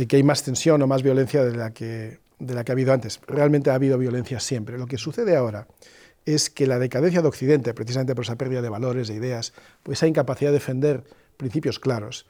de 0.00 0.08
que 0.08 0.16
hay 0.16 0.22
más 0.22 0.42
tensión 0.42 0.80
o 0.80 0.86
más 0.86 1.02
violencia 1.02 1.44
de 1.44 1.54
la, 1.54 1.74
que, 1.74 2.20
de 2.38 2.54
la 2.54 2.64
que 2.64 2.72
ha 2.72 2.74
habido 2.74 2.94
antes. 2.94 3.20
Realmente 3.26 3.68
ha 3.68 3.74
habido 3.74 3.98
violencia 3.98 4.40
siempre. 4.40 4.78
Lo 4.78 4.86
que 4.86 4.96
sucede 4.96 5.36
ahora 5.36 5.66
es 6.24 6.48
que 6.48 6.66
la 6.66 6.78
decadencia 6.78 7.20
de 7.20 7.28
Occidente, 7.28 7.74
precisamente 7.74 8.14
por 8.14 8.24
esa 8.24 8.36
pérdida 8.36 8.62
de 8.62 8.70
valores, 8.70 9.08
de 9.08 9.14
ideas, 9.16 9.52
pues 9.82 9.98
esa 9.98 10.06
incapacidad 10.06 10.52
de 10.52 10.54
defender 10.54 11.04
principios 11.36 11.78
claros, 11.78 12.24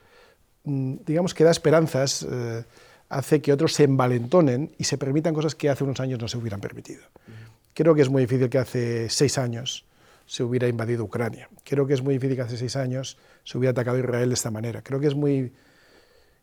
mm, 0.65 0.97
digamos 1.07 1.33
que 1.33 1.45
da 1.45 1.53
esperanzas, 1.53 2.27
eh, 2.29 2.65
hace 3.09 3.41
que 3.41 3.53
otros 3.53 3.73
se 3.73 3.85
envalentonen 3.85 4.73
y 4.77 4.83
se 4.83 4.99
permitan 4.99 5.33
cosas 5.33 5.55
que 5.55 5.71
hace 5.71 5.85
unos 5.85 6.01
años 6.01 6.19
no 6.19 6.27
se 6.27 6.39
hubieran 6.39 6.61
permitido. 6.61 7.05
Creo 7.73 7.95
que 7.95 8.03
es 8.03 8.09
muy 8.09 8.23
difícil 8.23 8.51
que 8.51 8.59
hace 8.59 9.09
seis 9.11 9.39
años 9.39 9.87
se 10.27 10.43
hubiera 10.43 10.67
invadido 10.67 11.05
Ucrania. 11.05 11.49
Creo 11.63 11.87
que 11.87 11.95
es 11.95 12.03
muy 12.03 12.15
difícil 12.15 12.35
que 12.35 12.43
hace 12.43 12.57
seis 12.57 12.75
años 12.75 13.17
se 13.45 13.59
hubiera 13.59 13.71
atacado 13.71 13.97
Israel 13.97 14.29
de 14.29 14.35
esta 14.35 14.51
manera. 14.51 14.83
Creo 14.83 14.99
que 14.99 15.07
es 15.07 15.15
muy 15.15 15.53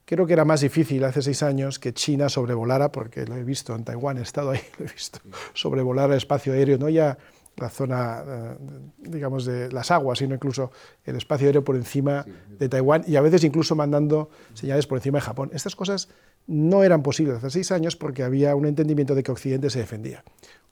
Creo 0.08 0.26
que 0.26 0.32
era 0.32 0.46
más 0.46 0.62
difícil 0.62 1.04
hace 1.04 1.22
seis 1.22 1.44
años 1.44 1.80
que 1.80 1.92
China 1.92 2.30
sobrevolara, 2.30 2.94
porque 2.94 3.26
lo 3.26 3.36
he 3.36 3.44
visto 3.44 3.76
en 3.76 3.84
Taiwán, 3.84 4.18
he 4.18 4.22
estado 4.22 4.52
ahí, 4.52 4.62
lo 4.80 4.86
he 4.86 4.90
visto, 4.90 5.20
sobrevolar 5.54 6.10
el 6.10 6.16
espacio 6.16 6.54
aéreo, 6.54 6.78
no 6.78 6.88
ya 6.88 7.18
la 7.58 7.70
zona, 7.70 8.24
eh, 8.26 8.56
digamos, 9.00 9.44
de 9.44 9.70
las 9.70 9.92
aguas, 9.92 10.20
sino 10.20 10.34
incluso 10.34 10.72
el 11.04 11.18
espacio 11.18 11.48
aéreo 11.48 11.66
por 11.66 11.76
encima 11.76 12.26
de 12.58 12.70
Taiwán 12.70 13.04
y 13.06 13.18
a 13.18 13.22
veces 13.22 13.44
incluso 13.44 13.76
mandando 13.76 14.30
señales 14.54 14.88
por 14.88 14.98
encima 14.98 15.18
de 15.18 15.24
Japón. 15.24 15.50
Estas 15.54 15.76
cosas 15.76 16.08
no 16.46 16.86
eran 16.86 17.04
posibles 17.04 17.40
hace 17.40 17.50
seis 17.50 17.74
años 17.74 17.98
porque 17.98 18.24
había 18.24 18.56
un 18.56 18.66
entendimiento 18.66 19.14
de 19.14 19.24
que 19.24 19.34
Occidente 19.34 19.70
se 19.70 19.80
defendía. 19.80 20.24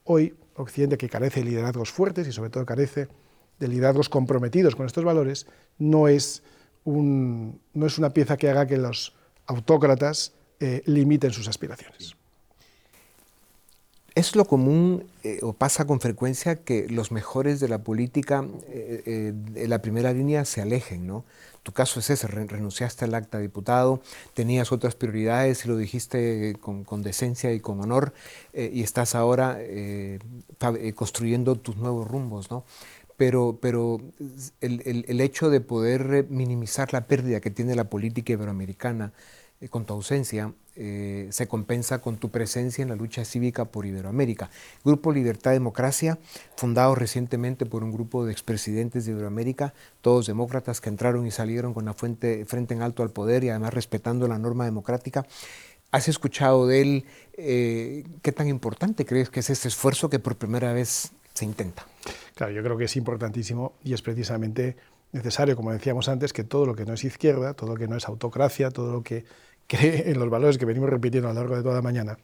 Hoy, 0.05 0.33
Occidente, 0.55 0.97
que 0.97 1.09
carece 1.09 1.41
de 1.41 1.47
liderazgos 1.47 1.91
fuertes 1.91 2.25
y 2.25 2.31
sobre 2.31 2.51
todo 2.51 2.65
carece 2.65 3.09
de 3.59 3.67
liderazgos 3.67 4.07
comprometidos 4.07 4.77
con 4.77 4.85
estos 4.85 5.03
valores, 5.03 5.45
no 5.77 6.07
es, 6.07 6.41
un, 6.85 7.59
no 7.73 7.85
es 7.85 7.97
una 7.97 8.11
pieza 8.11 8.37
que 8.37 8.49
haga 8.49 8.65
que 8.65 8.77
los 8.77 9.13
autócratas 9.47 10.33
eh, 10.59 10.81
limiten 10.85 11.31
sus 11.31 11.47
aspiraciones. 11.47 12.15
Es 14.15 14.37
lo 14.37 14.45
común 14.45 15.05
eh, 15.23 15.39
o 15.41 15.51
pasa 15.51 15.85
con 15.85 15.99
frecuencia 15.99 16.55
que 16.55 16.87
los 16.87 17.11
mejores 17.11 17.59
de 17.59 17.67
la 17.67 17.79
política 17.79 18.45
eh, 18.69 19.33
en 19.55 19.69
la 19.69 19.81
primera 19.81 20.13
línea 20.13 20.45
se 20.45 20.61
alejen, 20.61 21.05
¿no? 21.05 21.25
Tu 21.63 21.73
caso 21.73 21.99
es 21.99 22.09
ese, 22.11 22.27
renunciaste 22.27 23.05
al 23.05 23.15
acta 23.15 23.37
de 23.37 23.43
diputado, 23.43 23.99
tenías 24.35 24.71
otras 24.71 24.95
prioridades 24.95 25.65
y 25.65 25.67
lo 25.67 25.75
dijiste 25.75 26.55
con, 26.61 27.01
decencia 27.01 27.51
y 27.53 27.59
con 27.59 27.81
honor 27.81 28.13
y 28.53 28.83
estás 28.83 29.15
ahora 29.15 29.57
construyendo 30.93 31.55
tus 31.55 31.75
nuevos 31.75 32.07
rumbos, 32.07 32.51
¿no? 32.51 32.65
Pero, 33.17 33.59
pero 33.61 34.01
el, 34.61 35.05
el 35.07 35.21
hecho 35.21 35.49
de 35.49 35.61
poder 35.61 36.27
minimizar 36.29 36.91
la 36.93 37.07
pérdida 37.07 37.39
que 37.39 37.51
tiene 37.51 37.75
la 37.75 37.89
política 37.89 38.33
iberoamericana 38.33 39.13
eh, 39.61 39.69
con 39.69 39.85
tu 39.85 39.93
ausencia 39.93 40.53
eh, 40.75 41.29
se 41.31 41.47
compensa 41.47 42.01
con 42.01 42.17
tu 42.17 42.29
presencia 42.29 42.81
en 42.81 42.89
la 42.89 42.95
lucha 42.95 43.23
cívica 43.23 43.63
por 43.63 43.85
Iberoamérica. 43.85 44.49
Grupo 44.83 45.13
Libertad 45.13 45.51
Democracia, 45.51 46.19
fundado 46.57 46.95
recientemente 46.95 47.65
por 47.65 47.81
un 47.81 47.93
grupo 47.93 48.25
de 48.25 48.33
expresidentes 48.33 49.05
de 49.05 49.11
Iberoamérica, 49.11 49.73
todos 50.01 50.27
demócratas 50.27 50.81
que 50.81 50.89
entraron 50.89 51.25
y 51.25 51.31
salieron 51.31 51.73
con 51.73 51.85
la 51.85 51.93
fuente, 51.93 52.43
frente 52.45 52.73
en 52.73 52.81
alto 52.81 53.03
al 53.03 53.11
poder 53.11 53.45
y 53.45 53.49
además 53.49 53.73
respetando 53.73 54.27
la 54.27 54.37
norma 54.37 54.65
democrática. 54.65 55.25
¿Has 55.91 56.09
escuchado 56.09 56.67
de 56.67 56.81
él? 56.81 57.05
Eh, 57.37 58.03
¿Qué 58.21 58.33
tan 58.33 58.49
importante 58.49 59.05
crees 59.05 59.29
que 59.29 59.39
es 59.39 59.49
este 59.49 59.69
esfuerzo 59.69 60.09
que 60.09 60.19
por 60.19 60.35
primera 60.35 60.73
vez 60.73 61.13
se 61.35 61.45
intenta? 61.45 61.85
Claro, 62.33 62.51
yo 62.51 62.63
creo 62.63 62.77
que 62.77 62.85
es 62.85 62.95
importantísimo 62.95 63.73
y 63.83 63.93
es 63.93 64.01
precisamente 64.01 64.75
necesario, 65.11 65.55
como 65.55 65.71
decíamos 65.71 66.09
antes, 66.09 66.33
que 66.33 66.43
todo 66.43 66.65
lo 66.65 66.75
que 66.75 66.85
no 66.85 66.93
es 66.93 67.03
izquierda, 67.03 67.53
todo 67.53 67.71
lo 67.71 67.75
que 67.75 67.87
no 67.87 67.95
es 67.95 68.07
autocracia, 68.07 68.71
todo 68.71 68.91
lo 68.91 69.03
que 69.03 69.25
cree 69.67 70.09
en 70.09 70.19
los 70.19 70.29
valores 70.29 70.57
que 70.57 70.65
venimos 70.65 70.89
repitiendo 70.89 71.29
a 71.29 71.33
lo 71.33 71.41
largo 71.41 71.55
de 71.55 71.61
toda 71.61 71.75
la 71.75 71.81
mañana, 71.81 72.17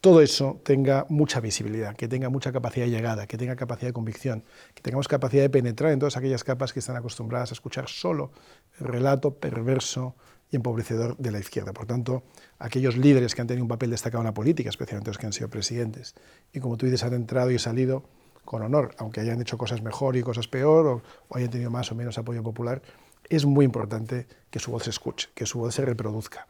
todo 0.00 0.20
eso 0.20 0.60
tenga 0.64 1.06
mucha 1.08 1.40
visibilidad, 1.40 1.96
que 1.96 2.08
tenga 2.08 2.28
mucha 2.28 2.52
capacidad 2.52 2.84
de 2.84 2.90
llegada, 2.90 3.26
que 3.26 3.38
tenga 3.38 3.56
capacidad 3.56 3.88
de 3.88 3.94
convicción, 3.94 4.44
que 4.74 4.82
tengamos 4.82 5.08
capacidad 5.08 5.42
de 5.42 5.48
penetrar 5.48 5.92
en 5.92 5.98
todas 5.98 6.18
aquellas 6.18 6.44
capas 6.44 6.74
que 6.74 6.80
están 6.80 6.96
acostumbradas 6.96 7.52
a 7.52 7.54
escuchar 7.54 7.88
solo 7.88 8.30
el 8.78 8.86
relato 8.86 9.32
perverso 9.32 10.14
y 10.50 10.56
empobrecedor 10.56 11.16
de 11.16 11.30
la 11.30 11.38
izquierda. 11.38 11.72
Por 11.72 11.86
tanto, 11.86 12.22
aquellos 12.58 12.98
líderes 12.98 13.34
que 13.34 13.40
han 13.40 13.46
tenido 13.46 13.64
un 13.64 13.68
papel 13.68 13.88
destacado 13.88 14.20
en 14.20 14.26
la 14.26 14.34
política, 14.34 14.68
especialmente 14.68 15.08
los 15.08 15.16
que 15.16 15.24
han 15.24 15.32
sido 15.32 15.48
presidentes, 15.48 16.14
y 16.52 16.60
como 16.60 16.76
tú 16.76 16.84
dices, 16.84 17.02
han 17.02 17.14
entrado 17.14 17.50
y 17.50 17.58
salido 17.58 18.04
con 18.44 18.62
honor, 18.62 18.94
aunque 18.98 19.20
hayan 19.20 19.40
hecho 19.40 19.58
cosas 19.58 19.82
mejor 19.82 20.16
y 20.16 20.22
cosas 20.22 20.48
peor, 20.48 20.86
o, 21.28 21.36
hayan 21.36 21.50
tenido 21.50 21.70
más 21.70 21.90
o 21.92 21.94
menos 21.94 22.18
apoyo 22.18 22.42
popular, 22.42 22.82
es 23.28 23.44
muy 23.44 23.64
importante 23.64 24.26
que 24.50 24.58
su 24.58 24.70
voz 24.70 24.84
se 24.84 24.90
escuche, 24.90 25.28
que 25.34 25.46
su 25.46 25.58
voz 25.58 25.74
se 25.74 25.84
reproduzca, 25.84 26.46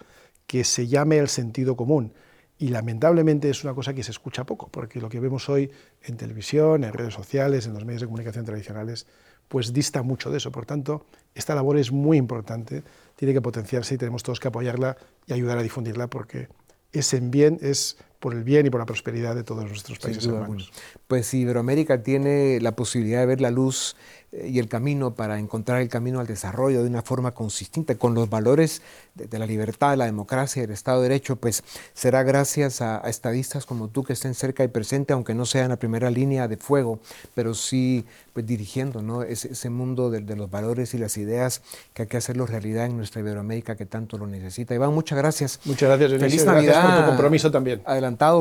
que 0.46 0.64
se 0.64 0.87
llame 0.87 1.18
el 1.18 1.28
sentido 1.28 1.76
común. 1.76 2.12
Y 2.59 2.68
lamentablemente 2.68 3.50
es 3.50 3.64
una 3.64 3.74
cosa 3.74 3.94
que 3.94 4.02
se 4.02 4.11
escucha 4.11 4.44
poco, 4.44 4.68
porque 4.68 5.00
lo 5.00 5.09
que 5.09 5.20
vemos 5.20 5.48
hoy 5.48 5.70
en 6.02 6.16
televisión, 6.16 6.85
en 6.85 6.92
redes 6.92 7.14
sociales, 7.14 7.66
en 7.66 7.74
los 7.74 7.85
medios 7.85 8.02
de 8.02 8.07
comunicación 8.07 8.44
tradicionales, 8.44 9.07
pues 9.48 9.72
dista 9.72 10.02
mucho 10.02 10.30
de 10.30 10.38
eso. 10.38 10.52
Por 10.52 10.66
tanto, 10.66 11.07
esta 11.35 11.54
labor 11.54 11.78
es 11.78 11.92
muy 11.92 12.16
importante, 12.16 12.83
tiene 13.16 13.35
que 13.35 13.42
potenciarse 13.42 13.94
y 13.94 13.98
tenemos 13.98 14.22
todos 14.22 14.40
que 14.40 14.48
apoyarla 14.48 14.96
y 15.26 15.33
ayudar 15.33 15.59
a 15.59 15.62
difundirla, 15.62 16.09
porque 16.09 16.48
es 16.92 17.12
en 17.12 17.30
bien, 17.30 17.59
es 17.61 17.98
por 18.24 18.32
el 18.32 18.42
bien 18.42 18.64
y 18.64 18.70
por 18.70 18.80
la 18.80 18.87
prosperidad 18.87 19.34
de 19.34 19.44
todos 19.44 19.66
nuestros 19.66 19.98
países 19.98 20.24
hermanos. 20.24 20.72
Pues 21.08 21.26
si 21.26 21.40
Iberoamérica 21.40 22.02
tiene 22.02 22.58
la 22.58 22.74
posibilidad 22.74 23.20
de 23.20 23.26
ver 23.26 23.42
la 23.42 23.50
luz 23.50 23.96
eh, 24.32 24.48
y 24.48 24.58
el 24.60 24.68
camino 24.68 25.14
para 25.14 25.38
encontrar 25.38 25.82
el 25.82 25.90
camino 25.90 26.20
al 26.20 26.26
desarrollo 26.26 26.82
de 26.82 26.88
una 26.88 27.02
forma 27.02 27.32
consistente 27.32 27.96
con 27.96 28.14
los 28.14 28.30
valores 28.30 28.80
de, 29.14 29.38
la 29.38 29.46
libertad, 29.46 29.90
de 29.90 29.98
la 29.98 30.06
democracia 30.06 30.60
y 30.62 30.66
del 30.66 30.74
Estado 30.74 31.02
de 31.02 31.10
Derecho, 31.10 31.37
pues 31.37 31.62
será 31.92 32.22
gracias 32.22 32.80
a, 32.80 32.98
estadistas 33.08 33.66
como 33.66 33.88
tú 33.88 34.02
que 34.02 34.14
estén 34.14 34.34
cerca 34.34 34.64
y 34.64 34.68
presentes, 34.68 35.14
aunque 35.14 35.34
no 35.34 35.44
sean 35.44 35.68
la 35.68 35.76
primera 35.76 36.10
línea 36.10 36.48
de 36.48 36.56
fuego, 36.56 37.00
pero 37.34 37.52
sí 37.52 38.06
pues, 38.32 38.46
dirigiendo 38.46 39.02
¿no? 39.02 39.22
ese, 39.22 39.52
ese 39.52 39.68
mundo 39.68 40.10
de, 40.10 40.22
los 40.34 40.50
valores 40.50 40.94
y 40.94 40.98
las 40.98 41.16
ideas 41.18 41.60
que 41.92 42.02
hay 42.02 42.08
que 42.08 42.16
hacerlo 42.16 42.46
realidad 42.46 42.87
en 42.87 42.96
nuestra 42.96 43.20
Iberoamérica 43.20 43.76
que 43.76 43.87
tanto 43.87 44.16
lo 44.16 44.26
necesita. 44.26 44.74
Iván, 44.74 44.94
muchas 44.94 45.18
gracias. 45.18 45.60
Muchas 45.64 45.88
gracias, 45.90 46.20
Feliz 46.20 46.44
Navidad. 46.44 46.72
Gracias 46.72 46.94
por 46.94 47.00
tu 47.02 47.06
compromiso 47.10 47.50
también. 47.50 47.82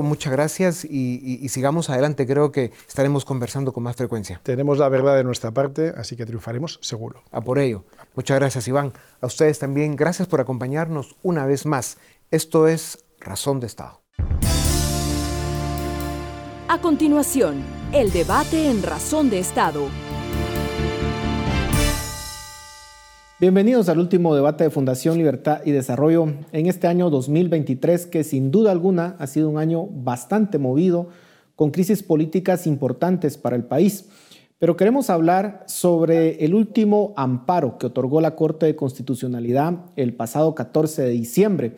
Muchas 0.01 0.31
gracias 0.31 0.85
y, 0.85 1.39
y 1.41 1.49
sigamos 1.49 1.89
adelante. 1.89 2.25
Creo 2.25 2.51
que 2.51 2.71
estaremos 2.87 3.25
conversando 3.25 3.73
con 3.73 3.83
más 3.83 3.95
frecuencia. 3.95 4.39
Tenemos 4.43 4.77
la 4.77 4.89
verdad 4.89 5.15
de 5.15 5.23
nuestra 5.23 5.51
parte 5.51 5.93
así 5.97 6.15
que 6.15 6.25
triunfaremos 6.25 6.79
seguro. 6.81 7.23
A 7.31 7.41
por 7.41 7.59
ello. 7.59 7.85
Muchas 8.15 8.39
gracias, 8.39 8.67
Iván. 8.67 8.93
A 9.21 9.25
ustedes 9.25 9.59
también, 9.59 9.95
gracias 9.95 10.27
por 10.27 10.41
acompañarnos 10.41 11.15
una 11.23 11.45
vez 11.45 11.65
más. 11.65 11.97
Esto 12.31 12.67
es 12.67 13.05
Razón 13.19 13.59
de 13.59 13.67
Estado. 13.67 14.01
A 16.67 16.81
continuación, 16.81 17.63
el 17.91 18.11
debate 18.11 18.69
en 18.69 18.81
Razón 18.81 19.29
de 19.29 19.39
Estado. 19.39 19.87
Bienvenidos 23.43 23.89
al 23.89 23.99
último 23.99 24.33
debate 24.33 24.63
de 24.63 24.69
Fundación 24.69 25.17
Libertad 25.17 25.63
y 25.65 25.71
Desarrollo 25.71 26.31
en 26.53 26.67
este 26.67 26.87
año 26.87 27.09
2023 27.09 28.05
que 28.05 28.23
sin 28.23 28.51
duda 28.51 28.71
alguna 28.71 29.17
ha 29.19 29.27
sido 29.27 29.49
un 29.49 29.57
año 29.57 29.85
bastante 29.85 30.59
movido 30.59 31.09
con 31.57 31.71
crisis 31.71 32.03
políticas 32.03 32.65
importantes 32.67 33.37
para 33.37 33.57
el 33.57 33.65
país. 33.65 34.07
Pero 34.59 34.77
queremos 34.77 35.09
hablar 35.09 35.65
sobre 35.67 36.45
el 36.45 36.55
último 36.55 37.13
amparo 37.17 37.77
que 37.77 37.87
otorgó 37.87 38.21
la 38.21 38.37
Corte 38.37 38.65
de 38.65 38.77
Constitucionalidad 38.77 39.87
el 39.97 40.13
pasado 40.13 40.55
14 40.55 41.01
de 41.01 41.09
diciembre. 41.09 41.75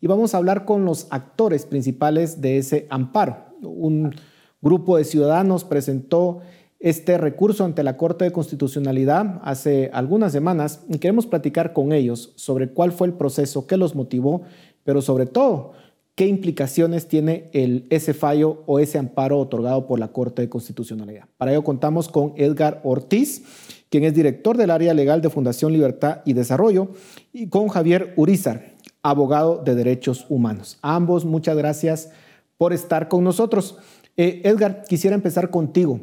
Y 0.00 0.06
vamos 0.06 0.34
a 0.34 0.38
hablar 0.38 0.64
con 0.64 0.84
los 0.84 1.08
actores 1.10 1.66
principales 1.66 2.40
de 2.40 2.58
ese 2.58 2.86
amparo. 2.90 3.38
Un 3.60 4.14
grupo 4.62 4.96
de 4.96 5.02
ciudadanos 5.02 5.64
presentó 5.64 6.42
este 6.80 7.18
recurso 7.18 7.64
ante 7.64 7.82
la 7.82 7.96
Corte 7.96 8.24
de 8.24 8.32
Constitucionalidad 8.32 9.40
hace 9.42 9.90
algunas 9.92 10.32
semanas 10.32 10.84
y 10.88 10.98
queremos 10.98 11.26
platicar 11.26 11.72
con 11.72 11.92
ellos 11.92 12.32
sobre 12.36 12.70
cuál 12.70 12.92
fue 12.92 13.08
el 13.08 13.14
proceso 13.14 13.66
que 13.66 13.76
los 13.76 13.96
motivó, 13.96 14.42
pero 14.84 15.02
sobre 15.02 15.26
todo 15.26 15.72
qué 16.14 16.26
implicaciones 16.26 17.08
tiene 17.08 17.50
el, 17.52 17.86
ese 17.90 18.14
fallo 18.14 18.62
o 18.66 18.78
ese 18.78 18.98
amparo 18.98 19.38
otorgado 19.38 19.86
por 19.86 19.98
la 19.98 20.08
Corte 20.08 20.42
de 20.42 20.48
Constitucionalidad. 20.48 21.26
Para 21.36 21.52
ello 21.52 21.64
contamos 21.64 22.08
con 22.08 22.32
Edgar 22.36 22.80
Ortiz, 22.84 23.42
quien 23.88 24.04
es 24.04 24.14
director 24.14 24.56
del 24.56 24.70
área 24.70 24.94
legal 24.94 25.20
de 25.20 25.30
Fundación 25.30 25.72
Libertad 25.72 26.22
y 26.24 26.32
Desarrollo, 26.32 26.88
y 27.32 27.48
con 27.48 27.68
Javier 27.68 28.14
Urizar, 28.16 28.74
abogado 29.02 29.62
de 29.64 29.74
derechos 29.74 30.26
humanos. 30.28 30.78
Ambos, 30.82 31.24
muchas 31.24 31.56
gracias 31.56 32.10
por 32.56 32.72
estar 32.72 33.08
con 33.08 33.24
nosotros. 33.24 33.78
Eh, 34.16 34.42
Edgar, 34.44 34.82
quisiera 34.88 35.14
empezar 35.14 35.50
contigo. 35.50 36.00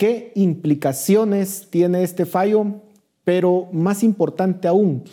¿Qué 0.00 0.32
implicaciones 0.34 1.68
tiene 1.68 2.02
este 2.02 2.24
fallo? 2.24 2.64
Pero 3.22 3.68
más 3.70 4.02
importante 4.02 4.66
aún, 4.66 5.04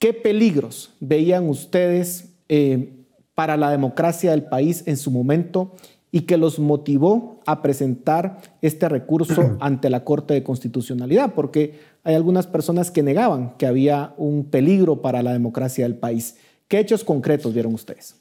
¿qué 0.00 0.12
peligros 0.12 0.92
veían 0.98 1.48
ustedes 1.48 2.30
eh, 2.48 3.06
para 3.32 3.56
la 3.56 3.70
democracia 3.70 4.32
del 4.32 4.42
país 4.42 4.82
en 4.86 4.96
su 4.96 5.12
momento 5.12 5.76
y 6.10 6.22
que 6.22 6.36
los 6.36 6.58
motivó 6.58 7.38
a 7.46 7.62
presentar 7.62 8.40
este 8.60 8.88
recurso 8.88 9.56
ante 9.60 9.88
la 9.88 10.02
Corte 10.02 10.34
de 10.34 10.42
Constitucionalidad, 10.42 11.34
porque 11.34 11.78
hay 12.02 12.16
algunas 12.16 12.48
personas 12.48 12.90
que 12.90 13.04
negaban 13.04 13.56
que 13.56 13.66
había 13.66 14.14
un 14.16 14.46
peligro 14.46 15.00
para 15.00 15.22
la 15.22 15.32
democracia 15.32 15.84
del 15.84 15.94
país. 15.94 16.38
¿Qué 16.66 16.80
hechos 16.80 17.04
concretos 17.04 17.54
vieron 17.54 17.74
ustedes? 17.74 18.19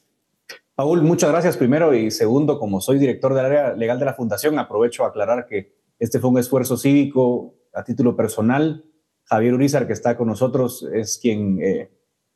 Paul, 0.80 1.02
muchas 1.02 1.30
gracias 1.30 1.58
primero 1.58 1.94
y 1.94 2.10
segundo, 2.10 2.58
como 2.58 2.80
soy 2.80 3.00
director 3.00 3.34
del 3.34 3.48
área 3.48 3.74
legal 3.74 4.00
de 4.00 4.06
la 4.06 4.14
Fundación, 4.14 4.58
aprovecho 4.58 5.04
a 5.04 5.10
aclarar 5.10 5.46
que 5.46 5.74
este 6.00 6.22
fue 6.22 6.30
un 6.30 6.40
esfuerzo 6.40 6.78
cívico 6.78 7.54
a 7.74 7.84
título 7.84 8.16
personal. 8.16 8.86
Javier 9.26 9.56
Urizar, 9.56 9.88
que 9.88 9.92
está 9.92 10.16
con 10.16 10.30
nosotros, 10.30 10.88
es 10.94 11.20
quien 11.22 11.62
eh, 11.62 11.92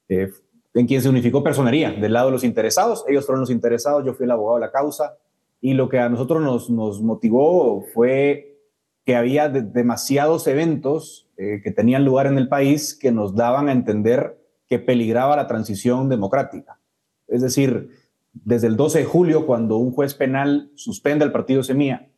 eh, 0.09 0.29
en 0.73 0.87
quien 0.87 1.01
se 1.01 1.07
unificó 1.07 1.41
personería 1.41 1.91
del 1.91 2.11
lado 2.11 2.25
de 2.25 2.31
los 2.33 2.43
interesados. 2.43 3.05
Ellos 3.07 3.25
fueron 3.25 3.39
los 3.39 3.49
interesados, 3.49 4.05
yo 4.05 4.13
fui 4.13 4.25
el 4.25 4.31
abogado 4.31 4.55
de 4.59 4.65
la 4.65 4.73
causa. 4.73 5.17
Y 5.61 5.73
lo 5.75 5.87
que 5.87 5.99
a 5.99 6.09
nosotros 6.09 6.41
nos, 6.41 6.69
nos 6.69 7.01
motivó 7.01 7.85
fue 7.93 8.59
que 9.05 9.15
había 9.15 9.47
demasiados 9.47 10.47
eventos 10.47 11.29
eh, 11.37 11.61
que 11.63 11.71
tenían 11.71 12.03
lugar 12.03 12.27
en 12.27 12.37
el 12.37 12.49
país 12.49 12.93
que 12.93 13.13
nos 13.13 13.35
daban 13.35 13.69
a 13.69 13.71
entender 13.71 14.37
que 14.67 14.79
peligraba 14.79 15.37
la 15.37 15.47
transición 15.47 16.09
democrática. 16.09 16.81
Es 17.29 17.41
decir, 17.41 18.02
desde 18.33 18.67
el 18.67 18.75
12 18.75 18.99
de 18.99 19.05
julio, 19.05 19.45
cuando 19.45 19.77
un 19.77 19.91
juez 19.91 20.13
penal 20.15 20.71
suspende 20.75 21.23
al 21.23 21.31
partido 21.31 21.63
Semilla 21.63 22.09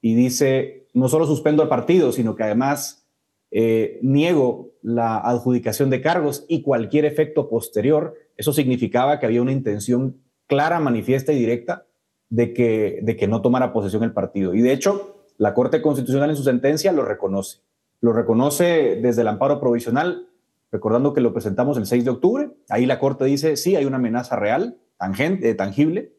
y 0.00 0.14
dice, 0.14 0.88
no 0.94 1.08
solo 1.08 1.26
suspendo 1.26 1.62
al 1.62 1.68
partido, 1.68 2.12
sino 2.12 2.36
que 2.36 2.44
además 2.44 3.06
eh, 3.50 3.98
niego 4.02 4.72
la 4.82 5.18
adjudicación 5.18 5.90
de 5.90 6.00
cargos 6.00 6.44
y 6.48 6.62
cualquier 6.62 7.04
efecto 7.04 7.48
posterior, 7.48 8.14
eso 8.36 8.52
significaba 8.52 9.18
que 9.18 9.26
había 9.26 9.42
una 9.42 9.52
intención 9.52 10.20
clara, 10.46 10.80
manifiesta 10.80 11.32
y 11.32 11.38
directa 11.38 11.86
de 12.28 12.52
que, 12.52 13.00
de 13.02 13.16
que 13.16 13.28
no 13.28 13.42
tomara 13.42 13.72
posesión 13.72 14.02
el 14.02 14.12
partido. 14.12 14.54
Y 14.54 14.60
de 14.60 14.72
hecho, 14.72 15.24
la 15.38 15.54
Corte 15.54 15.82
Constitucional 15.82 16.30
en 16.30 16.36
su 16.36 16.42
sentencia 16.42 16.92
lo 16.92 17.04
reconoce. 17.04 17.60
Lo 18.00 18.12
reconoce 18.12 19.00
desde 19.00 19.22
el 19.22 19.28
amparo 19.28 19.60
provisional, 19.60 20.28
recordando 20.70 21.14
que 21.14 21.20
lo 21.20 21.32
presentamos 21.32 21.78
el 21.78 21.86
6 21.86 22.04
de 22.04 22.10
octubre. 22.10 22.50
Ahí 22.68 22.86
la 22.86 22.98
Corte 22.98 23.24
dice, 23.24 23.56
sí, 23.56 23.76
hay 23.76 23.84
una 23.84 23.96
amenaza 23.96 24.36
real, 24.36 24.78
tangente, 25.04 25.50
eh, 25.50 25.54
tangible, 25.54 26.12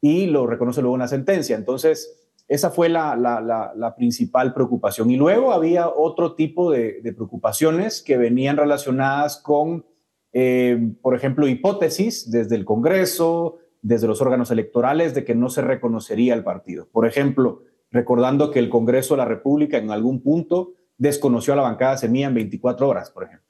y 0.00 0.26
lo 0.26 0.46
reconoce 0.46 0.80
luego 0.82 0.96
en 0.96 1.00
la 1.00 1.08
sentencia. 1.08 1.56
Entonces, 1.56 2.28
esa 2.48 2.70
fue 2.70 2.88
la, 2.88 3.94
principal 3.96 4.52
preocupación. 4.52 5.10
Y 5.10 5.16
luego 5.16 5.52
había 5.52 5.88
otro 5.88 6.34
tipo 6.34 6.70
de, 6.70 7.00
preocupaciones 7.16 8.02
que 8.02 8.16
venían 8.16 8.56
relacionadas 8.56 9.36
con, 9.36 9.86
eh, 10.32 10.92
por 11.00 11.14
ejemplo, 11.14 11.48
hipótesis 11.48 12.30
desde 12.30 12.56
el 12.56 12.64
Congreso, 12.64 13.58
desde 13.82 14.08
los 14.08 14.20
órganos 14.20 14.50
electorales, 14.50 15.14
de 15.14 15.24
que 15.24 15.34
no 15.34 15.48
se 15.48 15.62
reconocería 15.62 16.34
el 16.34 16.44
partido. 16.44 16.88
Por 16.90 17.06
ejemplo, 17.06 17.62
recordando 17.90 18.50
que 18.50 18.58
el 18.58 18.68
Congreso 18.68 19.14
de 19.14 19.18
la 19.18 19.26
República 19.26 19.78
en 19.78 19.90
algún 19.90 20.20
punto 20.20 20.72
desconoció 20.98 21.52
a 21.52 21.56
la 21.56 21.62
bancada 21.62 21.96
Semilla 21.96 22.26
en 22.26 22.34
24 22.34 22.88
horas, 22.88 23.10
por 23.10 23.24
ejemplo. 23.24 23.44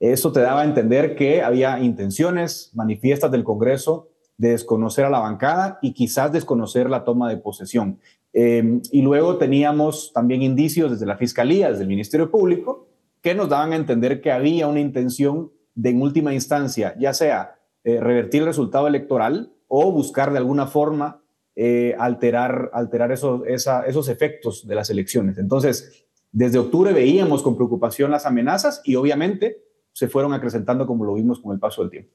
Eso 0.00 0.32
te 0.32 0.40
daba 0.40 0.62
a 0.62 0.64
entender 0.64 1.16
que 1.16 1.42
había 1.42 1.78
intenciones 1.78 2.72
manifiestas 2.74 3.30
del 3.30 3.44
Congreso 3.44 4.10
de 4.36 4.50
desconocer 4.50 5.04
a 5.04 5.10
la 5.10 5.20
bancada 5.20 5.78
y 5.82 5.92
quizás 5.92 6.32
desconocer 6.32 6.90
la 6.90 7.04
toma 7.04 7.28
de 7.28 7.36
posesión. 7.36 7.98
Em, 8.32 8.82
y 8.90 9.02
luego 9.02 9.36
teníamos 9.36 10.12
también 10.12 10.42
indicios 10.42 10.90
desde 10.90 11.06
la 11.06 11.16
Fiscalía, 11.16 11.70
desde 11.70 11.82
el 11.82 11.88
Ministerio 11.88 12.30
Público, 12.30 12.88
que 13.22 13.34
nos 13.34 13.48
daban 13.48 13.72
a 13.72 13.76
entender 13.76 14.20
que 14.20 14.32
había 14.32 14.66
una 14.66 14.80
intención 14.80 15.52
de, 15.74 15.90
en 15.90 16.02
última 16.02 16.34
instancia, 16.34 16.94
ya 16.98 17.14
sea 17.14 17.58
eh, 17.84 18.00
revertir 18.00 18.42
el 18.42 18.48
resultado 18.48 18.86
electoral 18.88 19.52
o 19.68 19.92
buscar 19.92 20.32
de 20.32 20.38
alguna 20.38 20.66
forma 20.66 21.22
eh, 21.56 21.94
alterar, 21.98 22.70
alterar 22.72 23.12
esos, 23.12 23.42
esos 23.46 24.08
efectos 24.08 24.66
de 24.66 24.74
las 24.74 24.90
elecciones. 24.90 25.38
Entonces, 25.38 26.04
desde 26.32 26.58
octubre 26.58 26.92
veíamos 26.92 27.44
con 27.44 27.54
preocupación 27.54 28.10
las 28.10 28.26
amenazas 28.26 28.82
y 28.84 28.96
obviamente 28.96 29.62
se 29.92 30.08
fueron 30.08 30.32
acrecentando 30.32 30.84
como 30.84 31.04
lo 31.04 31.14
vimos 31.14 31.38
con 31.38 31.52
el 31.52 31.60
paso 31.60 31.82
del 31.82 31.92
tiempo. 31.92 32.10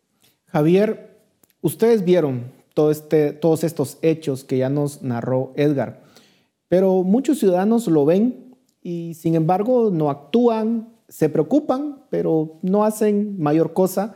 Javier, 0.47 1.18
ustedes 1.61 2.03
vieron 2.03 2.59
este, 2.89 3.33
todos 3.33 3.65
estos 3.65 3.97
hechos 4.01 4.45
que 4.45 4.59
ya 4.59 4.69
nos 4.69 5.01
narró 5.01 5.51
Edgar. 5.57 6.01
Pero 6.69 7.03
muchos 7.03 7.39
ciudadanos 7.39 7.87
lo 7.87 8.05
ven 8.05 8.55
y 8.81 9.15
sin 9.15 9.35
embargo 9.35 9.89
no 9.91 10.09
actúan, 10.09 10.93
se 11.09 11.27
preocupan, 11.27 12.03
pero 12.09 12.59
no 12.61 12.85
hacen 12.85 13.37
mayor 13.39 13.73
cosa. 13.73 14.15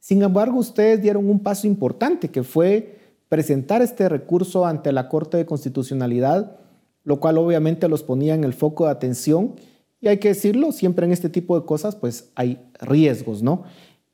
Sin 0.00 0.22
embargo, 0.22 0.58
ustedes 0.58 1.00
dieron 1.00 1.30
un 1.30 1.40
paso 1.40 1.66
importante 1.66 2.28
que 2.28 2.42
fue 2.42 2.98
presentar 3.28 3.80
este 3.80 4.08
recurso 4.08 4.66
ante 4.66 4.92
la 4.92 5.08
Corte 5.08 5.38
de 5.38 5.46
Constitucionalidad, 5.46 6.58
lo 7.04 7.20
cual 7.20 7.38
obviamente 7.38 7.88
los 7.88 8.02
ponía 8.02 8.34
en 8.34 8.44
el 8.44 8.52
foco 8.52 8.84
de 8.84 8.90
atención. 8.90 9.54
Y 10.00 10.08
hay 10.08 10.18
que 10.18 10.28
decirlo, 10.28 10.72
siempre 10.72 11.06
en 11.06 11.12
este 11.12 11.30
tipo 11.30 11.58
de 11.58 11.64
cosas 11.64 11.96
pues 11.96 12.30
hay 12.34 12.60
riesgos, 12.80 13.42
¿no? 13.42 13.62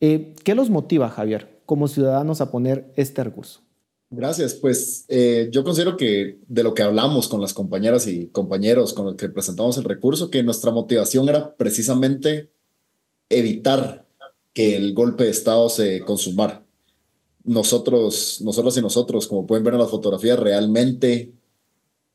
Eh, 0.01 0.35
¿Qué 0.45 0.55
los 0.55 0.71
motiva, 0.71 1.09
Javier, 1.09 1.60
como 1.71 1.87
ciudadanos 1.87 2.41
a 2.41 2.51
poner 2.51 2.93
este 2.97 3.23
recurso? 3.23 3.61
Gracias. 4.11 4.55
Pues 4.55 5.05
eh, 5.07 5.51
yo 5.53 5.63
considero 5.63 5.97
que 5.97 6.41
de 6.49 6.65
lo 6.65 6.75
que 6.75 6.83
hablamos 6.83 7.29
con 7.29 7.41
las 7.41 7.55
compañeras 7.55 8.09
y 8.09 8.27
compañeros 8.27 8.93
con 8.93 9.05
los 9.07 9.15
que 9.15 9.29
presentamos 9.29 9.79
el 9.79 9.85
recurso, 9.85 10.31
que 10.31 10.43
nuestra 10.43 10.73
motivación 10.73 11.29
era 11.29 11.55
precisamente 11.55 12.51
evitar 13.29 14.05
que 14.53 14.75
el 14.75 14.95
golpe 14.95 15.23
de 15.23 15.31
Estado 15.31 15.69
se 15.69 16.01
consumara. 16.01 16.67
nosotros, 17.45 18.41
nosotros 18.41 18.77
y 18.77 18.83
nosotros, 18.83 19.29
como 19.29 19.47
pueden 19.47 19.63
ver 19.63 19.75
en 19.75 19.81
las 19.81 19.91
fotografías, 19.91 20.41
realmente 20.41 21.33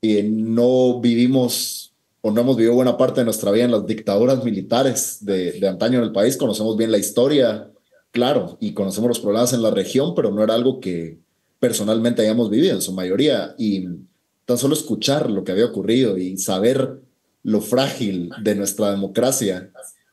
eh, 0.02 0.24
no 0.30 1.00
vivimos 1.00 1.94
o 2.20 2.30
no 2.30 2.42
hemos 2.42 2.58
vivido 2.58 2.76
buena 2.76 2.98
parte 2.98 3.22
de 3.22 3.26
nuestra 3.26 3.52
vida 3.52 3.64
en 3.64 3.72
las 3.72 3.86
dictaduras 3.86 4.44
militares 4.44 5.20
de, 5.22 5.54
de 5.54 5.68
antaño 5.70 6.00
en 6.00 6.04
el 6.04 6.12
país. 6.12 6.36
Conocemos 6.36 6.76
bien 6.76 6.92
la 6.92 6.98
historia, 6.98 7.72
claro, 8.16 8.58
y 8.62 8.74
conocemos 8.74 9.10
los 9.10 9.20
problemas 9.20 9.52
en 9.52 9.62
la 9.62 9.72
región, 9.72 10.16
pero 10.16 10.32
no 10.32 10.42
era 10.42 10.54
algo 10.54 10.80
que 10.80 11.20
personalmente 11.60 12.22
hayamos 12.22 12.50
vivido 12.50 12.74
en 12.74 12.82
su 12.82 12.94
mayoría. 12.94 13.54
Y 13.58 13.88
tan 14.46 14.58
solo 14.58 14.74
escuchar 14.74 15.30
lo 15.30 15.44
que 15.44 15.52
había 15.52 15.66
ocurrido 15.66 16.18
y 16.18 16.38
saber 16.38 17.02
lo 17.44 17.60
frágil 17.60 18.32
de 18.42 18.56
nuestra 18.56 18.90
democracia 18.90 19.70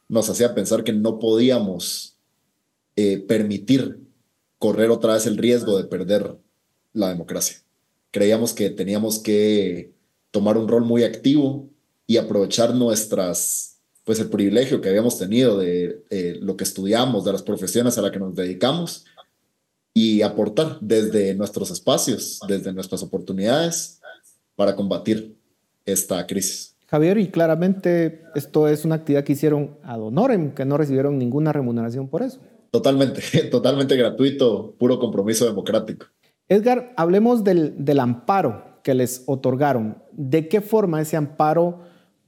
nos 0.09 0.29
hacía 0.29 0.53
pensar 0.53 0.83
que 0.83 0.93
no 0.93 1.21
podíamos 1.21 2.17
eh, 2.97 3.19
permitir 3.19 4.01
correr 4.59 4.91
otra 4.91 5.15
vez 5.15 5.27
el 5.27 5.38
riesgo 5.38 5.79
de 5.79 5.85
perder 5.85 6.37
la 6.93 7.09
democracia. 7.09 7.59
Creíamos 8.11 8.53
que 8.53 8.69
teníamos 8.69 9.21
que 9.21 9.93
tomar 10.33 10.59
un 10.59 10.67
rol 10.67 10.85
muy 10.85 11.05
activo 11.05 11.71
y 12.09 12.17
aprovechar 12.17 12.75
nuestras, 12.75 13.72
pues 14.05 14.19
el 14.21 14.29
privilegio 14.29 14.81
que 14.81 14.88
habíamos 14.88 15.19
tenido 15.19 15.59
de 15.59 16.05
eh, 16.11 16.38
lo 16.41 16.57
que 16.57 16.65
estudiamos, 16.65 17.25
de 17.25 17.33
las 17.33 17.43
profesiones 17.43 17.97
a 17.99 18.03
las 18.03 18.11
que 18.11 18.19
nos 18.19 18.35
dedicamos 18.35 19.05
y 19.95 20.23
aportar 20.23 20.79
desde 20.81 21.35
nuestros 21.35 21.71
espacios, 21.71 22.41
desde 22.49 22.73
nuestras 22.73 23.03
oportunidades 23.03 24.01
para 24.57 24.75
combatir 24.75 25.37
esta 25.85 26.27
crisis. 26.27 26.77
Javier, 26.87 27.19
y 27.19 27.29
claramente 27.29 28.23
esto 28.35 28.69
es 28.69 28.85
una 28.85 28.97
actividad 28.97 29.25
que 29.25 29.33
hicieron 29.33 29.79
ad 29.83 30.03
honorem, 30.03 30.53
que 30.53 30.65
no 30.65 30.77
recibieron 30.77 31.19
ninguna 31.19 31.53
remuneración 31.53 32.09
por 32.09 32.23
eso. 32.23 32.41
Totalmente, 32.71 33.23
totalmente 33.51 33.97
gratuito, 33.97 34.75
puro 34.79 34.99
compromiso 34.99 35.47
democrático. 35.47 36.07
Edgar, 36.49 36.93
hablemos 36.97 37.45
del, 37.45 37.75
del 37.83 38.01
amparo 38.01 38.81
que 38.83 38.95
les 38.95 39.23
otorgaron. 39.27 40.03
¿De 40.12 40.49
qué 40.49 40.61
forma 40.61 41.01
ese 41.01 41.17
amparo 41.17 41.81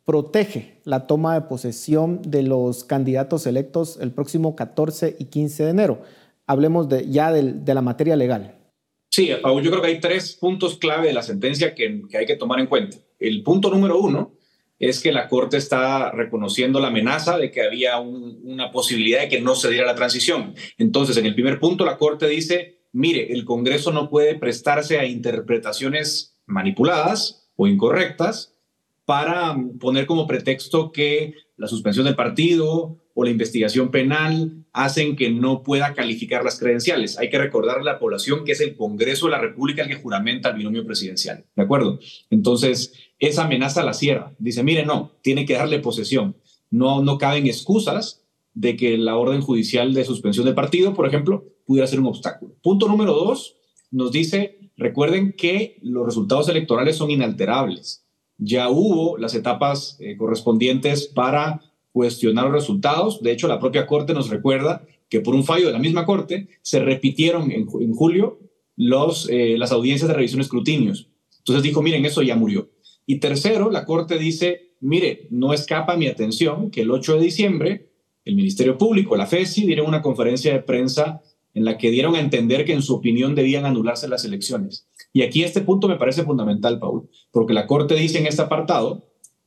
protege 0.05 0.81
la 0.85 1.07
toma 1.07 1.35
de 1.35 1.43
posesión 1.43 2.21
de 2.23 2.43
los 2.43 2.85
candidatos 2.85 3.47
electos 3.47 3.99
el 4.01 4.13
próximo 4.13 4.55
14 4.55 5.17
y 5.19 5.27
15 5.27 5.65
de 5.65 5.71
enero? 5.71 6.03
Hablemos 6.47 6.89
ya 7.09 7.33
de, 7.33 7.75
la 7.75 7.81
materia 7.81 8.17
legal. 8.17 8.59
Sí, 9.11 9.31
Paul, 9.43 9.63
yo 9.63 9.71
creo 9.71 9.83
que 9.83 9.89
hay 9.89 10.01
tres 10.01 10.37
puntos 10.39 10.77
clave 10.77 11.09
de 11.09 11.15
la 11.15 11.23
sentencia 11.23 11.75
que, 11.75 12.03
hay 12.13 12.27
que 12.27 12.37
tomar 12.37 12.61
en 12.61 12.67
cuenta. 12.67 12.99
El 13.19 13.43
punto 13.43 13.71
número 13.71 13.99
uno 13.99 14.33
es 14.79 15.01
que 15.01 15.13
la 15.13 15.29
Corte 15.29 15.57
está 15.57 16.11
reconociendo 16.11 16.81
la 16.81 16.89
amenaza 16.89 17.39
de 17.39 17.51
que 17.51 17.63
había 17.63 17.99
un, 17.99 18.41
una 18.45 18.71
posibilidad 18.71 19.21
de 19.21 19.29
que 19.29 19.41
no 19.41 19.55
se 19.55 19.71
diera 19.71 19.87
la 19.87 19.95
transición. 19.95 20.55
Entonces, 20.77 21.17
en 21.17 21.27
el 21.27 21.35
primer 21.35 21.61
punto, 21.61 21.87
la 21.87 21.97
Corte 21.97 22.27
dice, 22.27 22.83
mire, 22.93 23.33
el 23.33 23.45
Congreso 23.45 23.93
no 23.93 24.11
puede 24.11 24.35
prestarse 24.35 24.99
a 24.99 25.07
interpretaciones 25.07 26.37
manipuladas 26.47 27.49
o 27.57 27.67
incorrectas 27.67 28.54
para 29.05 29.57
poner 29.81 30.07
como 30.07 30.27
pretexto 30.27 30.93
que 30.93 31.35
la 31.57 31.69
suspensión 31.69 32.07
del 32.07 32.17
partido 32.17 32.99
o 33.15 33.25
la 33.25 33.31
investigación 33.31 33.91
penal 33.91 34.65
hacen 34.73 35.15
que 35.15 35.31
no 35.31 35.63
pueda 35.63 35.95
calificar 35.95 36.45
las 36.45 36.59
credenciales. 36.59 37.17
Hay 37.19 37.31
que 37.31 37.39
recordar 37.39 37.79
a 37.79 37.85
la 37.85 37.99
población 37.99 38.45
que 38.45 38.53
es 38.53 38.61
el 38.61 38.77
Congreso 38.77 39.27
de 39.27 39.33
la 39.33 39.41
República 39.41 39.83
el 39.83 39.89
que 39.89 40.03
juramenta 40.03 40.51
el 40.51 40.57
binomio 40.57 40.85
presidencial. 40.85 41.45
¿De 41.55 41.63
acuerdo? 41.63 42.01
Entonces, 42.31 42.93
esa 43.19 43.45
amenaza 43.45 43.85
la 43.85 43.95
cierra. 43.95 44.35
Dice, 44.39 44.65
mire, 44.65 44.85
no, 44.85 45.13
tiene 45.23 45.47
que 45.47 45.55
darle 45.55 45.79
posesión. 45.79 46.37
No, 46.71 47.03
no 47.03 47.19
caben 47.19 47.47
excusas 47.47 48.25
de 48.53 48.77
que 48.77 48.99
la 48.99 49.17
orden 49.17 49.43
judicial 49.43 49.95
de 49.95 50.05
suspensión 50.05 50.47
del 50.47 50.55
partido, 50.55 50.95
por 50.95 51.07
ejemplo, 51.07 51.45
pudiera 51.67 51.87
ser 51.87 52.01
un 52.01 52.07
obstáculo. 52.07 52.57
Punto 52.63 52.89
número 52.89 53.13
dos, 53.13 53.57
nos 53.91 54.11
dice, 54.11 54.59
recuerden 54.77 55.35
que 55.37 55.79
los 55.83 56.05
resultados 56.05 56.49
electorales 56.49 56.97
son 56.97 57.11
inalterables. 57.11 58.04
Ya 58.45 58.69
hubo 58.69 59.17
las 59.17 59.35
etapas 59.35 59.97
eh, 60.01 60.17
correspondientes 60.17 61.07
para 61.07 61.63
cuestionar 61.93 62.45
los 62.45 62.53
resultados. 62.53 63.23
De 63.23 63.33
hecho, 63.33 63.49
la 63.49 63.59
propia 63.59 63.87
Corte 63.87 64.13
nos 64.13 64.29
recuerda 64.29 64.85
que 65.09 65.21
por 65.21 65.35
un 65.35 65.45
fallo 65.45 65.67
de 65.67 65.73
la 65.73 65.79
misma 65.79 66.05
Corte 66.05 66.49
se 66.61 66.81
repitieron 66.81 67.51
en, 67.51 67.67
julio 67.67 68.39
eh, 69.29 69.57
las 69.59 69.73
audiencias 69.73 70.09
de 70.09 70.15
revisión 70.15 70.41
de 70.41 70.45
escrutinios. 70.45 71.09
Entonces 71.39 71.63
dijo, 71.63 71.83
miren, 71.83 72.05
eso 72.05 72.23
ya 72.23 72.37
murió. 72.37 72.71
Y 73.07 73.21
tercero, 73.21 73.71
la 73.71 73.85
Corte 73.85 74.19
dice, 74.19 74.73
mire, 74.81 75.29
no 75.31 75.53
escapa 75.53 75.97
mi 75.97 76.07
atención 76.09 76.71
que 76.71 76.83
el 76.83 76.91
8 76.91 77.17
de 77.17 77.25
diciembre 77.25 77.95
el 78.25 78.37
Ministerio 78.37 78.79
Público, 78.79 79.17
la 79.17 79.27
FESI, 79.27 79.67
dieron 79.67 79.87
una 79.87 80.03
conferencia 80.03 80.53
de 80.53 80.63
prensa 80.63 81.23
en 81.53 81.65
la 81.65 81.79
que 81.79 81.91
dieron 81.91 82.15
a 82.15 82.21
entender 82.21 82.65
que 82.65 82.73
en 82.73 82.83
su 82.83 82.95
opinión 82.95 83.35
debían 83.35 83.67
anularse 83.67 84.09
las 84.09 84.25
elecciones. 84.25 84.89
Y 85.15 85.23
aquí 85.23 85.45
este 85.45 85.61
punto 85.61 85.87
me 85.87 85.97
parece 85.97 86.25
fundamental, 86.25 86.81
Paul, 86.81 87.09
porque 87.31 87.55
la 87.55 87.69
Corte 87.69 87.95
dice 87.95 88.19
en 88.19 88.27
este 88.27 88.43
apartado 88.43 89.05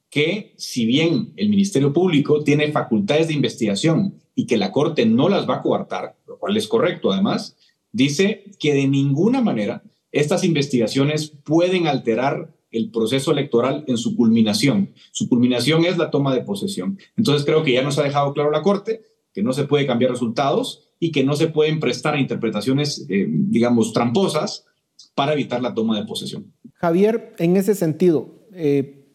que 0.10 0.54
si 0.56 0.86
bien 0.86 1.34
el 1.36 1.50
Ministerio 1.50 1.92
Público 1.92 2.42
tiene 2.42 2.72
facultades 2.72 3.28
de 3.28 3.34
investigación 3.34 4.16
y 4.34 4.48
que 4.48 4.56
la 4.56 4.72
Corte 4.72 5.06
no 5.06 5.28
las 5.28 5.48
va 5.48 5.56
a 5.56 5.62
coartar, 5.62 6.16
lo 6.26 6.40
cual 6.40 6.56
es 6.56 6.70
correcto 6.70 7.12
además, 7.12 7.58
dice 7.92 8.46
que 8.60 8.74
de 8.74 8.88
ninguna 8.88 9.42
manera 9.42 9.84
estas 10.14 10.46
investigaciones 10.46 11.34
pueden 11.44 11.88
alterar 11.88 12.56
el 12.72 12.90
proceso 12.90 13.32
electoral 13.32 13.84
en 13.88 13.98
su 13.98 14.16
culminación. 14.16 14.94
Su 15.12 15.28
culminación 15.28 15.84
es 15.84 15.98
la 15.98 16.12
toma 16.12 16.34
de 16.34 16.44
posesión. 16.44 16.98
Entonces 17.18 17.46
creo 17.46 17.64
que 17.64 17.74
ya 17.74 17.82
nos 17.82 18.00
ha 18.00 18.04
dejado 18.04 18.34
claro 18.34 18.52
la 18.52 18.62
Corte 18.62 19.02
que 19.34 19.44
no 19.44 19.52
se 19.52 19.66
puede 19.66 19.86
cambiar 19.86 20.12
resultados 20.12 20.88
y 20.98 21.12
que 21.12 21.26
no 21.26 21.36
se 21.36 21.48
pueden 21.48 21.82
prestar 21.82 22.18
interpretaciones, 22.18 23.06
eh, 23.10 23.28
digamos, 23.28 23.92
tramposas 23.92 24.64
para 25.16 25.34
evitar 25.34 25.62
la 25.62 25.74
toma 25.74 26.00
de 26.00 26.06
posesión. 26.06 26.54
Javier, 26.76 27.34
en 27.38 27.58
ese 27.58 27.76
sentido, 27.76 28.48
eh, 28.54 29.06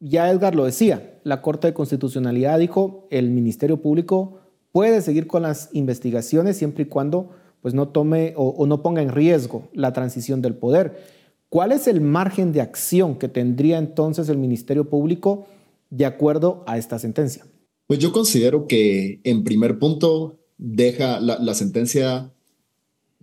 ya 0.00 0.30
Edgar 0.30 0.54
lo 0.54 0.64
decía, 0.64 1.20
la 1.24 1.42
Corte 1.42 1.68
de 1.68 1.74
Constitucionalidad 1.74 2.58
dijo, 2.58 3.08
el 3.10 3.30
Ministerio 3.30 3.80
Público 3.80 4.40
puede 4.72 5.00
seguir 5.00 5.26
con 5.26 5.42
las 5.42 5.70
investigaciones 5.72 6.56
siempre 6.56 6.84
y 6.84 6.86
cuando 6.86 7.30
pues, 7.62 7.74
no 7.74 7.88
tome 7.88 8.34
o, 8.36 8.48
o 8.48 8.66
no 8.66 8.82
ponga 8.82 9.02
en 9.02 9.10
riesgo 9.10 9.68
la 9.72 9.92
transición 9.92 10.42
del 10.42 10.54
poder. 10.54 11.24
¿Cuál 11.48 11.72
es 11.72 11.86
el 11.86 12.00
margen 12.00 12.52
de 12.52 12.60
acción 12.60 13.16
que 13.16 13.28
tendría 13.28 13.78
entonces 13.78 14.28
el 14.28 14.38
Ministerio 14.38 14.90
Público 14.90 15.46
de 15.88 16.04
acuerdo 16.04 16.64
a 16.66 16.78
esta 16.78 16.98
sentencia? 16.98 17.46
Pues 17.86 18.00
yo 18.00 18.12
considero 18.12 18.66
que 18.66 19.20
en 19.24 19.44
primer 19.44 19.78
punto 19.78 20.40
deja 20.58 21.20
la, 21.20 21.38
la, 21.38 21.54
sentencia 21.54 22.32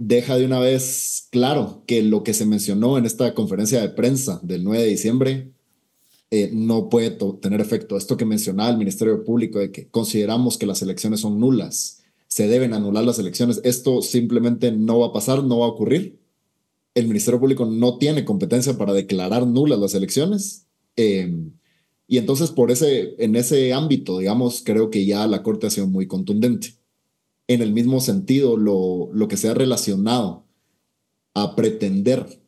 deja 0.04 0.36
de 0.36 0.46
una 0.46 0.60
vez 0.60 1.28
claro 1.30 1.84
que 1.86 2.02
lo 2.02 2.24
que 2.24 2.34
se 2.34 2.48
mencionó 2.48 2.98
en 2.98 3.06
esta 3.06 3.36
conferencia 3.36 3.82
de 3.82 3.90
prensa 3.90 4.40
del 4.42 4.64
9 4.64 4.82
de 4.82 4.90
diciembre 4.90 5.52
eh, 6.32 6.50
no 6.52 6.90
puede 6.90 7.12
tener 7.40 7.62
efecto. 7.62 7.98
Esto 7.98 8.18
que 8.18 8.26
mencionaba 8.26 8.72
el 8.72 8.78
Ministerio 8.78 9.24
Público 9.24 9.60
de 9.60 9.72
que 9.72 9.90
consideramos 9.90 10.58
que 10.58 10.66
las 10.66 10.82
elecciones 10.82 11.20
son 11.20 11.40
nulas, 11.40 12.02
se 12.28 12.48
deben 12.48 12.74
anular 12.74 13.04
las 13.04 13.20
elecciones, 13.20 13.62
esto 13.64 14.02
simplemente 14.02 14.72
no 14.72 15.00
va 15.00 15.08
a 15.08 15.14
pasar, 15.14 15.44
no 15.44 15.60
va 15.60 15.68
a 15.68 15.70
ocurrir. 15.70 16.18
El 16.96 17.08
Ministerio 17.08 17.40
Público 17.40 17.66
no 17.66 18.00
tiene 18.00 18.26
competencia 18.26 18.78
para 18.78 18.94
declarar 18.94 19.46
nulas 19.46 19.78
las 19.78 19.94
elecciones. 19.94 20.66
Eh, 20.96 21.32
y 22.08 22.18
entonces 22.18 22.50
por 22.50 22.72
ese, 22.72 23.16
en 23.24 23.36
ese 23.36 23.72
ámbito, 23.72 24.18
digamos, 24.18 24.64
creo 24.66 24.90
que 24.90 25.06
ya 25.06 25.28
la 25.28 25.44
Corte 25.44 25.68
ha 25.68 25.70
sido 25.70 25.86
muy 25.86 26.08
contundente. 26.08 26.81
En 27.52 27.62
el 27.62 27.74
mismo 27.74 28.00
sentido, 28.00 28.56
lo, 28.56 29.10
lo 29.12 29.28
que 29.28 29.36
se 29.36 29.50
ha 29.50 29.54
relacionado 29.54 30.46
a 31.34 31.54
pretender 31.58 32.42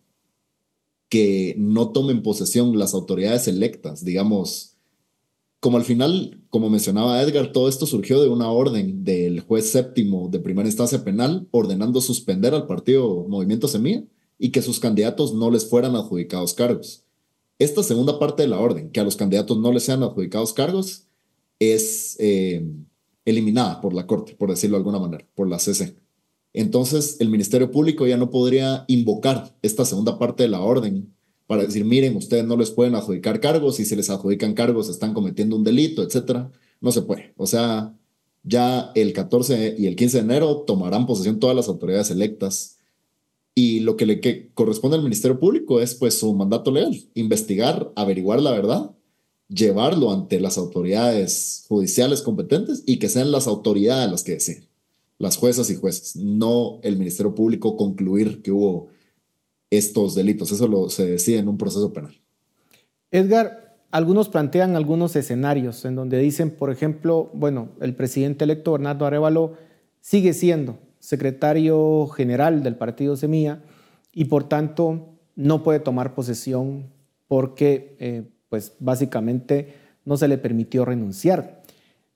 que 1.10 1.56
no 1.58 1.90
tomen 1.92 2.24
posesión 2.24 2.80
las 2.80 2.94
autoridades 2.94 3.50
electas, 3.50 4.06
digamos, 4.06 4.78
como 5.60 5.76
al 5.76 5.84
final, 5.84 6.42
como 6.50 6.70
mencionaba 6.70 7.22
Edgar, 7.22 7.52
todo 7.52 7.68
esto 7.68 7.86
surgió 7.86 8.22
de 8.22 8.30
una 8.30 8.50
orden 8.50 9.04
del 9.04 9.42
juez 9.42 9.70
séptimo 9.70 10.30
de 10.30 10.40
primera 10.40 10.70
instancia 10.70 11.04
penal 11.04 11.50
ordenando 11.52 12.00
suspender 12.00 12.54
al 12.54 12.66
partido 12.66 13.26
Movimiento 13.28 13.68
Semilla 13.68 14.06
y 14.40 14.52
que 14.52 14.62
sus 14.62 14.80
candidatos 14.80 15.34
no 15.34 15.52
les 15.52 15.70
fueran 15.70 15.98
adjudicados 15.98 16.54
cargos. 16.54 17.04
Esta 17.60 17.84
segunda 17.84 18.20
parte 18.20 18.44
de 18.44 18.48
la 18.48 18.60
orden, 18.60 18.90
que 18.90 19.02
a 19.02 19.04
los 19.04 19.18
candidatos 19.18 19.58
no 19.58 19.74
les 19.74 19.84
sean 19.84 20.02
adjudicados 20.02 20.54
cargos, 20.54 21.08
es 21.60 22.16
eh, 22.22 22.66
eliminada 23.26 23.82
por 23.82 23.94
la 23.94 24.08
Corte, 24.08 24.36
por 24.36 24.50
decirlo 24.50 24.78
de 24.78 24.80
alguna 24.80 25.00
manera, 25.00 25.26
por 25.36 25.48
la 25.50 25.60
CC 25.60 25.96
entonces 26.54 27.18
el 27.20 27.30
Ministerio 27.30 27.72
Público 27.72 28.06
ya 28.06 28.16
no 28.16 28.30
podría 28.30 28.86
invocar 28.88 29.56
esta 29.64 29.86
segunda 29.86 30.20
parte 30.20 30.44
de 30.44 30.50
la 30.50 30.62
orden 30.62 31.14
para 31.48 31.64
decir, 31.64 31.84
miren, 31.84 32.16
ustedes 32.16 32.46
no 32.46 32.56
les 32.56 32.72
pueden 32.72 32.96
adjudicar 32.96 33.40
cargos 33.40 33.80
y 33.80 33.86
si 33.86 33.96
les 33.96 34.10
adjudican 34.10 34.54
cargos 34.54 34.88
están 34.88 35.14
cometiendo 35.14 35.56
un 35.56 35.64
delito, 35.64 36.04
etcétera. 36.04 36.52
No 36.80 36.92
se 36.92 37.02
puede. 37.02 37.34
O 37.38 37.48
sea, 37.48 37.98
ya 38.44 38.92
el 38.96 39.14
14 39.14 39.76
y 39.78 39.88
el 39.88 39.96
15 39.96 40.18
de 40.18 40.24
enero 40.24 40.58
tomarán 40.62 41.08
posesión 41.08 41.40
todas 41.40 41.56
las 41.56 41.68
autoridades 41.68 42.12
electas 42.12 42.78
y 43.56 43.82
lo 43.82 43.98
que 43.98 44.06
le 44.06 44.20
que 44.20 44.52
corresponde 44.54 44.98
al 44.98 45.04
Ministerio 45.04 45.40
Público 45.40 45.80
es 45.82 45.96
pues 45.96 46.20
su 46.20 46.34
mandato 46.34 46.72
legal, 46.72 46.96
investigar, 47.14 47.92
averiguar 47.96 48.42
la 48.42 48.52
verdad, 48.52 48.92
llevarlo 49.48 50.12
ante 50.12 50.40
las 50.40 50.58
autoridades 50.58 51.66
judiciales 51.68 52.22
competentes 52.22 52.84
y 52.86 52.98
que 53.00 53.10
sean 53.10 53.32
las 53.32 53.48
autoridades 53.48 54.10
las 54.10 54.24
que 54.24 54.34
deciden 54.34 54.68
las 55.24 55.38
juezas 55.38 55.70
y 55.70 55.76
jueces, 55.76 56.16
no 56.16 56.80
el 56.84 56.98
Ministerio 56.98 57.34
Público 57.34 57.78
concluir 57.78 58.42
que 58.42 58.52
hubo 58.52 58.90
estos 59.70 60.16
delitos. 60.16 60.52
Eso 60.52 60.68
lo, 60.68 60.90
se 60.90 61.06
decide 61.06 61.40
en 61.40 61.48
un 61.48 61.58
proceso 61.58 61.94
penal. 61.94 62.14
Edgar, 63.10 63.78
algunos 63.92 64.30
plantean 64.30 64.76
algunos 64.76 65.16
escenarios 65.16 65.86
en 65.86 65.96
donde 65.96 66.20
dicen, 66.20 66.52
por 66.52 66.72
ejemplo, 66.72 67.32
bueno, 67.34 67.70
el 67.80 67.96
presidente 67.96 68.44
electo 68.44 68.74
Bernardo 68.74 69.06
Arevalo 69.06 69.54
sigue 70.02 70.34
siendo 70.34 70.78
secretario 71.00 72.08
general 72.08 72.64
del 72.64 72.76
partido 72.76 73.16
Semilla 73.16 73.64
y 74.12 74.26
por 74.26 74.50
tanto 74.50 75.16
no 75.36 75.64
puede 75.64 75.80
tomar 75.80 76.16
posesión 76.16 76.92
porque 77.28 77.96
eh, 78.00 78.30
pues 78.54 78.76
básicamente 78.78 79.74
no 80.06 80.16
se 80.16 80.28
le 80.28 80.38
permitió 80.38 80.86
renunciar. 80.86 81.64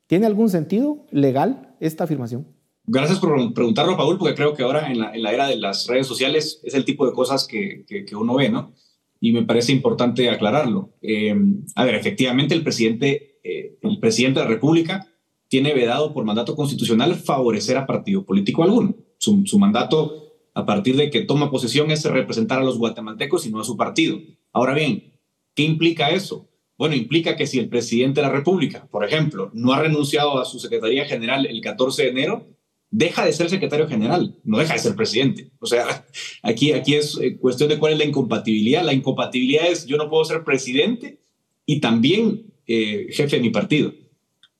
¿Tiene 0.05 0.27
algún 0.27 0.51
sentido 0.51 1.03
legal 1.09 1.75
esta 1.79 2.03
afirmación? 2.03 2.45
Gracias 2.85 3.17
por 3.17 3.53
preguntarlo, 3.55 3.97
Paul, 3.97 4.19
porque 4.19 4.35
creo 4.35 4.53
que 4.53 4.61
ahora 4.61 4.91
en 4.91 4.99
la, 4.99 5.31
era 5.31 5.47
de 5.47 5.55
las 5.55 5.87
redes 5.87 6.05
sociales 6.05 6.61
es 6.63 6.75
el 6.75 6.85
tipo 6.85 7.07
de 7.07 7.13
cosas 7.13 7.47
que, 7.47 7.85
uno 8.15 8.35
ve, 8.35 8.49
¿no? 8.49 8.71
Y 9.19 9.31
me 9.31 9.45
parece 9.45 9.71
importante 9.71 10.29
aclararlo. 10.29 10.93
Eh, 11.01 11.35
a 11.73 11.85
ver, 11.85 11.95
efectivamente, 11.95 12.53
el 12.53 12.61
presidente, 12.61 13.39
eh, 13.43 13.79
el 13.81 13.99
presidente 13.99 14.39
de 14.39 14.45
la 14.45 14.51
República 14.51 15.07
tiene 15.47 15.73
vedado 15.73 16.13
por 16.13 16.23
mandato 16.23 16.55
constitucional 16.55 17.15
favorecer 17.15 17.77
a 17.77 17.87
partido 17.87 18.23
político 18.25 18.63
alguno. 18.63 18.95
Su, 19.17 19.57
mandato, 19.57 20.35
a 20.53 20.67
partir 20.67 20.97
de 20.97 21.09
que 21.09 21.21
toma 21.21 21.49
posesión, 21.49 21.89
es 21.89 22.05
representar 22.05 22.59
a 22.59 22.63
los 22.63 22.77
guatemaltecos 22.77 23.47
y 23.47 23.51
no 23.51 23.59
a 23.59 23.63
su 23.63 23.75
partido. 23.75 24.19
Ahora 24.53 24.75
bien, 24.75 25.16
¿qué 25.57 25.63
implica 25.63 26.11
eso? 26.11 26.47
Bueno, 26.77 26.95
implica 26.95 27.35
que 27.35 27.47
si 27.47 27.57
el 27.57 27.67
presidente 27.67 28.21
de 28.21 28.27
la 28.27 28.31
República, 28.31 28.87
por 28.91 29.03
ejemplo, 29.03 29.49
no 29.53 29.73
ha 29.73 29.81
renunciado 29.81 30.39
a 30.39 30.45
su 30.45 30.59
Secretaría 30.59 31.05
General 31.05 31.47
el 31.47 31.59
14 31.59 32.03
de 32.03 32.09
enero, 32.09 32.47
deja 32.91 33.25
de 33.25 33.33
ser 33.33 33.49
secretario 33.49 33.87
general, 33.87 34.35
no 34.43 34.59
deja 34.59 34.73
de 34.73 34.79
ser 34.79 34.95
presidente. 34.95 35.49
O 35.59 35.65
sea, 35.65 36.05
aquí, 36.43 36.73
aquí 36.73 36.93
es 36.93 37.17
eh, 37.19 37.37
cuestión 37.37 37.69
de 37.69 37.79
cuál 37.79 37.93
es 37.93 37.99
la 37.99 38.05
incompatibilidad. 38.05 38.83
La 38.83 38.93
incompatibilidad 38.93 39.65
es 39.67 39.87
yo 39.87 39.97
no 39.97 40.09
puedo 40.09 40.23
ser 40.25 40.43
presidente 40.43 41.17
y 41.65 41.79
también 41.79 42.53
eh, 42.67 43.07
jefe 43.09 43.37
de 43.37 43.41
mi 43.41 43.49
partido. 43.49 43.91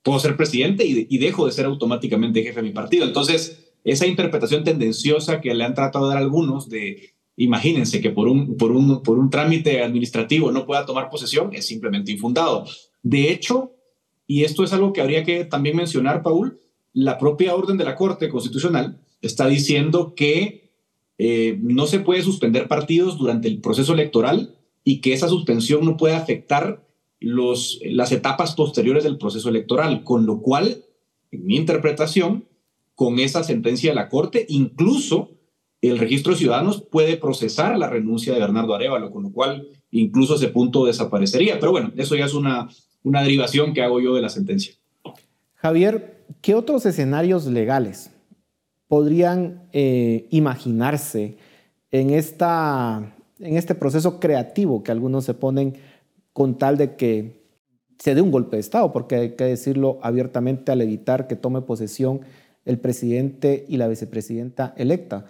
Puedo 0.02 0.20
ser 0.20 0.36
presidente 0.36 0.84
y, 0.86 1.18
dejo 1.20 1.46
de 1.46 1.52
ser 1.52 1.66
automáticamente 1.66 2.42
jefe 2.42 2.62
de 2.62 2.68
mi 2.68 2.74
partido. 2.74 3.06
Entonces, 3.06 3.72
esa 3.84 4.08
interpretación 4.08 4.64
tendenciosa 4.64 5.42
que 5.42 5.54
le 5.54 5.64
han 5.64 5.76
tratado 5.76 6.08
de 6.08 6.16
dar 6.16 6.24
algunos 6.24 6.70
de, 6.70 7.14
imagínense 7.38 8.02
que 8.02 8.10
por 8.10 8.28
un, 8.28 8.58
por 8.58 8.72
un, 8.72 9.02
por 9.04 9.18
un 9.18 9.30
trámite 9.30 9.82
administrativo 9.82 10.52
no 10.52 10.66
pueda 10.66 10.86
tomar 10.86 11.10
posesión, 11.10 11.54
es 11.54 11.66
simplemente 11.66 12.12
infundado. 12.12 12.66
De 13.04 13.32
hecho, 13.32 13.72
y 14.26 14.44
esto 14.44 14.64
es 14.64 14.74
algo 14.74 14.92
que 14.92 15.02
habría 15.02 15.24
que 15.24 15.46
también 15.46 15.78
mencionar, 15.78 16.24
Paul, 16.24 16.60
la 16.94 17.18
propia 17.18 17.56
orden 17.56 17.78
de 17.78 17.86
la 17.86 17.96
Corte 17.96 18.28
Constitucional 18.28 19.00
está 19.22 19.48
diciendo 19.48 20.14
que 20.16 20.72
eh, 21.20 21.58
no 21.62 21.88
se 21.88 22.00
puede 22.00 22.24
suspender 22.24 22.68
partidos 22.68 23.18
durante 23.18 23.48
el 23.48 23.62
proceso 23.62 23.94
electoral 23.94 24.56
y 24.84 25.00
que 25.02 25.14
esa 25.14 25.30
suspensión 25.30 25.86
no 25.86 25.96
puede 25.96 26.16
afectar 26.16 26.86
los, 27.20 27.80
las 27.84 28.12
etapas 28.12 28.56
posteriores 28.56 29.04
del 29.04 29.18
proceso 29.18 29.50
electoral, 29.50 30.04
con 30.04 30.26
lo 30.26 30.42
cual, 30.42 30.84
en 31.32 31.46
mi 31.46 31.56
interpretación, 31.56 32.46
con 32.96 33.20
esa 33.20 33.44
sentencia 33.44 33.92
de 33.92 33.96
la 33.96 34.10
Corte, 34.10 34.46
incluso 34.50 35.37
el 35.90 36.00
registro 36.00 36.34
de 36.34 36.40
ciudadanos 36.40 36.82
puede 36.82 37.18
procesar 37.18 37.78
la 37.78 37.90
renuncia 37.90 38.34
de 38.34 38.40
Bernardo 38.40 38.74
Arevalo, 38.76 39.12
con 39.12 39.24
lo 39.24 39.32
cual 39.32 39.68
incluso 39.92 40.36
ese 40.36 40.50
punto 40.50 40.86
desaparecería. 40.86 41.60
Pero 41.60 41.72
bueno, 41.72 41.92
eso 41.96 42.16
ya 42.16 42.26
es 42.26 42.34
una, 42.34 42.70
una 43.04 43.22
derivación 43.22 43.74
que 43.74 43.82
hago 43.82 44.00
yo 44.00 44.16
de 44.16 44.22
la 44.22 44.30
sentencia. 44.30 44.74
Javier, 45.56 46.24
¿qué 46.42 46.56
otros 46.56 46.86
escenarios 46.86 47.46
legales 47.46 48.12
podrían 48.88 49.68
eh, 49.74 50.28
imaginarse 50.30 51.38
en, 51.92 52.12
esta, 52.12 53.16
en 53.40 53.58
este 53.58 53.76
proceso 53.76 54.20
creativo 54.20 54.84
que 54.84 54.92
algunos 54.92 55.26
se 55.26 55.34
ponen 55.34 55.76
con 56.34 56.58
tal 56.58 56.78
de 56.78 56.96
que 56.96 57.48
se 57.98 58.14
dé 58.14 58.22
un 58.22 58.32
golpe 58.32 58.58
de 58.58 58.62
Estado? 58.62 58.92
Porque 58.92 59.16
hay 59.16 59.30
que 59.32 59.46
decirlo 59.46 60.00
abiertamente 60.02 60.72
al 60.72 60.82
evitar 60.82 61.28
que 61.28 61.36
tome 61.36 61.62
posesión 61.62 62.22
el 62.66 62.80
presidente 62.80 63.66
y 63.68 63.78
la 63.78 63.88
vicepresidenta 63.88 64.74
electa. 64.78 65.26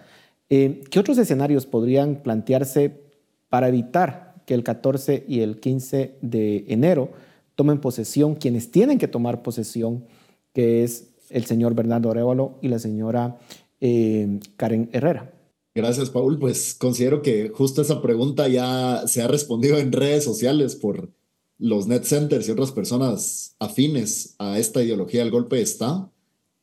Eh, 0.50 0.82
¿Qué 0.90 0.98
otros 0.98 1.18
escenarios 1.18 1.66
podrían 1.66 2.22
plantearse 2.22 3.02
para 3.48 3.68
evitar 3.68 4.42
que 4.46 4.54
el 4.54 4.64
14 4.64 5.24
y 5.28 5.40
el 5.40 5.60
15 5.60 6.18
de 6.22 6.64
enero 6.68 7.12
tomen 7.54 7.80
posesión 7.80 8.34
quienes 8.34 8.70
tienen 8.70 8.98
que 8.98 9.08
tomar 9.08 9.42
posesión 9.42 10.06
que 10.54 10.84
es 10.84 11.10
el 11.30 11.44
señor 11.44 11.74
Bernardo 11.74 12.10
Arevalo 12.10 12.58
y 12.62 12.68
la 12.68 12.78
señora 12.78 13.38
eh, 13.80 14.40
Karen 14.56 14.88
Herrera. 14.92 15.34
Gracias, 15.74 16.10
Paul. 16.10 16.38
Pues 16.38 16.74
considero 16.74 17.22
que 17.22 17.50
justo 17.50 17.82
esa 17.82 18.02
pregunta 18.02 18.48
ya 18.48 19.06
se 19.06 19.22
ha 19.22 19.28
respondido 19.28 19.78
en 19.78 19.92
redes 19.92 20.24
sociales 20.24 20.74
por 20.74 21.12
los 21.58 21.86
net 21.86 22.04
centers 22.04 22.48
y 22.48 22.52
otras 22.52 22.72
personas 22.72 23.54
afines 23.58 24.34
a 24.38 24.58
esta 24.58 24.82
ideología 24.82 25.20
del 25.20 25.30
golpe 25.30 25.56
de 25.56 25.62
Estado. 25.62 26.12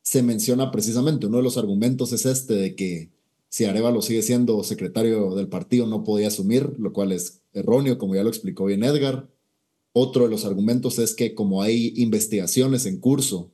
Se 0.01 0.23
menciona 0.23 0.71
precisamente, 0.71 1.27
uno 1.27 1.38
de 1.38 1.43
los 1.43 1.57
argumentos 1.57 2.11
es 2.13 2.25
este 2.25 2.55
de 2.55 2.75
que 2.75 3.14
si 3.56 3.64
Arevalo 3.64 4.01
sigue 4.01 4.22
siendo 4.22 4.64
secretario 4.64 5.34
del 5.36 5.47
partido 5.47 5.88
no 5.88 6.03
podía 6.03 6.28
asumir, 6.28 6.74
lo 6.78 6.91
cual 6.91 7.14
es 7.14 7.41
erróneo, 7.53 7.97
como 7.97 8.16
ya 8.16 8.24
lo 8.24 8.30
explicó 8.30 8.66
bien 8.66 8.84
Edgar. 8.84 9.30
Otro 9.93 10.26
de 10.26 10.30
los 10.30 10.43
argumentos 10.43 10.99
es 10.99 11.16
que 11.16 11.34
como 11.36 11.62
hay 11.62 11.93
investigaciones 11.95 12.86
en 12.86 12.99
curso 12.99 13.51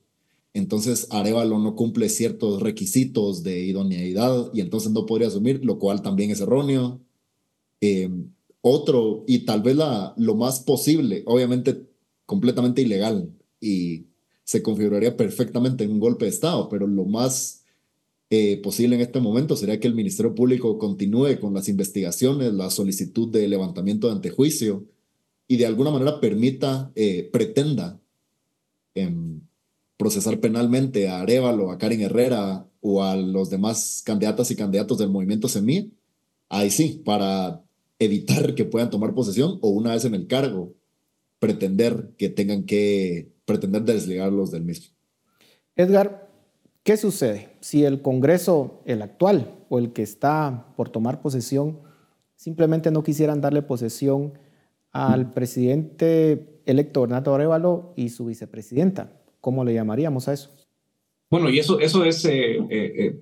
entonces 0.54 1.06
Arevalo 1.10 1.58
no 1.58 1.74
cumple 1.74 2.08
ciertos 2.08 2.60
requisitos 2.60 3.42
de 3.42 3.64
idoneidad 3.64 4.50
y 4.52 4.60
entonces 4.60 4.92
no 4.92 5.06
podría 5.06 5.28
asumir, 5.28 5.64
lo 5.64 5.78
cual 5.78 6.02
también 6.02 6.30
es 6.30 6.40
erróneo. 6.40 7.00
Eh, 7.80 8.10
otro, 8.60 9.24
y 9.26 9.40
tal 9.40 9.62
vez 9.62 9.76
la, 9.76 10.14
lo 10.16 10.34
más 10.34 10.60
posible, 10.60 11.22
obviamente 11.26 11.86
completamente 12.26 12.82
ilegal 12.82 13.32
y 13.60 14.06
se 14.44 14.62
configuraría 14.62 15.16
perfectamente 15.16 15.84
en 15.84 15.92
un 15.92 16.00
golpe 16.00 16.26
de 16.26 16.30
Estado, 16.30 16.68
pero 16.68 16.86
lo 16.86 17.04
más 17.04 17.61
eh, 18.34 18.56
posible 18.62 18.94
en 18.94 19.02
este 19.02 19.20
momento 19.20 19.56
sería 19.56 19.78
que 19.78 19.86
el 19.86 19.94
Ministerio 19.94 20.34
Público 20.34 20.78
continúe 20.78 21.38
con 21.38 21.52
las 21.52 21.68
investigaciones, 21.68 22.54
la 22.54 22.70
solicitud 22.70 23.30
de 23.30 23.46
levantamiento 23.46 24.06
de 24.06 24.14
antejuicio 24.14 24.86
y 25.46 25.58
de 25.58 25.66
alguna 25.66 25.90
manera 25.90 26.18
permita, 26.18 26.90
eh, 26.94 27.28
pretenda 27.30 28.00
em, 28.94 29.42
procesar 29.98 30.40
penalmente 30.40 31.08
a 31.08 31.20
Arevalo, 31.20 31.70
a 31.70 31.76
Karen 31.76 32.00
Herrera 32.00 32.66
o 32.80 33.02
a 33.02 33.16
los 33.16 33.50
demás 33.50 34.02
candidatas 34.02 34.50
y 34.50 34.56
candidatos 34.56 34.96
del 34.96 35.10
movimiento 35.10 35.46
SEMI, 35.46 35.92
ahí 36.48 36.70
sí, 36.70 37.02
para 37.04 37.62
evitar 37.98 38.54
que 38.54 38.64
puedan 38.64 38.88
tomar 38.88 39.12
posesión 39.12 39.58
o 39.60 39.68
una 39.68 39.92
vez 39.92 40.06
en 40.06 40.14
el 40.14 40.26
cargo, 40.26 40.72
pretender 41.38 42.14
que 42.16 42.30
tengan 42.30 42.64
que 42.64 43.30
pretender 43.44 43.82
desligarlos 43.82 44.50
del 44.50 44.64
mismo. 44.64 44.86
Edgar, 45.76 46.31
¿qué 46.82 46.96
sucede 46.96 47.56
si 47.60 47.84
el 47.84 48.02
Congreso, 48.02 48.82
el 48.86 49.02
actual 49.02 49.54
o 49.68 49.78
el 49.78 49.92
que 49.92 50.02
está 50.02 50.66
por 50.76 50.88
tomar 50.88 51.22
posesión, 51.22 51.80
simplemente 52.36 52.90
no 52.90 53.02
quisieran 53.02 53.40
darle 53.40 53.62
posesión 53.62 54.38
al 54.90 55.32
presidente 55.32 56.60
electo 56.66 57.00
Bernardo 57.02 57.34
Arevalo 57.34 57.92
y 57.96 58.08
su 58.08 58.26
vicepresidenta? 58.26 59.20
¿Cómo 59.40 59.64
le 59.64 59.74
llamaríamos 59.74 60.28
a 60.28 60.32
eso? 60.32 60.50
Bueno, 61.30 61.48
y 61.48 61.58
eso, 61.58 61.80
eso 61.80 62.04
es 62.04 62.24
eh, 62.26 62.58
eh, 62.58 62.66
eh, 62.70 63.20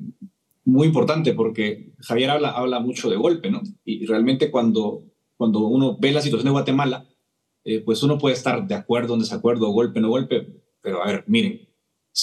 muy 0.64 0.88
importante 0.88 1.32
porque 1.32 1.92
Javier 2.00 2.30
habla, 2.30 2.50
habla 2.50 2.80
mucho 2.80 3.08
de 3.08 3.16
golpe, 3.16 3.50
¿no? 3.50 3.62
Y 3.84 4.04
realmente 4.06 4.50
cuando, 4.50 5.04
cuando 5.36 5.60
uno 5.60 5.96
ve 6.00 6.12
la 6.12 6.20
situación 6.20 6.46
de 6.46 6.52
Guatemala, 6.52 7.06
pues 7.84 8.02
uno 8.02 8.18
puede 8.18 8.34
estar 8.34 8.66
de 8.66 8.74
acuerdo, 8.74 9.14
en 9.14 9.20
desacuerdo, 9.20 9.70
golpe, 9.70 10.00
no 10.00 10.08
golpe, 10.08 10.48
pero 10.80 11.04
a 11.04 11.06
ver, 11.06 11.24
miren, 11.28 11.69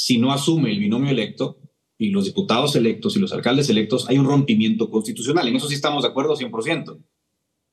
si 0.04 0.18
no 0.18 0.32
asume 0.32 0.72
el 0.72 0.80
binomio 0.80 1.12
electo 1.12 1.60
y 1.98 2.10
los 2.10 2.26
diputados 2.26 2.76
electos 2.76 3.16
y 3.16 3.20
los 3.20 3.34
alcaldes 3.34 3.70
electos, 3.70 4.08
hay 4.08 4.18
un 4.18 4.28
rompimiento 4.28 4.90
constitucional. 4.92 5.48
En 5.48 5.56
eso 5.56 5.68
sí 5.68 5.76
estamos 5.76 6.04
de 6.04 6.10
acuerdo 6.10 6.36
100%. 6.36 7.04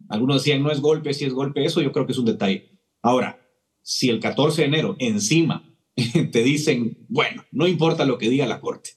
Algunos 0.09 0.37
decían, 0.37 0.63
no 0.63 0.71
es 0.71 0.81
golpe, 0.81 1.13
si 1.13 1.25
es 1.25 1.35
golpe, 1.35 1.65
eso 1.65 1.83
yo 1.83 1.93
creo 1.93 2.07
que 2.07 2.13
es 2.13 2.19
un 2.19 2.25
detalle. 2.25 2.79
Ahora, 3.03 3.47
si 3.83 4.09
el 4.09 4.21
14 4.21 4.63
de 4.63 4.69
enero 4.69 4.97
encima 4.99 5.71
te 6.33 6.43
dicen, 6.43 7.05
bueno, 7.09 7.45
no 7.53 7.67
importa 7.67 8.07
lo 8.07 8.17
que 8.17 8.31
diga 8.31 8.47
la 8.47 8.61
Corte, 8.61 8.91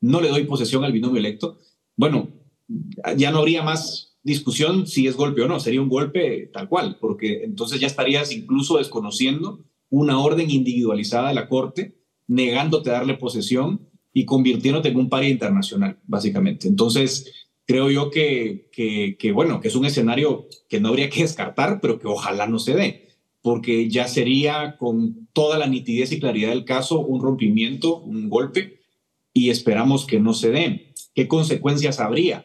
no 0.00 0.20
le 0.20 0.28
doy 0.28 0.44
posesión 0.44 0.84
al 0.84 0.92
binomio 0.92 1.18
electo, 1.18 1.58
bueno, 1.96 2.30
ya 3.16 3.32
no 3.32 3.38
habría 3.38 3.62
más 3.62 4.18
discusión 4.22 4.86
si 4.86 5.08
es 5.08 5.16
golpe 5.16 5.42
o 5.42 5.48
no, 5.48 5.58
sería 5.58 5.82
un 5.82 5.88
golpe 5.88 6.50
tal 6.52 6.68
cual, 6.68 6.98
porque 7.00 7.42
entonces 7.42 7.80
ya 7.80 7.88
estarías 7.88 8.30
incluso 8.30 8.78
desconociendo 8.78 9.64
una 9.90 10.20
orden 10.20 10.50
individualizada 10.50 11.28
de 11.28 11.34
la 11.34 11.48
Corte, 11.48 11.97
negándote 12.28 12.90
darle 12.90 13.14
posesión 13.14 13.88
y 14.12 14.24
convirtiéndote 14.24 14.88
en 14.88 14.96
un 14.96 15.08
paria 15.08 15.28
internacional, 15.28 15.98
básicamente. 16.06 16.68
Entonces, 16.68 17.48
creo 17.66 17.90
yo 17.90 18.10
que, 18.10 18.68
que, 18.70 19.32
bueno, 19.32 19.60
que 19.60 19.68
es 19.68 19.74
un 19.74 19.84
escenario 19.84 20.46
que 20.68 20.80
no 20.80 20.88
habría 20.88 21.10
que 21.10 21.22
descartar, 21.22 21.80
pero 21.80 21.98
que 21.98 22.06
ojalá 22.06 22.46
no 22.46 22.60
se 22.60 22.74
dé 22.74 23.08
porque 23.40 23.88
ya 23.88 24.08
sería 24.08 24.76
con 24.76 25.28
toda 25.32 25.58
la 25.58 25.66
nitidez 25.66 26.12
y 26.12 26.20
claridad 26.20 26.50
del 26.50 26.64
caso 26.64 27.00
un 27.00 27.22
rompimiento, 27.22 27.98
un 27.98 28.28
golpe, 28.28 28.80
y 29.32 29.50
esperamos 29.50 30.06
que 30.06 30.20
no 30.20 30.34
se 30.34 30.50
den. 30.50 30.92
¿Qué 31.14 31.28
consecuencias 31.28 32.00
habría 32.00 32.44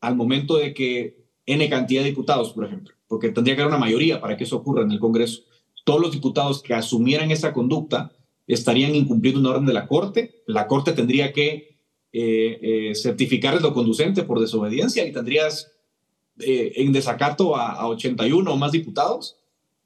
al 0.00 0.16
momento 0.16 0.56
de 0.56 0.74
que 0.74 1.24
N 1.46 1.68
cantidad 1.68 2.02
de 2.02 2.08
diputados, 2.08 2.52
por 2.52 2.64
ejemplo, 2.64 2.94
porque 3.06 3.30
tendría 3.30 3.54
que 3.54 3.62
haber 3.62 3.72
una 3.74 3.80
mayoría 3.80 4.20
para 4.20 4.36
que 4.36 4.44
eso 4.44 4.56
ocurra 4.56 4.82
en 4.82 4.90
el 4.90 4.98
Congreso, 4.98 5.42
todos 5.84 6.00
los 6.00 6.12
diputados 6.12 6.62
que 6.62 6.74
asumieran 6.74 7.30
esa 7.30 7.52
conducta 7.52 8.12
estarían 8.46 8.94
incumpliendo 8.94 9.40
una 9.40 9.50
orden 9.50 9.66
de 9.66 9.72
la 9.72 9.86
Corte, 9.86 10.42
la 10.46 10.66
Corte 10.66 10.92
tendría 10.92 11.32
que 11.32 11.78
eh, 12.12 12.58
eh, 12.62 12.94
certificar 12.94 13.60
lo 13.60 13.74
conducente 13.74 14.22
por 14.22 14.40
desobediencia 14.40 15.06
y 15.06 15.12
tendrías 15.12 15.72
eh, 16.38 16.72
en 16.76 16.92
desacato 16.92 17.56
a, 17.56 17.72
a 17.72 17.88
81 17.88 18.52
o 18.52 18.56
más 18.56 18.72
diputados, 18.72 19.36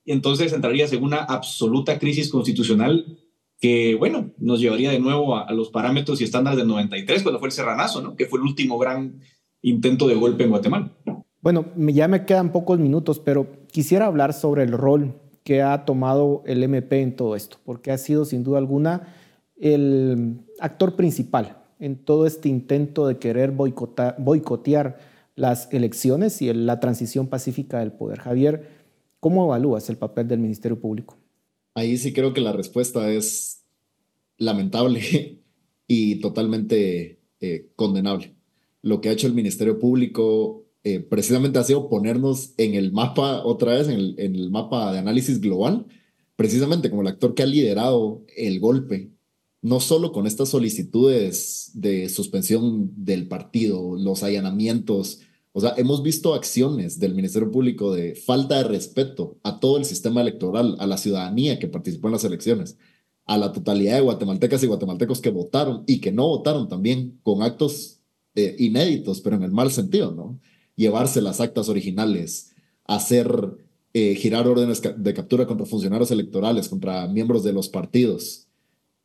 y 0.04 0.12
entonces 0.12 0.52
entrarías 0.52 0.92
en 0.92 1.04
una 1.04 1.18
absoluta 1.18 1.98
crisis 1.98 2.30
constitucional 2.30 3.18
que, 3.60 3.94
bueno, 3.96 4.30
nos 4.38 4.60
llevaría 4.60 4.90
de 4.90 5.00
nuevo 5.00 5.36
a, 5.36 5.52
los 5.52 5.70
parámetros 5.70 6.20
y 6.20 6.24
estándares 6.24 6.58
del 6.58 6.68
93, 6.68 7.22
cuando 7.22 7.38
fue 7.38 7.48
el 7.48 7.52
Serranazo, 7.52 8.00
¿no? 8.00 8.16
que 8.16 8.26
fue 8.26 8.38
el 8.38 8.44
último 8.44 8.78
gran 8.78 9.20
intento 9.62 10.06
de 10.06 10.14
golpe 10.14 10.44
en 10.44 10.50
Guatemala. 10.50 10.92
Bueno, 11.40 11.66
ya 11.76 12.08
me 12.08 12.24
quedan 12.24 12.52
pocos 12.52 12.78
minutos, 12.78 13.18
pero 13.18 13.46
quisiera 13.70 14.06
hablar 14.06 14.32
sobre 14.32 14.62
el 14.62 14.72
rol 14.72 15.20
que 15.48 15.62
ha 15.62 15.86
tomado 15.86 16.42
el 16.44 16.62
MP 16.62 17.00
en 17.00 17.16
todo 17.16 17.34
esto, 17.34 17.56
porque 17.64 17.90
ha 17.90 17.96
sido 17.96 18.26
sin 18.26 18.44
duda 18.44 18.58
alguna 18.58 19.14
el 19.58 20.40
actor 20.60 20.94
principal 20.94 21.56
en 21.80 21.96
todo 21.96 22.26
este 22.26 22.50
intento 22.50 23.06
de 23.06 23.16
querer 23.16 23.52
boicotear 23.52 24.98
las 25.36 25.72
elecciones 25.72 26.42
y 26.42 26.52
la 26.52 26.80
transición 26.80 27.28
pacífica 27.28 27.78
del 27.78 27.92
poder. 27.92 28.18
Javier, 28.18 28.68
¿cómo 29.20 29.46
evalúas 29.46 29.88
el 29.88 29.96
papel 29.96 30.28
del 30.28 30.40
Ministerio 30.40 30.78
Público? 30.78 31.16
Ahí 31.72 31.96
sí 31.96 32.12
creo 32.12 32.34
que 32.34 32.42
la 32.42 32.52
respuesta 32.52 33.10
es 33.10 33.64
lamentable 34.36 35.40
y 35.86 36.16
totalmente 36.16 37.20
eh, 37.40 37.70
condenable. 37.74 38.34
Lo 38.82 39.00
que 39.00 39.08
ha 39.08 39.12
hecho 39.12 39.26
el 39.26 39.32
Ministerio 39.32 39.78
Público 39.78 40.66
eh, 40.94 41.00
precisamente 41.00 41.58
ha 41.58 41.64
sido 41.64 41.88
ponernos 41.88 42.54
en 42.56 42.74
el 42.74 42.92
mapa, 42.92 43.44
otra 43.44 43.74
vez, 43.74 43.88
en 43.88 43.94
el, 43.94 44.14
en 44.18 44.34
el 44.34 44.50
mapa 44.50 44.92
de 44.92 44.98
análisis 44.98 45.40
global, 45.40 45.86
precisamente 46.36 46.90
como 46.90 47.02
el 47.02 47.08
actor 47.08 47.34
que 47.34 47.42
ha 47.42 47.46
liderado 47.46 48.24
el 48.36 48.60
golpe 48.60 49.12
no 49.60 49.80
solo 49.80 50.12
con 50.12 50.26
estas 50.26 50.50
solicitudes 50.50 51.70
de 51.74 52.08
suspensión 52.08 52.92
del 53.04 53.26
partido, 53.28 53.96
los 53.96 54.22
allanamientos, 54.22 55.20
o 55.52 55.60
sea, 55.60 55.74
hemos 55.76 56.02
visto 56.02 56.34
acciones 56.34 57.00
del 57.00 57.14
Ministerio 57.14 57.50
Público 57.50 57.92
de 57.92 58.14
falta 58.14 58.58
de 58.58 58.64
respeto 58.64 59.38
a 59.42 59.58
todo 59.58 59.78
el 59.78 59.84
sistema 59.84 60.20
electoral, 60.20 60.76
a 60.78 60.86
la 60.86 60.98
ciudadanía 60.98 61.58
que 61.58 61.68
participó 61.68 62.08
en 62.08 62.12
las 62.12 62.24
elecciones, 62.24 62.76
a 63.26 63.36
la 63.36 63.52
totalidad 63.52 63.96
de 63.96 64.02
guatemaltecas 64.02 64.62
y 64.62 64.68
guatemaltecos 64.68 65.20
que 65.20 65.30
votaron 65.30 65.82
y 65.86 66.00
que 66.00 66.12
no 66.12 66.28
votaron 66.28 66.68
también 66.68 67.18
con 67.22 67.42
actos 67.42 68.00
eh, 68.34 68.54
inéditos, 68.58 69.20
pero 69.20 69.36
en 69.36 69.42
el 69.42 69.50
mal 69.50 69.70
sentido, 69.72 70.12
¿no? 70.12 70.38
Llevarse 70.78 71.20
las 71.20 71.40
actas 71.40 71.68
originales, 71.68 72.52
hacer 72.84 73.58
eh, 73.92 74.14
girar 74.14 74.46
órdenes 74.46 74.80
de 74.96 75.12
captura 75.12 75.44
contra 75.44 75.66
funcionarios 75.66 76.12
electorales, 76.12 76.68
contra 76.68 77.08
miembros 77.08 77.42
de 77.42 77.52
los 77.52 77.68
partidos 77.68 78.46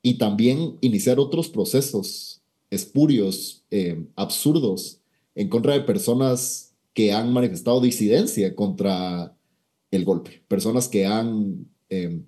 y 0.03 0.19
también 0.19 0.77
iniciar 0.81 1.19
otros 1.19 1.49
procesos 1.49 2.43
espurios, 2.69 3.63
eh, 3.71 4.05
absurdos 4.15 4.99
en 5.33 5.49
contra 5.49 5.73
de 5.73 5.81
personas 5.81 6.75
que 6.93 7.11
han 7.11 7.33
manifestado 7.33 7.81
disidencia 7.81 8.55
contra 8.55 9.35
el 9.89 10.05
golpe, 10.05 10.43
personas 10.47 10.87
que 10.87 11.07
han, 11.07 11.65
eh, 11.89 12.21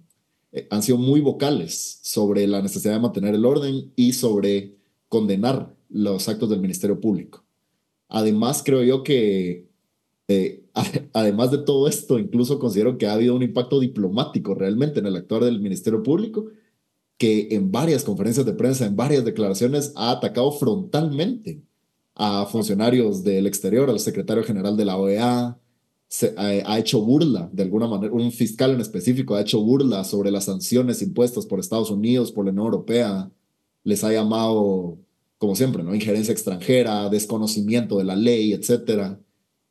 han 0.72 0.82
sido 0.82 0.98
muy 0.98 1.22
vocales 1.22 2.00
sobre 2.02 2.48
la 2.48 2.64
necesidad 2.64 2.96
de 2.96 3.00
mantener 3.00 3.36
el 3.36 3.46
orden 3.46 3.92
y 3.96 4.14
sobre 4.14 4.76
condenar 5.08 5.76
los 5.88 6.28
actos 6.28 6.50
del 6.50 6.62
Ministerio 6.62 7.00
Público. 7.00 7.45
Además, 8.10 8.62
creo 8.66 8.84
yo 8.84 9.04
que, 9.04 9.68
eh, 10.28 10.64
además 11.14 11.52
de 11.52 11.60
todo 11.60 11.88
esto, 11.88 12.20
incluso 12.20 12.60
considero 12.60 12.98
que 12.98 13.08
ha 13.08 13.14
habido 13.14 13.36
un 13.36 13.44
impacto 13.44 13.80
diplomático 13.80 14.56
realmente 14.56 15.00
en 15.00 15.08
el 15.08 15.16
actuar 15.16 15.44
del 15.44 15.60
Ministerio 15.62 16.04
Público, 16.04 16.48
que 17.18 17.50
en 17.52 17.72
varias 17.72 18.04
conferencias 18.04 18.46
de 18.46 18.54
prensa, 18.54 18.86
en 18.86 18.96
varias 18.96 19.26
declaraciones, 19.26 19.94
ha 19.96 20.12
atacado 20.12 20.52
frontalmente 20.52 21.62
a 22.16 22.46
funcionarios 22.46 23.24
del 23.24 23.48
exterior, 23.48 23.90
al 23.90 24.00
secretario 24.00 24.44
general 24.44 24.78
de 24.78 24.86
la 24.86 24.98
OEA, 24.98 25.60
ha, 26.38 26.80
hecho 26.80 27.02
burla, 27.02 27.50
de 27.52 27.64
alguna 27.64 27.88
manera, 27.88 28.14
un 28.14 28.32
fiscal 28.32 28.72
en 28.72 28.82
específico 28.82 29.36
ha 29.36 29.42
hecho 29.42 29.62
burla 29.62 30.04
sobre 30.04 30.32
las 30.32 30.46
sanciones 30.46 31.02
impuestas 31.02 31.46
por 31.46 31.60
Estados 31.60 31.92
Unidos, 31.92 32.32
por 32.32 32.46
la 32.46 32.52
Unión 32.52 32.66
Europea, 32.66 33.32
les 33.84 34.04
ha 34.04 34.12
llamado, 34.12 34.98
como 35.38 35.56
siempre, 35.56 35.84
¿no? 35.84 35.94
injerencia 35.94 36.32
extranjera, 36.32 37.10
desconocimiento 37.10 37.98
de 37.98 38.04
la 38.04 38.16
ley, 38.16 38.54
etc. 38.54 39.18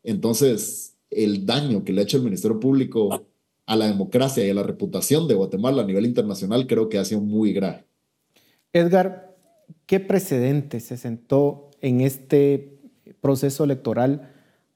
Entonces, 0.03 0.97
el 1.11 1.47
daño 1.47 1.85
que 1.85 1.93
le 1.93 2.01
ha 2.01 2.05
hecho 2.05 2.19
el 2.19 2.25
Ministerio 2.25 2.61
Público 2.61 3.27
a 3.67 3.77
la 3.77 3.87
democracia 3.87 4.47
y 4.47 4.51
a 4.51 4.55
la 4.55 4.63
reputación 4.63 5.27
de 5.27 5.35
Guatemala 5.35 5.83
a 5.83 5.87
nivel 5.87 6.07
internacional 6.07 6.67
creo 6.67 6.89
que 6.89 6.99
ha 6.99 7.05
sido 7.05 7.21
muy 7.21 7.53
grave. 7.53 7.85
Edgar, 8.73 9.37
¿qué 9.87 10.01
precedente 10.01 10.81
se 10.81 10.97
sentó 10.97 11.71
en 11.81 12.01
este 12.01 12.79
proceso 13.21 13.65
electoral 13.65 14.31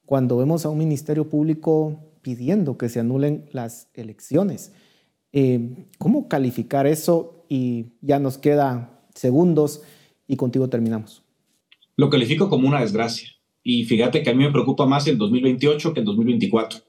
cuando 0.07 0.39
vemos 0.39 0.65
a 0.65 0.71
un 0.71 0.79
ministerio 0.79 1.29
público 1.29 2.01
pidiendo 2.23 2.79
que 2.79 2.89
se 2.89 3.01
anulen 3.01 3.47
las 3.53 3.89
elecciones. 3.95 4.73
Eh, 5.33 5.87
¿Cómo 5.99 6.29
calificar 6.29 6.87
eso? 6.87 7.45
Y 7.49 7.93
ya 8.01 8.19
nos 8.19 8.39
queda 8.39 9.03
segundos 9.15 9.83
y 10.29 10.37
contigo 10.37 10.69
terminamos. 10.69 11.25
Lo 11.97 12.11
califico 12.11 12.49
como 12.49 12.69
una 12.69 12.81
desgracia. 12.81 13.31
Y 13.65 13.85
fíjate 13.85 14.23
que 14.23 14.31
a 14.31 14.35
mí 14.35 14.45
me 14.45 14.53
preocupa 14.53 14.87
más 14.87 15.07
el 15.09 15.19
2028 15.19 15.93
que 15.93 16.01
el 16.01 16.07
2024, 16.07 16.81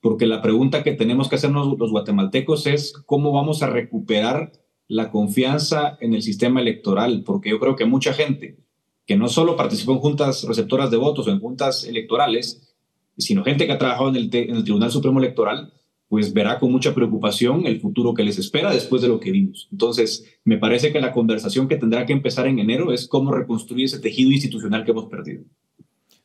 porque 0.00 0.26
la 0.26 0.42
pregunta 0.42 0.82
que 0.82 0.92
tenemos 0.92 1.28
que 1.28 1.36
hacernos 1.36 1.78
los 1.78 1.90
guatemaltecos 1.90 2.66
es 2.66 2.92
cómo 3.06 3.32
vamos 3.32 3.62
a 3.62 3.70
recuperar 3.70 4.52
la 4.88 5.10
confianza 5.10 5.96
en 6.00 6.14
el 6.14 6.22
sistema 6.22 6.60
electoral, 6.60 7.22
porque 7.24 7.50
yo 7.50 7.58
creo 7.58 7.76
que 7.76 7.86
mucha 7.86 8.12
gente 8.12 8.58
que 9.06 9.16
no 9.16 9.28
solo 9.28 9.56
participó 9.56 9.92
en 9.92 10.00
juntas 10.00 10.44
receptoras 10.44 10.90
de 10.90 10.98
votos 10.98 11.26
o 11.26 11.30
en 11.30 11.40
juntas 11.40 11.84
electorales, 11.84 12.74
sino 13.16 13.42
gente 13.42 13.66
que 13.66 13.72
ha 13.72 13.78
trabajado 13.78 14.10
en 14.10 14.16
el, 14.16 14.30
en 14.32 14.56
el 14.56 14.64
Tribunal 14.64 14.90
Supremo 14.90 15.18
Electoral, 15.18 15.72
pues 16.08 16.32
verá 16.32 16.58
con 16.58 16.72
mucha 16.72 16.94
preocupación 16.94 17.66
el 17.66 17.80
futuro 17.80 18.14
que 18.14 18.24
les 18.24 18.38
espera 18.38 18.72
después 18.72 19.02
de 19.02 19.08
lo 19.08 19.20
que 19.20 19.30
vimos. 19.30 19.68
Entonces, 19.70 20.24
me 20.44 20.56
parece 20.56 20.90
que 20.90 21.00
la 21.00 21.12
conversación 21.12 21.68
que 21.68 21.76
tendrá 21.76 22.06
que 22.06 22.14
empezar 22.14 22.46
en 22.46 22.58
enero 22.58 22.92
es 22.92 23.06
cómo 23.06 23.30
reconstruir 23.30 23.84
ese 23.84 23.98
tejido 23.98 24.30
institucional 24.30 24.84
que 24.84 24.92
hemos 24.92 25.06
perdido. 25.06 25.44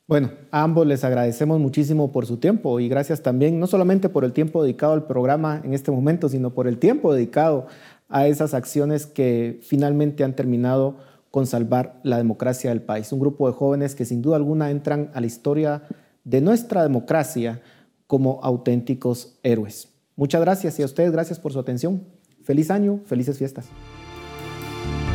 Bueno, 0.05 0.31
a 0.51 0.63
ambos 0.63 0.85
les 0.85 1.03
agradecemos 1.03 1.59
muchísimo 1.59 2.11
por 2.11 2.25
su 2.25 2.37
tiempo 2.37 2.79
y 2.79 2.89
gracias 2.89 3.23
también, 3.23 3.59
no 3.59 3.67
solamente 3.67 4.09
por 4.09 4.25
el 4.25 4.33
tiempo 4.33 4.61
dedicado 4.61 4.93
al 4.93 5.07
programa 5.07 5.61
en 5.63 5.73
este 5.73 5.91
momento, 5.91 6.27
sino 6.27 6.53
por 6.53 6.67
el 6.67 6.77
tiempo 6.77 7.13
dedicado 7.13 7.67
a 8.09 8.27
esas 8.27 8.53
acciones 8.53 9.05
que 9.05 9.59
finalmente 9.63 10.23
han 10.23 10.35
terminado 10.35 10.97
con 11.31 11.47
salvar 11.47 11.99
la 12.03 12.17
democracia 12.17 12.69
del 12.69 12.81
país. 12.81 13.11
Un 13.11 13.19
grupo 13.19 13.47
de 13.47 13.53
jóvenes 13.53 13.95
que 13.95 14.05
sin 14.05 14.21
duda 14.21 14.35
alguna 14.35 14.69
entran 14.71 15.09
a 15.13 15.21
la 15.21 15.25
historia 15.25 15.83
de 16.23 16.41
nuestra 16.41 16.83
democracia 16.83 17.61
como 18.07 18.39
auténticos 18.43 19.39
héroes. 19.43 19.89
Muchas 20.15 20.41
gracias 20.41 20.79
y 20.79 20.83
a 20.83 20.85
ustedes 20.85 21.11
gracias 21.11 21.39
por 21.39 21.53
su 21.53 21.59
atención. 21.59 22.03
Feliz 22.43 22.69
año, 22.69 22.99
felices 23.05 23.37
fiestas. 23.37 23.67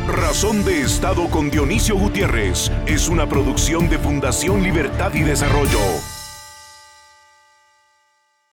Razón 0.07 0.65
de 0.65 0.81
Estado 0.81 1.29
con 1.29 1.51
Dionisio 1.51 1.97
Gutiérrez 1.97 2.71
es 2.87 3.09
una 3.09 3.29
producción 3.29 3.89
de 3.89 3.99
Fundación 3.99 4.63
Libertad 4.63 5.13
y 5.13 5.21
Desarrollo. 5.21 6.18